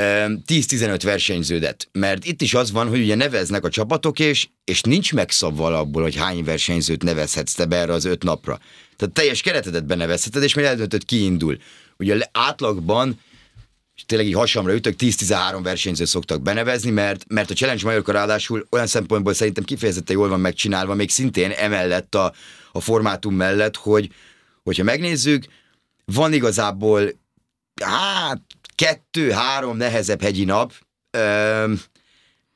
10-15 0.01 1.01
versenyződet. 1.03 1.88
Mert 1.93 2.25
itt 2.25 2.43
is 2.43 2.55
az 2.55 2.73
van, 2.73 2.88
hogy 2.88 3.01
ugye 3.01 3.14
neveznek 3.14 3.64
a 3.64 3.69
csapatok, 3.69 4.19
és, 4.19 4.49
és 4.64 4.81
nincs 4.81 5.12
megszabva 5.12 5.79
abból, 5.79 6.03
hogy 6.03 6.14
hány 6.17 6.45
versenyzőt 6.45 7.03
nevezhetsz 7.03 7.55
te 7.55 7.64
be 7.64 7.77
erre 7.77 7.93
az 7.93 8.05
öt 8.05 8.23
napra. 8.23 8.59
Tehát 8.97 9.14
teljes 9.14 9.40
keretedet 9.40 9.87
benevezheted, 9.87 10.43
és 10.43 10.55
még 10.55 10.64
eldöntöd, 10.64 11.05
ki 11.05 11.25
indul. 11.25 11.59
Ugye 11.97 12.19
átlagban 12.33 13.21
és 13.97 14.05
tényleg 14.05 14.27
így 14.27 14.35
hasamra 14.35 14.75
ütök, 14.75 14.95
10-13 14.99 15.61
versenyzőt 15.63 16.07
szoktak 16.07 16.43
benevezni, 16.43 16.91
mert, 16.91 17.25
mert 17.29 17.51
a 17.51 17.55
Challenge 17.55 17.85
Majorca 17.85 18.13
ráadásul 18.13 18.67
olyan 18.71 18.87
szempontból 18.87 19.35
szerintem 19.35 19.65
kifejezetten 19.65 20.17
jól 20.17 20.29
van 20.29 20.41
megcsinálva, 20.41 20.95
még 20.95 21.11
szintén 21.11 21.51
emellett 21.51 22.15
a, 22.15 22.33
a 22.73 22.81
formátum 22.81 23.35
mellett, 23.35 23.77
hogy 23.77 24.11
hogyha 24.63 24.85
megnézzük, 24.85 25.45
van 26.05 26.33
igazából 26.33 27.11
hát 27.83 28.41
kettő-három 28.75 29.77
nehezebb 29.77 30.23
hegyi 30.23 30.45
nap, 30.45 30.73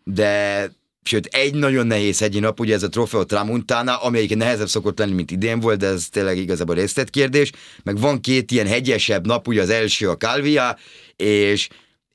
de 0.04 0.70
sőt, 1.02 1.26
egy 1.26 1.54
nagyon 1.54 1.86
nehéz 1.86 2.18
hegyi 2.18 2.38
nap, 2.38 2.60
ugye 2.60 2.74
ez 2.74 2.82
a 2.82 2.88
Trofeo 2.88 3.24
Tramuntana, 3.24 4.00
egyébként 4.12 4.40
nehezebb 4.40 4.68
szokott 4.68 4.98
lenni, 4.98 5.12
mint 5.12 5.30
idén 5.30 5.60
volt, 5.60 5.78
de 5.78 5.86
ez 5.86 6.08
tényleg 6.08 6.38
igazából 6.38 6.74
részletkérdés, 6.74 7.52
meg 7.82 7.98
van 7.98 8.20
két 8.20 8.50
ilyen 8.50 8.66
hegyesebb 8.66 9.26
nap, 9.26 9.48
ugye 9.48 9.62
az 9.62 9.70
első 9.70 10.08
a 10.08 10.16
Calvia, 10.16 10.76
és 11.22 11.68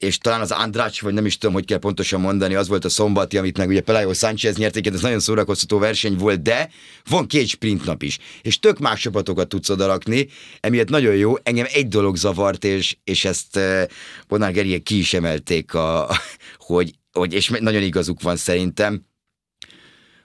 és 0.04 0.18
talán 0.18 0.42
az 0.42 0.52
Andrács, 0.52 1.02
vagy 1.02 1.14
nem 1.14 1.26
is 1.26 1.38
tudom, 1.38 1.54
hogy 1.54 1.66
kell 1.66 1.78
pontosan 1.78 2.22
mondani, 2.22 2.56
az 2.56 2.68
volt 2.68 2.86
a 2.86 2.90
szombati, 2.90 3.38
amit 3.38 3.58
meg 3.58 3.68
ugye 3.68 3.82
Pelayo 3.82 4.14
Sánchez 4.14 4.58
nyert, 4.58 4.88
ez 4.88 5.02
nagyon 5.02 5.20
szórakoztató 5.20 5.78
verseny 5.78 6.16
volt, 6.16 6.42
de 6.42 6.70
van 7.10 7.28
két 7.28 7.48
sprint 7.48 7.86
nap 7.86 8.04
is, 8.04 8.20
és 8.42 8.60
tök 8.60 8.80
más 8.80 9.02
csapatokat 9.02 9.48
tudsz 9.48 9.70
odarakni, 9.70 10.28
emiatt 10.60 10.90
nagyon 10.90 11.16
jó, 11.16 11.34
engem 11.44 11.66
egy 11.70 11.88
dolog 11.88 12.16
zavart, 12.16 12.64
és, 12.64 12.98
és 13.04 13.26
ezt 13.26 13.56
eh, 13.58 13.86
Bonár 14.28 14.52
Geriek 14.52 14.84
ki 14.84 14.98
is 14.98 15.14
emelték, 15.14 15.74
a, 15.74 16.10
hogy, 16.58 16.94
hogy, 17.12 17.34
és 17.34 17.50
nagyon 17.60 17.82
igazuk 17.82 18.22
van 18.22 18.36
szerintem, 18.36 19.06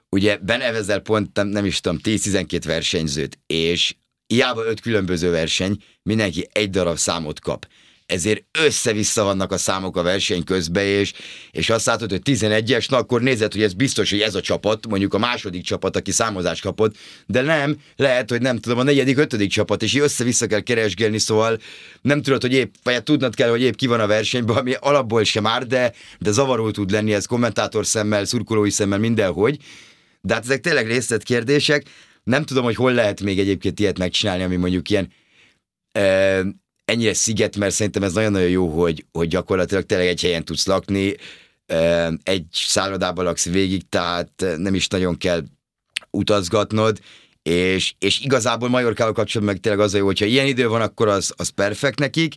ugye 0.08 0.36
benevezel 0.36 1.00
pont, 1.00 1.36
nem, 1.36 1.48
nem 1.48 1.64
is 1.64 1.80
tudom, 1.80 1.98
10-12 2.02 2.60
versenyzőt, 2.64 3.38
és 3.46 3.94
hiába 4.26 4.64
öt 4.64 4.80
különböző 4.80 5.30
verseny, 5.30 5.76
mindenki 6.02 6.48
egy 6.52 6.70
darab 6.70 6.96
számot 6.96 7.40
kap 7.40 7.66
ezért 8.08 8.44
össze-vissza 8.58 9.24
vannak 9.24 9.52
a 9.52 9.58
számok 9.58 9.96
a 9.96 10.02
verseny 10.02 10.44
közben, 10.44 10.84
és, 10.84 11.12
és 11.50 11.70
azt 11.70 11.86
látod, 11.86 12.10
hogy 12.10 12.20
11-es, 12.24 12.90
na 12.90 12.96
akkor 12.96 13.22
nézed, 13.22 13.52
hogy 13.52 13.62
ez 13.62 13.72
biztos, 13.72 14.10
hogy 14.10 14.20
ez 14.20 14.34
a 14.34 14.40
csapat, 14.40 14.86
mondjuk 14.86 15.14
a 15.14 15.18
második 15.18 15.62
csapat, 15.62 15.96
aki 15.96 16.10
számozást 16.10 16.62
kapott, 16.62 16.96
de 17.26 17.40
nem, 17.40 17.76
lehet, 17.96 18.30
hogy 18.30 18.40
nem 18.40 18.58
tudom, 18.58 18.78
a 18.78 18.82
negyedik, 18.82 19.18
ötödik 19.18 19.50
csapat, 19.50 19.82
és 19.82 19.96
össze-vissza 19.96 20.46
kell 20.46 20.60
keresgélni, 20.60 21.18
szóval 21.18 21.58
nem 22.00 22.22
tudod, 22.22 22.40
hogy 22.40 22.52
épp, 22.52 22.74
vagy 22.82 22.94
hát 22.94 23.04
tudnod 23.04 23.34
kell, 23.34 23.50
hogy 23.50 23.62
épp 23.62 23.74
ki 23.74 23.86
van 23.86 24.00
a 24.00 24.06
versenyben, 24.06 24.56
ami 24.56 24.74
alapból 24.80 25.24
sem 25.24 25.42
már, 25.42 25.66
de, 25.66 25.92
de 26.18 26.30
zavaró 26.30 26.70
tud 26.70 26.90
lenni 26.90 27.12
ez 27.12 27.26
kommentátor 27.26 27.86
szemmel, 27.86 28.24
szurkolói 28.24 28.70
szemmel, 28.70 28.98
mindenhogy. 28.98 29.56
De 30.20 30.34
hát 30.34 30.44
ezek 30.44 30.60
tényleg 30.60 30.86
részletkérdések. 30.86 31.86
Nem 32.24 32.44
tudom, 32.44 32.64
hogy 32.64 32.74
hol 32.74 32.92
lehet 32.92 33.20
még 33.22 33.38
egyébként 33.38 33.80
ilyet 33.80 33.98
megcsinálni, 33.98 34.42
ami 34.42 34.56
mondjuk 34.56 34.90
ilyen 34.90 35.12
e, 35.92 36.42
ennyire 36.88 37.14
sziget, 37.14 37.56
mert 37.56 37.74
szerintem 37.74 38.02
ez 38.02 38.12
nagyon-nagyon 38.12 38.48
jó, 38.48 38.68
hogy, 38.68 39.04
hogy 39.12 39.28
gyakorlatilag 39.28 39.84
tényleg 39.84 40.06
egy 40.06 40.20
helyen 40.20 40.44
tudsz 40.44 40.66
lakni, 40.66 41.16
egy 42.22 42.44
szállodában 42.52 43.24
laksz 43.24 43.44
végig, 43.44 43.88
tehát 43.88 44.44
nem 44.56 44.74
is 44.74 44.88
nagyon 44.88 45.16
kell 45.16 45.42
utazgatnod, 46.10 46.98
és, 47.42 47.94
és 47.98 48.20
igazából 48.20 48.68
Majorkával 48.68 49.12
kapcsolatban 49.12 49.54
meg 49.54 49.62
tényleg 49.62 49.84
az 49.84 49.94
a 49.94 49.98
jó, 49.98 50.04
hogyha 50.04 50.24
ilyen 50.24 50.46
idő 50.46 50.68
van, 50.68 50.80
akkor 50.80 51.08
az, 51.08 51.32
az 51.36 51.48
perfekt 51.48 51.98
nekik, 51.98 52.34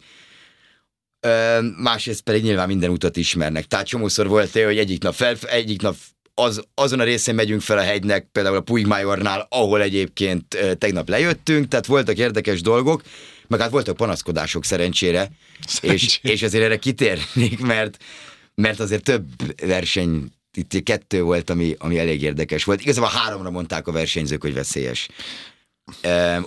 másrészt 1.77 2.21
pedig 2.21 2.43
nyilván 2.43 2.67
minden 2.67 2.89
utat 2.89 3.17
ismernek. 3.17 3.65
Tehát 3.65 3.87
csomószor 3.87 4.27
volt 4.27 4.51
hogy 4.51 4.77
egyik 4.77 5.03
nap, 5.03 5.13
fel, 5.13 5.35
egyik 5.47 5.81
nap 5.81 5.95
az, 6.33 6.63
azon 6.73 6.99
a 6.99 7.03
részén 7.03 7.35
megyünk 7.35 7.61
fel 7.61 7.77
a 7.77 7.81
hegynek, 7.81 8.27
például 8.31 8.55
a 8.55 8.61
Puigmajornál, 8.61 9.47
ahol 9.49 9.81
egyébként 9.81 10.57
tegnap 10.77 11.09
lejöttünk, 11.09 11.67
tehát 11.67 11.85
voltak 11.85 12.17
érdekes 12.17 12.61
dolgok, 12.61 13.01
meg 13.51 13.59
hát 13.59 13.69
voltak 13.69 13.95
panaszkodások 13.95 14.65
szerencsére, 14.65 15.31
és, 15.81 16.19
és 16.21 16.41
ezért 16.41 16.63
erre 16.63 16.77
kitérnék, 16.77 17.59
mert, 17.59 18.03
mert 18.55 18.79
azért 18.79 19.03
több 19.03 19.25
verseny, 19.65 20.31
itt 20.53 20.83
kettő 20.83 21.21
volt, 21.21 21.49
ami, 21.49 21.75
ami 21.77 21.99
elég 21.99 22.21
érdekes 22.21 22.63
volt. 22.63 22.81
Igazából 22.81 23.09
háromra 23.09 23.49
mondták 23.49 23.87
a 23.87 23.91
versenyzők, 23.91 24.41
hogy 24.41 24.53
veszélyes. 24.53 25.09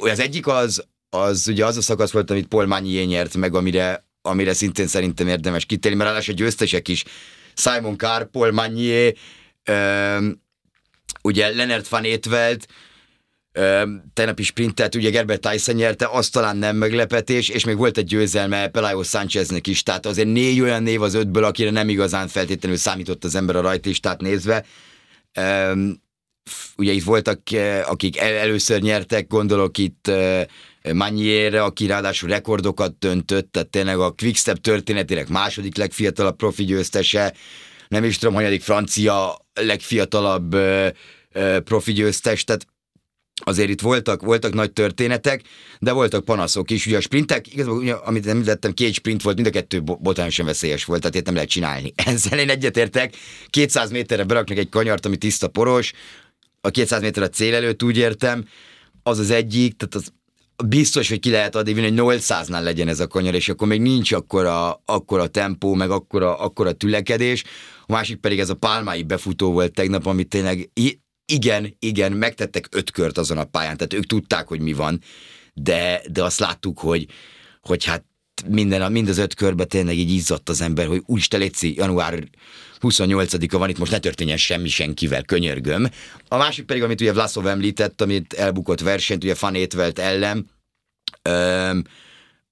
Az 0.00 0.18
egyik 0.18 0.46
az, 0.46 0.84
az 1.08 1.48
ugye 1.48 1.64
az 1.64 1.76
a 1.76 1.82
szakasz 1.82 2.10
volt, 2.10 2.30
amit 2.30 2.46
Paul 2.46 2.66
Magnier 2.66 3.06
nyert 3.06 3.36
meg, 3.36 3.54
amire, 3.54 4.06
amire 4.22 4.52
szintén 4.52 4.86
szerintem 4.86 5.28
érdemes 5.28 5.64
kitérni, 5.64 5.96
mert 5.96 6.08
ráadásul 6.08 6.34
győztesek 6.34 6.88
is 6.88 7.04
Simon 7.54 7.96
Carr, 7.96 8.24
Paul 8.24 8.52
Magnier, 8.52 9.14
ugye 11.22 11.54
Leonard 11.54 11.86
van 11.88 12.04
Étvelt, 12.04 12.66
tegnap 14.14 14.38
is 14.38 14.46
sprintet, 14.46 14.94
ugye 14.94 15.10
Gerber 15.10 15.38
Tyson 15.38 15.74
nyerte, 15.74 16.08
az 16.12 16.28
talán 16.28 16.56
nem 16.56 16.76
meglepetés, 16.76 17.48
és 17.48 17.64
még 17.64 17.76
volt 17.76 17.98
egy 17.98 18.04
győzelme 18.04 18.68
Pelayo 18.68 19.02
Sáncheznek 19.02 19.66
is, 19.66 19.82
tehát 19.82 20.06
azért 20.06 20.28
négy 20.28 20.60
olyan 20.60 20.82
név 20.82 21.02
az 21.02 21.14
ötből, 21.14 21.44
akire 21.44 21.70
nem 21.70 21.88
igazán 21.88 22.28
feltétlenül 22.28 22.78
számított 22.78 23.24
az 23.24 23.34
ember 23.34 23.56
a 23.56 23.60
rajtlistát 23.60 24.20
nézve. 24.20 24.64
Ugye 26.76 26.92
itt 26.92 27.04
voltak, 27.04 27.40
akik 27.84 28.18
el- 28.18 28.36
először 28.36 28.80
nyertek, 28.80 29.26
gondolok 29.26 29.78
itt 29.78 30.10
Manierre, 30.92 31.62
aki 31.62 31.86
ráadásul 31.86 32.28
rekordokat 32.28 32.98
döntött, 32.98 33.52
tehát 33.52 33.68
tényleg 33.68 33.98
a 33.98 34.10
Quickstep 34.10 34.58
történetének 34.58 35.28
második 35.28 35.76
legfiatalabb 35.76 36.36
profi 36.36 36.64
győztese, 36.64 37.34
nem 37.88 38.04
is 38.04 38.18
tudom, 38.18 38.34
hanyadik 38.34 38.62
francia 38.62 39.46
legfiatalabb 39.54 40.56
profi 41.64 41.92
győztes, 41.92 42.44
tehát 42.44 42.66
azért 43.44 43.68
itt 43.68 43.80
voltak, 43.80 44.22
voltak 44.22 44.52
nagy 44.54 44.72
történetek, 44.72 45.42
de 45.78 45.92
voltak 45.92 46.24
panaszok 46.24 46.70
is. 46.70 46.86
Ugye 46.86 46.96
a 46.96 47.00
sprintek, 47.00 47.52
igazából, 47.52 47.78
ugye, 47.78 47.92
amit 47.92 48.26
említettem, 48.26 48.72
két 48.72 48.94
sprint 48.94 49.22
volt, 49.22 49.36
mind 49.36 49.46
a 49.46 49.50
kettő 49.50 49.82
botánosan 49.82 50.46
veszélyes 50.46 50.84
volt, 50.84 51.00
tehát 51.00 51.16
itt 51.16 51.24
nem 51.24 51.34
lehet 51.34 51.48
csinálni. 51.48 51.92
Ezzel 52.04 52.38
én 52.38 52.50
egyetértek, 52.50 53.16
200 53.50 53.90
méterre 53.90 54.24
beraknak 54.24 54.58
egy 54.58 54.68
kanyart, 54.68 55.06
ami 55.06 55.16
tiszta 55.16 55.48
poros, 55.48 55.92
a 56.60 56.70
200 56.70 57.00
méter 57.00 57.22
a 57.22 57.28
cél 57.28 57.54
előtt 57.54 57.82
úgy 57.82 57.96
értem, 57.96 58.44
az 59.02 59.18
az 59.18 59.30
egyik, 59.30 59.76
tehát 59.76 59.94
az 59.94 60.12
biztos, 60.66 61.08
hogy 61.08 61.20
ki 61.20 61.30
lehet 61.30 61.54
adni, 61.54 61.80
hogy 61.80 61.92
800-nál 61.96 62.62
legyen 62.62 62.88
ez 62.88 63.00
a 63.00 63.06
kanyar, 63.06 63.34
és 63.34 63.48
akkor 63.48 63.68
még 63.68 63.80
nincs 63.80 64.12
akkora, 64.12 64.82
akkora 64.84 65.26
tempó, 65.26 65.74
meg 65.74 65.90
akkora, 65.90 66.38
akkora 66.38 66.72
tülekedés. 66.72 67.44
A 67.86 67.92
másik 67.92 68.16
pedig 68.16 68.38
ez 68.38 68.50
a 68.50 68.54
pálmái 68.54 69.02
befutó 69.02 69.52
volt 69.52 69.72
tegnap, 69.72 70.06
amit 70.06 70.28
tényleg 70.28 70.70
igen, 71.26 71.76
igen, 71.78 72.12
megtettek 72.12 72.66
öt 72.70 72.90
kört 72.90 73.18
azon 73.18 73.38
a 73.38 73.44
pályán, 73.44 73.76
tehát 73.76 73.92
ők 73.92 74.06
tudták, 74.06 74.48
hogy 74.48 74.60
mi 74.60 74.72
van, 74.72 75.00
de, 75.54 76.02
de 76.10 76.22
azt 76.22 76.38
láttuk, 76.38 76.78
hogy, 76.78 77.06
hogy 77.60 77.84
hát 77.84 78.04
minden, 78.48 78.92
mind 78.92 79.08
az 79.08 79.18
öt 79.18 79.34
körbe 79.34 79.64
tényleg 79.64 79.96
így 79.96 80.10
izzadt 80.10 80.48
az 80.48 80.60
ember, 80.60 80.86
hogy 80.86 81.02
úristen, 81.06 81.40
létszi, 81.40 81.74
január 81.76 82.28
28-a 82.80 83.58
van 83.58 83.68
itt, 83.68 83.78
most 83.78 83.92
ne 83.92 83.98
történjen 83.98 84.36
semmi 84.36 84.68
senkivel, 84.68 85.22
könyörgöm. 85.22 85.90
A 86.28 86.36
másik 86.36 86.64
pedig, 86.64 86.82
amit 86.82 87.00
ugye 87.00 87.12
Vlasov 87.12 87.46
említett, 87.46 88.00
amit 88.00 88.32
elbukott 88.32 88.80
versenyt, 88.80 89.24
ugye 89.24 89.34
Fanétvelt 89.34 89.98
ellen, 89.98 90.50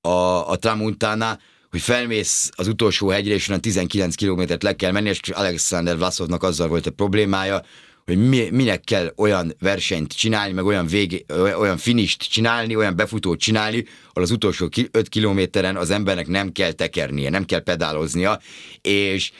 a, 0.01 0.51
a 0.51 0.57
Tramuntana, 0.57 1.39
hogy 1.71 1.81
felmész 1.81 2.51
az 2.55 2.69
utolsó 2.69 3.09
hegyre, 3.09 3.35
és 3.35 3.49
onnan 3.49 3.61
19 3.61 4.15
kilométert 4.15 4.63
le 4.63 4.77
kell 4.77 4.91
menni, 4.91 5.09
és 5.09 5.21
Alexander 5.33 5.97
Vlasovnak 5.97 6.43
azzal 6.43 6.69
volt 6.69 6.87
a 6.87 6.91
problémája, 6.91 7.63
hogy 8.05 8.29
mi, 8.29 8.49
minek 8.51 8.81
kell 8.81 9.13
olyan 9.17 9.55
versenyt 9.61 10.13
csinálni, 10.13 10.53
meg 10.53 10.65
olyan, 10.65 10.87
végé, 10.87 11.25
olyan 11.59 11.77
finist 11.77 12.23
csinálni, 12.23 12.77
olyan 12.77 12.97
befutót 12.97 13.41
csinálni, 13.41 13.85
ahol 14.11 14.23
az 14.23 14.31
utolsó 14.31 14.69
5 14.91 15.09
kilométeren 15.09 15.77
az 15.77 15.91
embernek 15.91 16.27
nem 16.27 16.53
kell 16.53 16.73
tekernie, 16.73 17.31
nem 17.31 17.45
kell 17.45 17.61
pedáloznia, 17.61 18.41
és, 18.81 19.33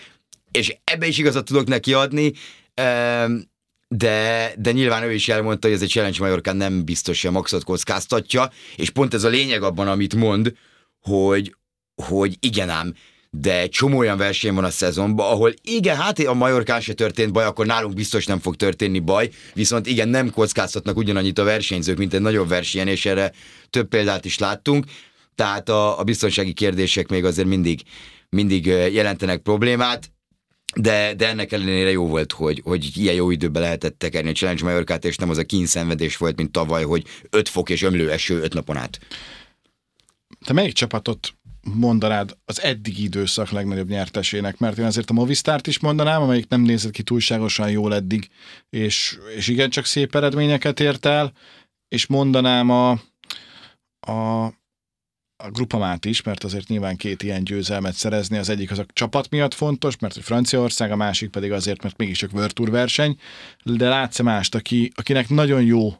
és 0.51 0.77
ebbe 0.85 1.07
is 1.07 1.19
igazat 1.19 1.45
tudok 1.45 1.67
neki 1.67 1.93
adni, 1.93 2.33
de, 3.89 4.53
de 4.59 4.73
nyilván 4.73 5.03
ő 5.03 5.13
is 5.13 5.29
elmondta, 5.29 5.67
hogy 5.67 5.77
ez 5.77 5.83
egy 5.83 5.91
Challenge 5.91 6.19
Majorkán 6.21 6.57
nem 6.57 6.85
biztos, 6.85 7.21
hogy 7.21 7.31
a 7.31 7.33
maxot 7.33 7.65
kockáztatja, 7.65 8.51
és 8.77 8.91
pont 8.91 9.15
ez 9.15 9.25
a 9.25 9.29
lényeg 9.29 9.63
abban, 9.63 9.89
amit 9.89 10.15
mond, 10.15 10.53
hogy, 11.01 11.55
hogy 11.95 12.37
igen 12.41 12.69
ám, 12.69 12.95
de 13.37 13.67
csomó 13.67 13.99
olyan 13.99 14.19
verseny 14.19 14.55
van 14.55 14.65
a 14.65 14.71
szezonban, 14.71 15.31
ahol 15.31 15.55
igen, 15.63 15.97
hát 15.97 16.19
a 16.19 16.35
Majorkán 16.35 16.81
se 16.81 16.93
történt 16.93 17.33
baj, 17.33 17.45
akkor 17.45 17.67
nálunk 17.67 17.95
biztos 17.95 18.27
nem 18.27 18.39
fog 18.39 18.57
történni 18.57 18.99
baj, 18.99 19.31
viszont 19.55 19.87
igen, 19.87 20.09
nem 20.09 20.31
kockáztatnak 20.31 20.97
ugyanannyit 20.97 21.39
a 21.39 21.45
versenyzők, 21.45 21.99
mint 21.99 22.15
egy 22.15 22.21
nagyobb 22.21 22.49
versenyen, 22.49 22.89
és 22.89 23.07
erre 23.07 23.33
több 23.71 23.89
példát 23.89 24.25
is 24.25 24.39
láttunk, 24.39 24.85
tehát 25.35 25.69
a, 25.69 25.99
a 25.99 26.03
biztonsági 26.03 26.53
kérdések 26.53 27.09
még 27.09 27.25
azért 27.25 27.49
mindig, 27.49 27.83
mindig 28.29 28.67
jelentenek 28.67 29.41
problémát, 29.41 30.11
de, 30.77 31.15
de 31.15 31.29
ennek 31.29 31.53
ellenére 31.53 31.91
jó 31.91 32.07
volt, 32.07 32.33
hogy, 32.33 32.61
hogy 32.65 32.97
ilyen 32.97 33.15
jó 33.15 33.31
időben 33.31 33.63
lehetett 33.63 33.99
tekerni 33.99 34.31
a 34.31 34.33
Challenge 34.33 34.65
Majorkát, 34.65 35.05
és 35.05 35.17
nem 35.17 35.31
az 35.31 35.39
a 35.39 35.45
kínszenvedés 35.45 36.17
volt, 36.17 36.37
mint 36.37 36.53
tavaly, 36.53 36.85
hogy 36.85 37.05
5 37.31 37.49
fok 37.49 37.71
és 37.71 37.83
ömlő 37.83 38.11
eső 38.11 38.41
5 38.41 38.55
napon 38.55 38.77
át. 38.77 38.99
Te 40.45 40.53
melyik 40.53 40.73
csapatot 40.73 41.35
mondanád 41.63 42.37
az 42.45 42.63
eddigi 42.63 43.03
időszak 43.03 43.51
legnagyobb 43.51 43.89
nyertesének, 43.89 44.59
mert 44.59 44.79
én 44.79 44.85
azért 44.85 45.11
a 45.11 45.13
Movistárt 45.13 45.67
is 45.67 45.79
mondanám, 45.79 46.23
amelyik 46.23 46.49
nem 46.49 46.61
nézett 46.61 46.93
ki 46.93 47.03
túlságosan 47.03 47.71
jól 47.71 47.95
eddig, 47.95 48.29
és, 48.71 49.19
és 49.37 49.49
igencsak 49.49 49.85
szép 49.85 50.15
eredményeket 50.15 50.81
ért 50.81 51.07
el, 51.07 51.33
és 51.89 52.07
mondanám 52.07 52.71
a, 52.71 52.91
a, 54.01 54.45
a 55.37 55.51
grupamát 55.51 56.05
is, 56.05 56.23
mert 56.23 56.45
azért 56.45 56.69
nyilván 56.69 56.97
két 56.97 57.23
ilyen 57.23 57.45
győzelmet 57.45 57.95
szerezni, 57.95 58.39
az 58.39 58.49
egyik 58.49 58.71
az 58.71 58.79
a 58.79 58.87
csapat 58.93 59.31
miatt 59.31 59.55
fontos, 59.55 59.99
mert 59.99 60.15
hogy 60.15 60.23
Franciaország, 60.23 60.91
a 60.91 60.97
másik 60.97 61.31
pedig 61.31 61.53
azért, 61.53 61.83
mert 61.83 61.97
mégiscsak 61.97 62.33
World 62.33 62.53
Tour 62.53 62.71
verseny, 62.71 63.19
de 63.65 63.89
látsz 63.89 64.21
mást, 64.21 64.55
aki, 64.55 64.93
akinek 64.95 65.29
nagyon 65.29 65.63
jó 65.63 65.97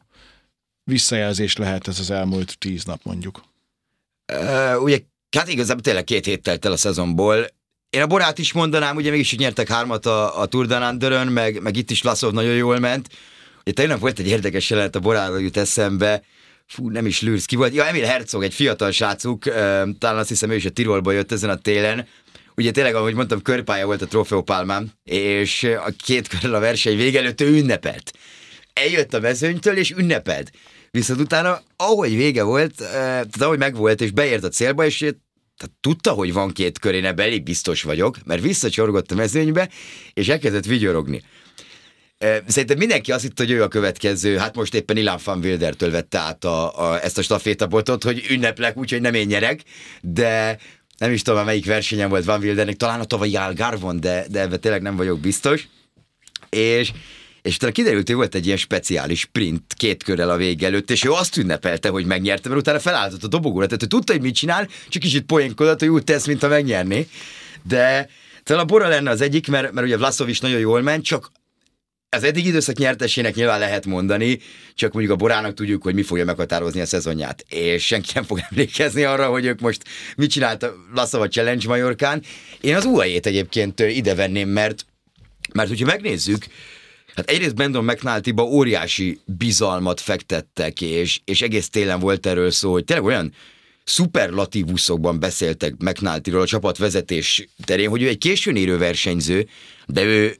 visszajelzés 0.83 1.55
lehet 1.55 1.87
ez 1.87 1.99
az 1.99 2.11
elmúlt 2.11 2.57
tíz 2.57 2.83
nap 2.83 3.03
mondjuk? 3.03 3.43
Uh, 4.33 4.81
ugye 4.81 4.99
Hát 5.37 5.47
igazából 5.47 5.81
tényleg 5.81 6.03
két 6.03 6.25
hét 6.25 6.41
telt 6.41 6.65
el 6.65 6.71
a 6.71 6.77
szezonból. 6.77 7.47
Én 7.89 8.01
a 8.01 8.07
Borát 8.07 8.37
is 8.37 8.51
mondanám, 8.51 8.95
ugye 8.95 9.11
mégis 9.11 9.35
nyertek 9.35 9.67
hármat 9.67 10.05
a, 10.05 10.41
a 10.41 10.45
Tour 10.45 10.65
de 10.65 10.75
Anderön, 10.75 11.27
meg, 11.27 11.61
meg 11.61 11.77
itt 11.77 11.91
is 11.91 12.01
Laszov 12.01 12.33
nagyon 12.33 12.55
jól 12.55 12.79
ment. 12.79 13.07
Ugye 13.61 13.73
tegnap 13.73 13.99
volt 13.99 14.19
egy 14.19 14.27
érdekes 14.27 14.69
jelenet, 14.69 14.95
a 14.95 14.99
Boráról 14.99 15.41
jut 15.41 15.57
eszembe, 15.57 16.23
fú, 16.67 16.89
nem 16.89 17.05
is 17.05 17.21
lűrsz 17.21 17.45
ki 17.45 17.55
volt. 17.55 17.73
Ja, 17.73 17.85
Emil 17.85 18.03
Herzog, 18.03 18.43
egy 18.43 18.53
fiatal 18.53 18.91
srácuk, 18.91 19.43
talán 19.97 20.17
azt 20.17 20.29
hiszem 20.29 20.51
ő 20.51 20.55
is 20.55 20.65
a 20.65 20.69
Tirolba 20.69 21.11
jött 21.11 21.31
ezen 21.31 21.49
a 21.49 21.55
télen. 21.55 22.07
Ugye 22.55 22.71
tényleg, 22.71 22.95
ahogy 22.95 23.13
mondtam, 23.13 23.41
körpálya 23.41 23.85
volt 23.85 24.01
a 24.01 24.07
Trofeopálmán, 24.07 24.91
és 25.03 25.63
a 25.63 25.89
két 26.03 26.27
körül 26.27 26.55
a 26.55 26.59
verseny 26.59 26.97
vége 26.97 27.19
előtt 27.19 27.41
ő 27.41 27.47
ünnepelt. 27.47 28.11
Eljött 28.73 29.13
a 29.13 29.19
mezőnytől, 29.19 29.77
és 29.77 29.91
ünnepelt. 29.91 30.51
Viszont 30.97 31.19
utána, 31.19 31.61
ahogy 31.75 32.15
vége 32.15 32.43
volt, 32.43 32.75
tehát 32.75 33.41
ahogy 33.41 33.57
megvolt, 33.57 34.01
és 34.01 34.11
beért 34.11 34.43
a 34.43 34.49
célba, 34.49 34.85
és 34.85 34.97
tehát 34.97 35.75
tudta, 35.81 36.11
hogy 36.11 36.33
van 36.33 36.51
két 36.51 36.79
kör, 36.79 36.93
én 36.93 37.05
ebben 37.05 37.25
elég 37.25 37.43
biztos 37.43 37.83
vagyok, 37.83 38.17
mert 38.25 38.41
visszacsorgott 38.41 39.11
a 39.11 39.15
mezőnybe, 39.15 39.69
és 40.13 40.27
elkezdett 40.27 40.65
vigyorogni. 40.65 41.21
Szerintem 42.47 42.77
mindenki 42.77 43.11
azt 43.11 43.23
hitt, 43.23 43.37
hogy 43.37 43.51
ő 43.51 43.63
a 43.63 43.67
következő, 43.67 44.37
hát 44.37 44.55
most 44.55 44.73
éppen 44.73 44.97
Ilan 44.97 45.19
van 45.23 45.39
Wildertől 45.39 45.91
vette 45.91 46.19
át 46.19 46.43
a, 46.43 46.89
a, 46.91 47.03
ezt 47.03 47.17
a 47.17 47.21
stafétabotot, 47.21 48.03
hogy 48.03 48.25
ünneplek, 48.29 48.77
úgyhogy 48.77 49.01
nem 49.01 49.13
én 49.13 49.27
nyerek, 49.27 49.61
de, 50.01 50.57
nem 50.97 51.11
is 51.11 51.21
tudom, 51.21 51.45
melyik 51.45 51.65
versenyen 51.65 52.09
volt 52.09 52.25
Van 52.25 52.41
Wildernek, 52.41 52.75
talán 52.75 52.99
a 52.99 53.05
tavalyi 53.05 53.35
Algarvon, 53.35 53.99
de, 53.99 54.25
de 54.29 54.39
ebben 54.39 54.59
tényleg 54.59 54.81
nem 54.81 54.95
vagyok 54.95 55.19
biztos. 55.19 55.67
És, 56.49 56.91
és 57.43 57.55
utána 57.55 57.71
kiderült, 57.71 58.07
hogy 58.07 58.15
volt 58.15 58.35
egy 58.35 58.45
ilyen 58.45 58.57
speciális 58.57 59.19
sprint 59.19 59.73
két 59.73 60.03
körrel 60.03 60.29
a 60.29 60.37
vége 60.37 60.65
előtt, 60.65 60.91
és 60.91 61.03
ő 61.03 61.11
azt 61.11 61.37
ünnepelte, 61.37 61.89
hogy 61.89 62.05
megnyerte, 62.05 62.49
mert 62.49 62.61
utána 62.61 62.79
felállított 62.79 63.23
a 63.23 63.27
dobogóra, 63.27 63.65
tehát 63.65 63.83
ő 63.83 63.85
tudta, 63.85 64.11
hogy 64.11 64.21
mit 64.21 64.35
csinál, 64.35 64.67
csak 64.89 65.01
kicsit 65.01 65.25
poénkodott, 65.25 65.79
hogy 65.79 65.87
úgy 65.87 66.03
tesz, 66.03 66.25
mint 66.25 66.43
a 66.43 66.47
megnyerni. 66.47 67.07
De 67.63 68.09
talán 68.43 68.63
a 68.63 68.65
Bora 68.65 68.87
lenne 68.87 69.09
az 69.09 69.21
egyik, 69.21 69.47
mert, 69.47 69.71
mert 69.71 69.87
ugye 69.87 69.97
Vlasov 69.97 70.29
is 70.29 70.39
nagyon 70.39 70.59
jól 70.59 70.81
ment, 70.81 71.03
csak 71.03 71.31
az 72.09 72.23
eddig 72.23 72.45
időszak 72.45 72.77
nyertesének 72.77 73.35
nyilván 73.35 73.59
lehet 73.59 73.85
mondani, 73.85 74.39
csak 74.75 74.93
mondjuk 74.93 75.13
a 75.13 75.17
Borának 75.17 75.53
tudjuk, 75.53 75.83
hogy 75.83 75.93
mi 75.93 76.03
fogja 76.03 76.25
meghatározni 76.25 76.81
a 76.81 76.85
szezonját, 76.85 77.45
és 77.49 77.85
senki 77.85 78.11
nem 78.13 78.23
fog 78.23 78.39
emlékezni 78.49 79.03
arra, 79.03 79.27
hogy 79.27 79.45
ők 79.45 79.59
most 79.59 79.83
mit 80.15 80.31
csinált 80.31 80.71
Lasszava 80.93 81.27
Challenge 81.27 81.67
Majorkán. 81.67 82.23
Én 82.61 82.75
az 82.75 82.85
UAE-t 82.85 83.25
egyébként 83.25 83.79
ide 83.79 84.15
venném, 84.15 84.49
mert, 84.49 84.85
mert 85.53 85.69
hogyha 85.69 85.85
megnézzük, 85.85 86.45
Hát 87.15 87.29
egyrészt 87.29 87.55
Brandon 87.55 87.83
mcnulty 87.83 88.33
óriási 88.41 89.19
bizalmat 89.25 89.99
fektettek, 89.99 90.81
és, 90.81 91.19
és 91.25 91.41
egész 91.41 91.69
télen 91.69 91.99
volt 91.99 92.25
erről 92.25 92.51
szó, 92.51 92.71
hogy 92.71 92.85
tényleg 92.85 93.05
olyan 93.05 93.33
szuperlatívuszokban 93.83 95.19
beszéltek 95.19 95.73
McNulty-ról 95.77 96.41
a 96.41 96.45
csapatvezetés 96.45 97.47
terén, 97.65 97.89
hogy 97.89 98.01
ő 98.01 98.07
egy 98.07 98.17
későn 98.17 98.55
érő 98.55 98.77
versenyző, 98.77 99.47
de 99.87 100.03
ő, 100.03 100.35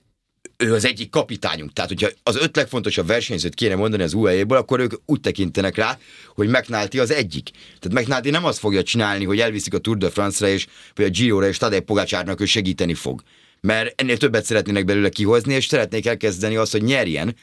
ő 0.57 0.73
az 0.73 0.85
egyik 0.85 1.09
kapitányunk. 1.09 1.73
Tehát, 1.73 1.89
hogyha 1.89 2.09
az 2.23 2.35
öt 2.35 2.55
legfontosabb 2.55 3.07
versenyzőt 3.07 3.53
kéne 3.53 3.75
mondani 3.75 4.03
az 4.03 4.13
UAE-ból, 4.13 4.57
akkor 4.57 4.79
ők 4.79 4.93
úgy 5.05 5.19
tekintenek 5.19 5.75
rá, 5.75 5.97
hogy 6.35 6.47
McNulty 6.47 6.99
az 6.99 7.11
egyik. 7.11 7.49
Tehát 7.79 7.99
McNulty 7.99 8.29
nem 8.29 8.45
azt 8.45 8.59
fogja 8.59 8.83
csinálni, 8.83 9.25
hogy 9.25 9.39
elviszik 9.39 9.73
a 9.73 9.77
Tour 9.77 9.97
de 9.97 10.09
France-ra 10.09 10.47
és, 10.47 10.67
vagy 10.95 11.05
a 11.05 11.09
Giro-ra, 11.09 11.47
és 11.47 11.57
Tadej 11.57 11.79
Pogácsárnak 11.79 12.41
ő 12.41 12.45
segíteni 12.45 12.93
fog. 12.93 13.23
Mert 13.67 14.01
ennél 14.01 14.17
többet 14.17 14.45
szeretnének 14.45 14.85
belőle 14.85 15.09
kihozni, 15.09 15.53
és 15.53 15.65
szeretnék 15.65 16.05
elkezdeni 16.05 16.55
azt, 16.55 16.71
hogy 16.71 16.83
nyerjen, 16.83 17.35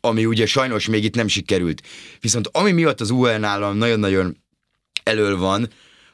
ami 0.00 0.26
ugye 0.26 0.46
sajnos 0.46 0.86
még 0.86 1.04
itt 1.04 1.14
nem 1.14 1.28
sikerült. 1.28 1.82
Viszont 2.20 2.48
ami 2.52 2.72
miatt 2.72 3.00
az 3.00 3.10
UAE 3.10 3.38
nálam 3.38 3.76
nagyon-nagyon 3.76 4.36
elől 5.02 5.36
van, 5.38 5.68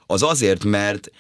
az 0.07 0.23
azért, 0.23 0.65
mert 0.65 1.11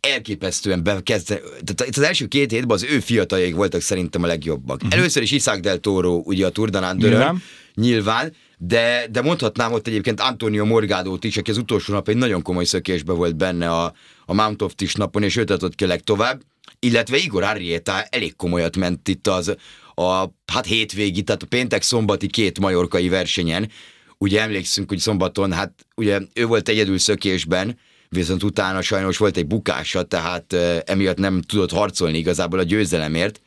elképesztően 0.00 0.82
bekezdte, 0.82 1.40
tehát 1.64 1.96
az 1.96 2.02
első 2.02 2.26
két 2.26 2.50
hétben 2.50 2.76
az 2.76 2.82
ő 2.82 3.00
fiataljaik 3.00 3.54
voltak 3.54 3.80
szerintem 3.80 4.22
a 4.22 4.26
legjobbak. 4.26 4.76
Uh-huh. 4.76 4.98
Először 4.98 5.22
is 5.22 5.30
Isaac 5.30 5.60
del 5.60 5.78
Toro, 5.78 6.20
ugye 6.24 6.46
a 6.46 6.50
Turdanán 6.50 6.96
nyilván. 6.96 7.42
nyilván, 7.74 8.32
de, 8.58 9.06
de 9.10 9.22
mondhatnám 9.22 9.72
ott 9.72 9.86
egyébként 9.86 10.20
Antonio 10.20 10.64
Morgádót 10.64 11.24
is, 11.24 11.36
aki 11.36 11.50
az 11.50 11.58
utolsó 11.58 11.92
nap 11.92 12.08
egy 12.08 12.16
nagyon 12.16 12.42
komoly 12.42 12.64
szökésbe 12.64 13.12
volt 13.12 13.36
benne 13.36 13.70
a, 13.70 13.92
a 14.26 14.34
Mount 14.34 14.62
of 14.62 14.74
Tis 14.74 14.94
napon, 14.94 15.22
és 15.22 15.36
őt 15.36 15.50
adott 15.50 15.74
ki 15.74 15.86
legtovább, 15.86 16.40
illetve 16.80 17.16
Igor 17.16 17.42
Arrieta 17.42 18.02
elég 18.02 18.36
komolyat 18.36 18.76
ment 18.76 19.08
itt 19.08 19.26
az 19.26 19.54
a 19.94 20.24
hát 20.52 20.66
hétvégi, 20.66 21.22
tehát 21.22 21.42
a 21.42 21.46
péntek-szombati 21.46 22.26
két 22.26 22.58
majorkai 22.58 23.08
versenyen. 23.08 23.70
Ugye 24.18 24.40
emlékszünk, 24.40 24.88
hogy 24.88 24.98
szombaton, 24.98 25.52
hát 25.52 25.86
ugye 25.96 26.20
ő 26.34 26.46
volt 26.46 26.68
egyedül 26.68 26.98
szökésben, 26.98 27.78
viszont 28.08 28.42
utána 28.42 28.82
sajnos 28.82 29.16
volt 29.16 29.36
egy 29.36 29.46
bukása, 29.46 30.02
tehát 30.02 30.52
emiatt 30.86 31.18
nem 31.18 31.42
tudott 31.42 31.70
harcolni 31.70 32.18
igazából 32.18 32.58
a 32.58 32.62
győzelemért. 32.62 33.40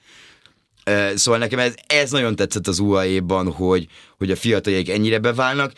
Szóval 1.15 1.39
nekem 1.39 1.59
ez, 1.59 1.73
ez 1.87 2.11
nagyon 2.11 2.35
tetszett 2.35 2.67
az 2.67 2.79
UAE-ban, 2.79 3.51
hogy, 3.51 3.87
hogy 4.17 4.31
a 4.31 4.35
fiataljaik 4.35 4.89
ennyire 4.89 5.19
beválnak. 5.19 5.71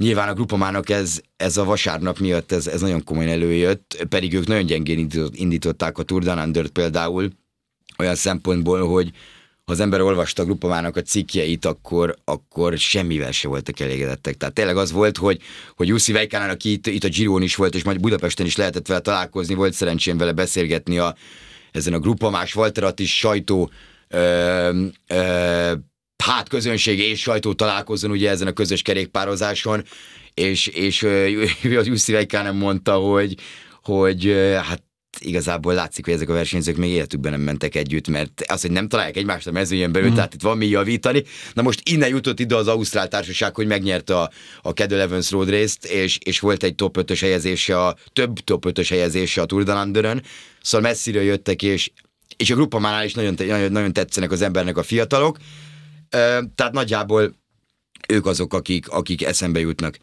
Nyilván 0.00 0.28
a 0.28 0.34
grupamának 0.34 0.88
ez, 0.88 1.20
ez 1.36 1.56
a 1.56 1.64
vasárnap 1.64 2.18
miatt 2.18 2.52
ez, 2.52 2.66
ez 2.66 2.80
nagyon 2.80 3.04
komolyan 3.04 3.30
előjött, 3.30 4.06
pedig 4.08 4.34
ők 4.34 4.46
nagyon 4.46 4.66
gyengén 4.66 5.08
indították 5.30 5.98
a 5.98 6.02
Tour 6.02 6.22
Down 6.22 6.70
például, 6.72 7.30
olyan 7.98 8.14
szempontból, 8.14 8.88
hogy, 8.88 9.10
ha 9.64 9.72
az 9.72 9.80
ember 9.80 10.00
olvasta 10.00 10.42
a 10.42 10.44
grupamának 10.44 10.96
a 10.96 11.02
cikkjeit, 11.02 11.64
akkor, 11.64 12.16
akkor 12.24 12.78
semmivel 12.78 13.32
se 13.32 13.48
voltak 13.48 13.80
elégedettek. 13.80 14.36
Tehát 14.36 14.54
tényleg 14.54 14.76
az 14.76 14.92
volt, 14.92 15.16
hogy, 15.16 15.40
hogy 15.76 15.88
Jussi 15.88 16.12
Vejkánán, 16.12 16.50
aki 16.50 16.72
itt, 16.72 16.86
itt 16.86 17.04
a 17.04 17.08
Giron 17.08 17.42
is 17.42 17.54
volt, 17.54 17.74
és 17.74 17.84
majd 17.84 18.00
Budapesten 18.00 18.46
is 18.46 18.56
lehetett 18.56 18.86
vele 18.86 19.00
találkozni, 19.00 19.54
volt 19.54 19.72
szerencsém 19.72 20.18
vele 20.18 20.32
beszélgetni 20.32 20.98
a, 20.98 21.14
ezen 21.72 21.92
a 21.92 21.98
grupamás 21.98 22.56
Walterat 22.56 23.00
is 23.00 23.16
sajtó 23.18 23.70
ö, 24.08 24.86
ö, 25.06 25.72
hát 26.20 26.48
közönség 26.48 26.98
és 26.98 27.20
sajtó 27.20 27.52
találkozón 27.52 28.10
ugye 28.10 28.30
ezen 28.30 28.46
a 28.46 28.52
közös 28.52 28.82
kerékpározáson, 28.82 29.84
és, 30.34 30.66
és 30.66 31.02
az 31.78 31.86
Jussi 31.86 32.12
Vejkánán 32.12 32.54
mondta, 32.54 32.94
hogy, 32.94 33.34
hogy 33.82 34.34
hát 34.62 34.82
igazából 35.18 35.74
látszik, 35.74 36.04
hogy 36.04 36.14
ezek 36.14 36.28
a 36.28 36.32
versenyzők 36.32 36.76
még 36.76 36.90
életükben 36.90 37.32
nem 37.32 37.40
mentek 37.40 37.74
együtt, 37.74 38.08
mert 38.08 38.44
az, 38.46 38.60
hogy 38.60 38.70
nem 38.70 38.88
találják 38.88 39.16
egymást 39.16 39.46
a 39.46 39.52
mezőjén 39.52 39.92
belül, 39.92 40.10
mm. 40.10 40.14
tehát 40.14 40.34
itt 40.34 40.42
van 40.42 40.56
mi 40.56 40.66
javítani. 40.66 41.22
Na 41.54 41.62
most 41.62 41.88
innen 41.88 42.08
jutott 42.08 42.40
ide 42.40 42.56
az 42.56 42.68
Ausztrál 42.68 43.08
Társaság, 43.08 43.54
hogy 43.54 43.66
megnyerte 43.66 44.18
a, 44.18 44.30
a 44.62 44.70
Cadel 44.70 45.00
Evans 45.00 45.30
Road 45.30 45.48
részt, 45.48 45.84
és, 45.84 46.18
és 46.24 46.40
volt 46.40 46.62
egy 46.62 46.74
top 46.74 46.96
5-ös 47.00 47.18
helyezése, 47.20 47.84
a, 47.84 47.96
több 48.12 48.38
top 48.38 48.64
5-ös 48.68 48.86
helyezése 48.88 49.40
a 49.40 49.44
Tour 49.44 49.62
de 49.62 49.72
Landeren, 49.72 50.22
szóval 50.62 50.88
messziről 50.88 51.22
jöttek, 51.22 51.62
és, 51.62 51.90
és 52.36 52.50
a 52.50 52.54
grupamánál 52.54 53.04
is 53.04 53.14
nagyon, 53.14 53.34
nagyon, 53.36 53.72
nagyon 53.72 53.92
tetszenek 53.92 54.30
az 54.30 54.42
embernek 54.42 54.76
a 54.76 54.82
fiatalok, 54.82 55.36
tehát 56.54 56.72
nagyjából 56.72 57.34
ők 58.08 58.26
azok, 58.26 58.54
akik, 58.54 58.88
akik 58.88 59.24
eszembe 59.24 59.60
jutnak. 59.60 59.98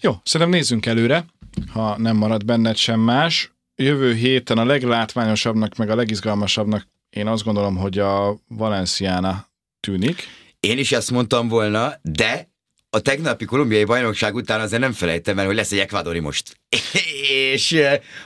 Jó, 0.00 0.14
szerintem 0.24 0.56
nézzünk 0.56 0.86
előre, 0.86 1.24
ha 1.72 1.98
nem 1.98 2.16
marad 2.16 2.44
benned 2.44 2.76
sem 2.76 3.00
más 3.00 3.52
jövő 3.76 4.14
héten 4.14 4.58
a 4.58 4.64
leglátványosabbnak, 4.64 5.76
meg 5.76 5.90
a 5.90 5.94
legizgalmasabbnak 5.94 6.86
én 7.14 7.26
azt 7.26 7.44
gondolom, 7.44 7.76
hogy 7.76 7.98
a 7.98 8.38
Valenciana 8.48 9.48
tűnik. 9.80 10.28
Én 10.60 10.78
is 10.78 10.92
ezt 10.92 11.10
mondtam 11.10 11.48
volna, 11.48 11.92
de 12.02 12.48
a 12.90 13.00
tegnapi 13.00 13.44
kolumbiai 13.44 13.84
bajnokság 13.84 14.34
után 14.34 14.60
azért 14.60 14.80
nem 14.80 14.92
felejtem 14.92 15.38
el, 15.38 15.46
hogy 15.46 15.54
lesz 15.54 15.72
egy 15.72 15.78
ekvádori 15.78 16.18
most. 16.18 16.60
És 17.30 17.76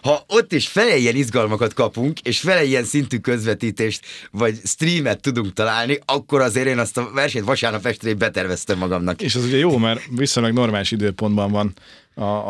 ha 0.02 0.24
ott 0.26 0.52
is 0.52 0.68
fele 0.68 0.96
ilyen 0.96 1.16
izgalmakat 1.16 1.74
kapunk, 1.74 2.20
és 2.20 2.40
fele 2.40 2.64
ilyen 2.64 2.84
szintű 2.84 3.16
közvetítést, 3.16 4.00
vagy 4.30 4.60
streamet 4.64 5.20
tudunk 5.20 5.52
találni, 5.52 5.98
akkor 6.04 6.40
azért 6.40 6.66
én 6.66 6.78
azt 6.78 6.96
a 6.96 7.10
versenyt 7.14 7.44
vasárnap 7.44 7.86
estre 7.86 8.14
beterveztem 8.14 8.78
magamnak. 8.78 9.22
És 9.22 9.34
az 9.34 9.44
ugye 9.44 9.56
jó, 9.56 9.76
mert 9.76 10.00
viszonylag 10.16 10.52
normális 10.52 10.90
időpontban 10.90 11.50
van 11.50 11.74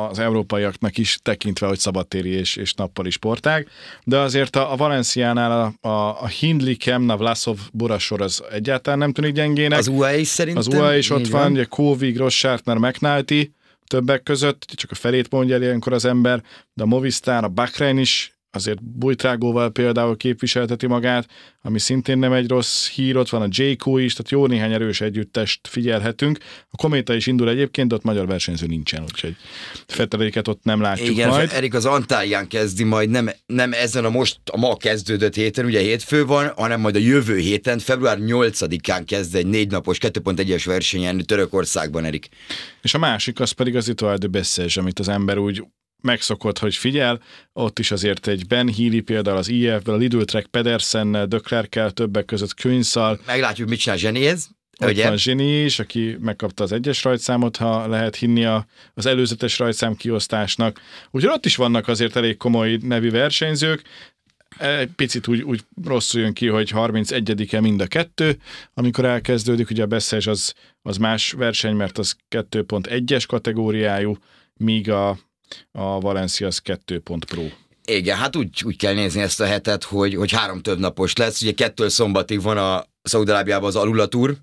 az 0.09 0.19
európaiaknak 0.19 0.99
is 0.99 1.19
tekintve, 1.23 1.67
hogy 1.67 1.79
szabadtéri 1.79 2.31
és, 2.31 2.57
és 2.57 2.75
nappali 2.75 3.11
sportág, 3.11 3.69
de 4.05 4.19
azért 4.19 4.57
a, 4.57 4.73
a 4.73 4.77
Valenciánál 4.77 5.75
a, 5.83 5.89
a, 5.89 6.23
a 6.23 6.27
Hindley, 6.27 6.77
Kemna, 6.77 7.17
Vlasov, 7.17 7.59
Borasor 7.73 8.21
az 8.21 8.43
egyáltalán 8.53 8.99
nem 8.99 9.13
tűnik 9.13 9.33
gyengének. 9.33 9.79
Az 9.79 9.89
UAE 9.89 10.19
is 10.19 10.29
szerintem. 10.29 10.63
Az 10.67 10.79
UAE 10.79 10.99
is 10.99 11.11
ott 11.11 11.27
van, 11.27 11.43
van, 11.43 11.53
ugye 11.53 11.65
Kovi, 11.65 12.11
Gross, 12.11 12.37
Schartner, 12.37 12.77
McNulty, 12.77 13.53
többek 13.89 14.23
között, 14.23 14.63
csak 14.63 14.91
a 14.91 14.95
felét 14.95 15.31
mondja 15.31 15.55
el 15.55 15.63
ilyenkor 15.63 15.93
az 15.93 16.05
ember, 16.05 16.43
de 16.75 16.83
a 16.83 16.87
Movistar, 16.87 17.45
a 17.45 17.49
Bahrain 17.49 17.99
is 17.99 18.38
azért 18.51 18.83
Bújtrágóval 18.83 19.71
például 19.71 20.17
képviselteti 20.17 20.87
magát, 20.87 21.29
ami 21.63 21.79
szintén 21.79 22.19
nem 22.19 22.33
egy 22.33 22.49
rossz 22.49 22.89
hír, 22.89 23.17
ott 23.17 23.29
van 23.29 23.43
a 23.43 23.49
J.Q. 23.51 23.99
is, 23.99 24.13
tehát 24.13 24.31
jó 24.31 24.47
néhány 24.47 24.73
erős 24.73 25.01
együttest 25.01 25.69
figyelhetünk. 25.69 26.39
A 26.71 26.77
Kométa 26.77 27.15
is 27.15 27.27
indul 27.27 27.49
egyébként, 27.49 27.89
de 27.89 27.95
ott 27.95 28.03
magyar 28.03 28.27
versenyző 28.27 28.67
nincsen, 28.67 29.03
úgyhogy 29.03 29.37
Fetteléket 29.87 30.49
ott 30.49 30.65
nem 30.65 30.81
látjuk 30.81 31.09
Igen, 31.09 31.29
majd. 31.29 31.51
Erik 31.53 31.75
az 31.75 31.85
Antálján 31.85 32.49
kezdi 32.49 32.85
majd, 32.85 33.11
nem, 33.11 33.31
nem 33.47 33.73
ezen 33.73 34.05
a 34.05 34.11
most, 34.11 34.39
a 34.53 34.57
ma 34.57 34.77
kezdődött 34.77 35.35
héten, 35.35 35.65
ugye 35.65 35.81
hétfő 35.81 36.27
van, 36.27 36.53
hanem 36.57 36.81
majd 36.81 36.97
a 36.97 36.99
jövő 36.99 37.37
héten, 37.37 37.79
február 37.79 38.19
8-án 38.21 39.03
kezd 39.07 39.35
egy 39.35 39.47
négy 39.47 39.71
napos 39.71 39.99
2.1-es 40.01 40.63
versenyen 40.65 41.19
Törökországban, 41.19 42.05
Erik. 42.05 42.29
És 42.83 42.95
a 42.95 42.99
másik 42.99 43.41
az 43.41 43.51
pedig 43.51 43.77
az 43.77 43.89
Itoile 43.89 44.17
de 44.17 44.27
Bessés, 44.27 44.77
amit 44.77 44.99
az 44.99 45.09
ember 45.09 45.39
úgy 45.39 45.63
megszokott, 46.03 46.59
hogy 46.59 46.75
figyel, 46.75 47.23
ott 47.53 47.79
is 47.79 47.91
azért 47.91 48.27
egy 48.27 48.47
Ben 48.47 48.75
Healy 48.75 49.01
például 49.01 49.37
az 49.37 49.49
IF-ből, 49.49 49.95
a 49.95 49.99
Lidl 49.99 50.23
Trek 50.23 50.47
Pedersen, 50.47 51.29
Döklerkel, 51.29 51.91
többek 51.91 52.25
között 52.25 52.55
Künszal. 52.55 53.21
Meglátjuk, 53.27 53.69
mit 53.69 53.79
csinál 53.79 53.99
Zsenéz. 53.99 54.49
Ott 54.81 54.91
ugye? 54.91 55.09
van 55.09 55.17
Zsini 55.17 55.65
is, 55.65 55.79
aki 55.79 56.17
megkapta 56.21 56.63
az 56.63 56.73
egyes 56.73 57.05
rajtszámot, 57.05 57.57
ha 57.57 57.87
lehet 57.87 58.17
hinni 58.17 58.45
a, 58.45 58.67
az 58.95 59.07
előzetes 59.07 59.59
rajtszám 59.59 59.95
kiosztásnak. 59.95 60.81
Úgyhogy 61.11 61.33
ott 61.33 61.47
is 61.47 61.57
vannak 61.57 61.89
azért 61.89 62.17
elég 62.17 62.37
komoly 62.37 62.79
nevű 62.83 63.11
versenyzők, 63.11 63.83
egy 64.59 64.91
picit 64.97 65.29
úgy, 65.29 65.43
úgy 65.43 65.61
rosszul 65.85 66.21
jön 66.21 66.33
ki, 66.33 66.47
hogy 66.47 66.71
31-e 66.75 67.61
mind 67.61 67.81
a 67.81 67.87
kettő, 67.87 68.39
amikor 68.75 69.05
elkezdődik, 69.05 69.71
ugye 69.71 69.83
a 69.83 69.87
Beszes 69.87 70.27
az, 70.27 70.55
az 70.83 70.97
más 70.97 71.33
verseny, 71.33 71.75
mert 71.75 71.99
az 71.99 72.17
2.1-es 72.31 73.25
kategóriájú, 73.27 74.17
míg 74.55 74.91
a, 74.91 75.19
a 75.73 76.01
Valencia 76.01 76.47
az 76.47 76.59
2 76.59 77.01
pont 77.01 77.25
pro. 77.25 77.43
Igen, 77.85 78.17
hát 78.17 78.37
úgy, 78.37 78.63
úgy 78.65 78.77
kell 78.77 78.95
nézni 78.95 79.21
ezt 79.21 79.41
a 79.41 79.47
hetet, 79.47 79.85
hogy, 79.85 80.15
hogy 80.15 80.33
három 80.33 80.61
több 80.61 80.79
napos 80.79 81.17
lesz. 81.17 81.43
Ugye 81.43 81.53
kettől 81.53 81.89
szombatig 81.89 82.43
van 82.43 82.59
a 82.59 82.85
Szaudarábiában 83.03 83.69
az 83.69 83.77
Alulatúr, 83.77 84.37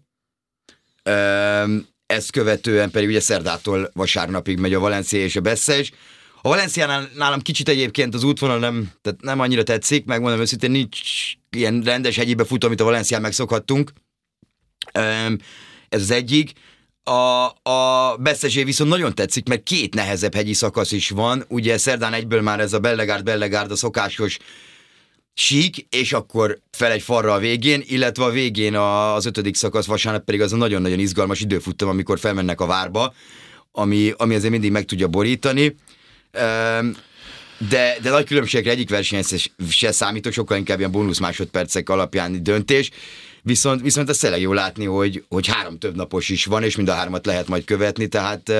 ezt 2.05 2.31
követően 2.31 2.91
pedig 2.91 3.07
ugye 3.07 3.19
szerdától 3.19 3.89
vasárnapig 3.93 4.59
megy 4.59 4.73
a 4.73 4.79
Valencia 4.79 5.19
és 5.19 5.35
a 5.35 5.41
Beszes. 5.41 5.91
A 6.41 6.47
Valenciánál 6.47 7.09
nálam 7.15 7.41
kicsit 7.41 7.69
egyébként 7.69 8.13
az 8.13 8.23
útvonal 8.23 8.59
nem, 8.59 8.91
tehát 9.01 9.21
nem 9.21 9.39
annyira 9.39 9.63
tetszik, 9.63 10.05
megmondom 10.05 10.39
őszintén, 10.39 10.71
nincs 10.71 10.99
ilyen 11.49 11.81
rendes 11.81 12.15
hegyibe 12.15 12.43
futó, 12.43 12.67
amit 12.67 12.81
a 12.81 12.83
Valencián 12.83 13.21
megszokhattunk. 13.21 13.91
Ez 15.89 16.01
az 16.01 16.11
egyik. 16.11 16.51
A, 17.07 17.45
a 17.69 18.15
Beszesé 18.19 18.63
viszont 18.63 18.89
nagyon 18.89 19.15
tetszik, 19.15 19.47
mert 19.47 19.63
két 19.63 19.93
nehezebb 19.93 20.33
hegyi 20.33 20.53
szakasz 20.53 20.91
is 20.91 21.09
van. 21.09 21.45
Ugye 21.47 21.77
szerdán 21.77 22.13
egyből 22.13 22.41
már 22.41 22.59
ez 22.59 22.73
a 22.73 22.79
Bellegárd, 22.79 23.23
Bellegárd 23.23 23.71
a 23.71 23.75
szokásos 23.75 24.37
sík, 25.33 25.87
és 25.89 26.13
akkor 26.13 26.59
fel 26.71 26.91
egy 26.91 27.01
falra 27.01 27.33
a 27.33 27.39
végén, 27.39 27.83
illetve 27.85 28.23
a 28.23 28.29
végén 28.29 28.75
az 28.75 29.25
ötödik 29.25 29.55
szakasz 29.55 29.85
vasárnap 29.85 30.23
pedig 30.23 30.41
az 30.41 30.53
a 30.53 30.55
nagyon-nagyon 30.55 30.99
izgalmas 30.99 31.41
időfuttam, 31.41 31.89
amikor 31.89 32.19
felmennek 32.19 32.61
a 32.61 32.65
várba, 32.65 33.13
ami, 33.71 34.13
ami 34.17 34.35
azért 34.35 34.51
mindig 34.51 34.71
meg 34.71 34.85
tudja 34.85 35.07
borítani. 35.07 35.75
De, 37.69 37.97
de 38.01 38.09
nagy 38.09 38.25
különbségre 38.25 38.71
egyik 38.71 38.89
versenyen 38.89 39.25
se 39.69 39.91
számítok, 39.91 40.33
sokkal 40.33 40.57
inkább 40.57 40.79
ilyen 40.79 40.91
bónusz 40.91 41.19
másodpercek 41.19 41.89
alapján 41.89 42.43
döntés. 42.43 42.91
Viszont, 43.45 43.81
viszont 43.81 44.09
ez 44.09 44.17
tényleg 44.17 44.41
jó 44.41 44.53
látni, 44.53 44.85
hogy, 44.85 45.25
hogy 45.29 45.47
három 45.47 45.77
több 45.77 45.95
napos 45.95 46.29
is 46.29 46.45
van, 46.45 46.63
és 46.63 46.75
mind 46.75 46.87
a 46.87 46.93
hármat 46.93 47.25
lehet 47.25 47.47
majd 47.47 47.63
követni, 47.63 48.07
tehát 48.07 48.51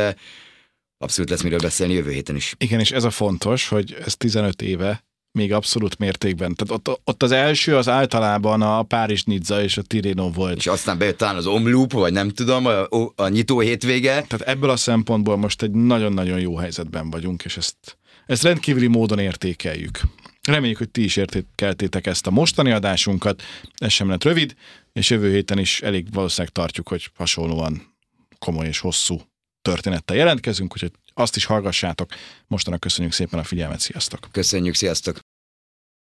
abszolút 0.98 1.30
lesz 1.30 1.42
miről 1.42 1.60
beszélni 1.60 1.94
jövő 1.94 2.12
héten 2.12 2.36
is. 2.36 2.56
Igen, 2.58 2.80
és 2.80 2.92
ez 2.92 3.04
a 3.04 3.10
fontos, 3.10 3.68
hogy 3.68 3.98
ez 4.06 4.16
15 4.16 4.62
éve 4.62 5.04
még 5.32 5.54
abszolút 5.54 5.98
mértékben. 5.98 6.56
Tehát 6.56 6.88
ott, 6.88 7.02
ott 7.04 7.24
az 7.24 7.32
első 7.32 7.76
az 7.76 7.88
általában 7.88 8.62
a 8.62 8.84
Párizs 8.84 9.24
Nizza 9.24 9.64
és 9.64 9.78
a 9.78 9.82
Tireno 9.82 10.32
volt. 10.32 10.58
És 10.58 10.68
aztán 10.68 10.98
bejött 10.98 11.18
talán 11.18 11.36
az 11.36 11.48
Omloop, 11.48 11.92
vagy 11.92 12.14
nem 12.14 12.30
tudom, 12.30 12.66
a, 12.66 12.88
a 13.16 13.28
nyitó 13.28 13.60
hétvége. 13.60 14.10
Tehát 14.10 14.42
ebből 14.42 14.70
a 14.70 14.78
szempontból 14.78 15.38
most 15.38 15.62
egy 15.62 15.72
nagyon-nagyon 15.72 16.40
jó 16.40 16.56
helyzetben 16.56 17.10
vagyunk, 17.10 17.44
és 17.44 17.58
ezt, 17.58 17.98
ezt 18.26 18.44
rendkívüli 18.44 18.88
módon 18.88 19.20
értékeljük. 19.20 20.00
Reméljük, 20.46 20.78
hogy 20.78 20.90
ti 20.90 21.04
is 21.04 21.16
értékeltétek 21.16 22.08
ezt 22.08 22.28
a 22.28 22.32
mostani 22.32 22.72
adásunkat. 22.72 23.44
Ez 23.76 23.92
sem 23.92 24.10
lett 24.10 24.24
rövid, 24.24 24.56
és 24.94 25.10
jövő 25.10 25.32
héten 25.32 25.60
is 25.60 25.82
elég 25.82 26.14
valószínűleg 26.14 26.54
tartjuk, 26.54 26.88
hogy 26.88 27.12
hasonlóan 27.16 27.96
komoly 28.40 28.68
és 28.68 28.80
hosszú 28.80 29.22
történettel 29.62 30.16
jelentkezünk, 30.16 30.74
úgyhogy 30.74 30.92
azt 31.14 31.36
is 31.36 31.46
hallgassátok. 31.46 32.12
Mostanak 32.48 32.80
köszönjük 32.80 33.14
szépen 33.14 33.40
a 33.40 33.44
figyelmet, 33.44 33.80
sziasztok! 33.80 34.28
Köszönjük, 34.32 34.76
sziasztok! 34.76 35.20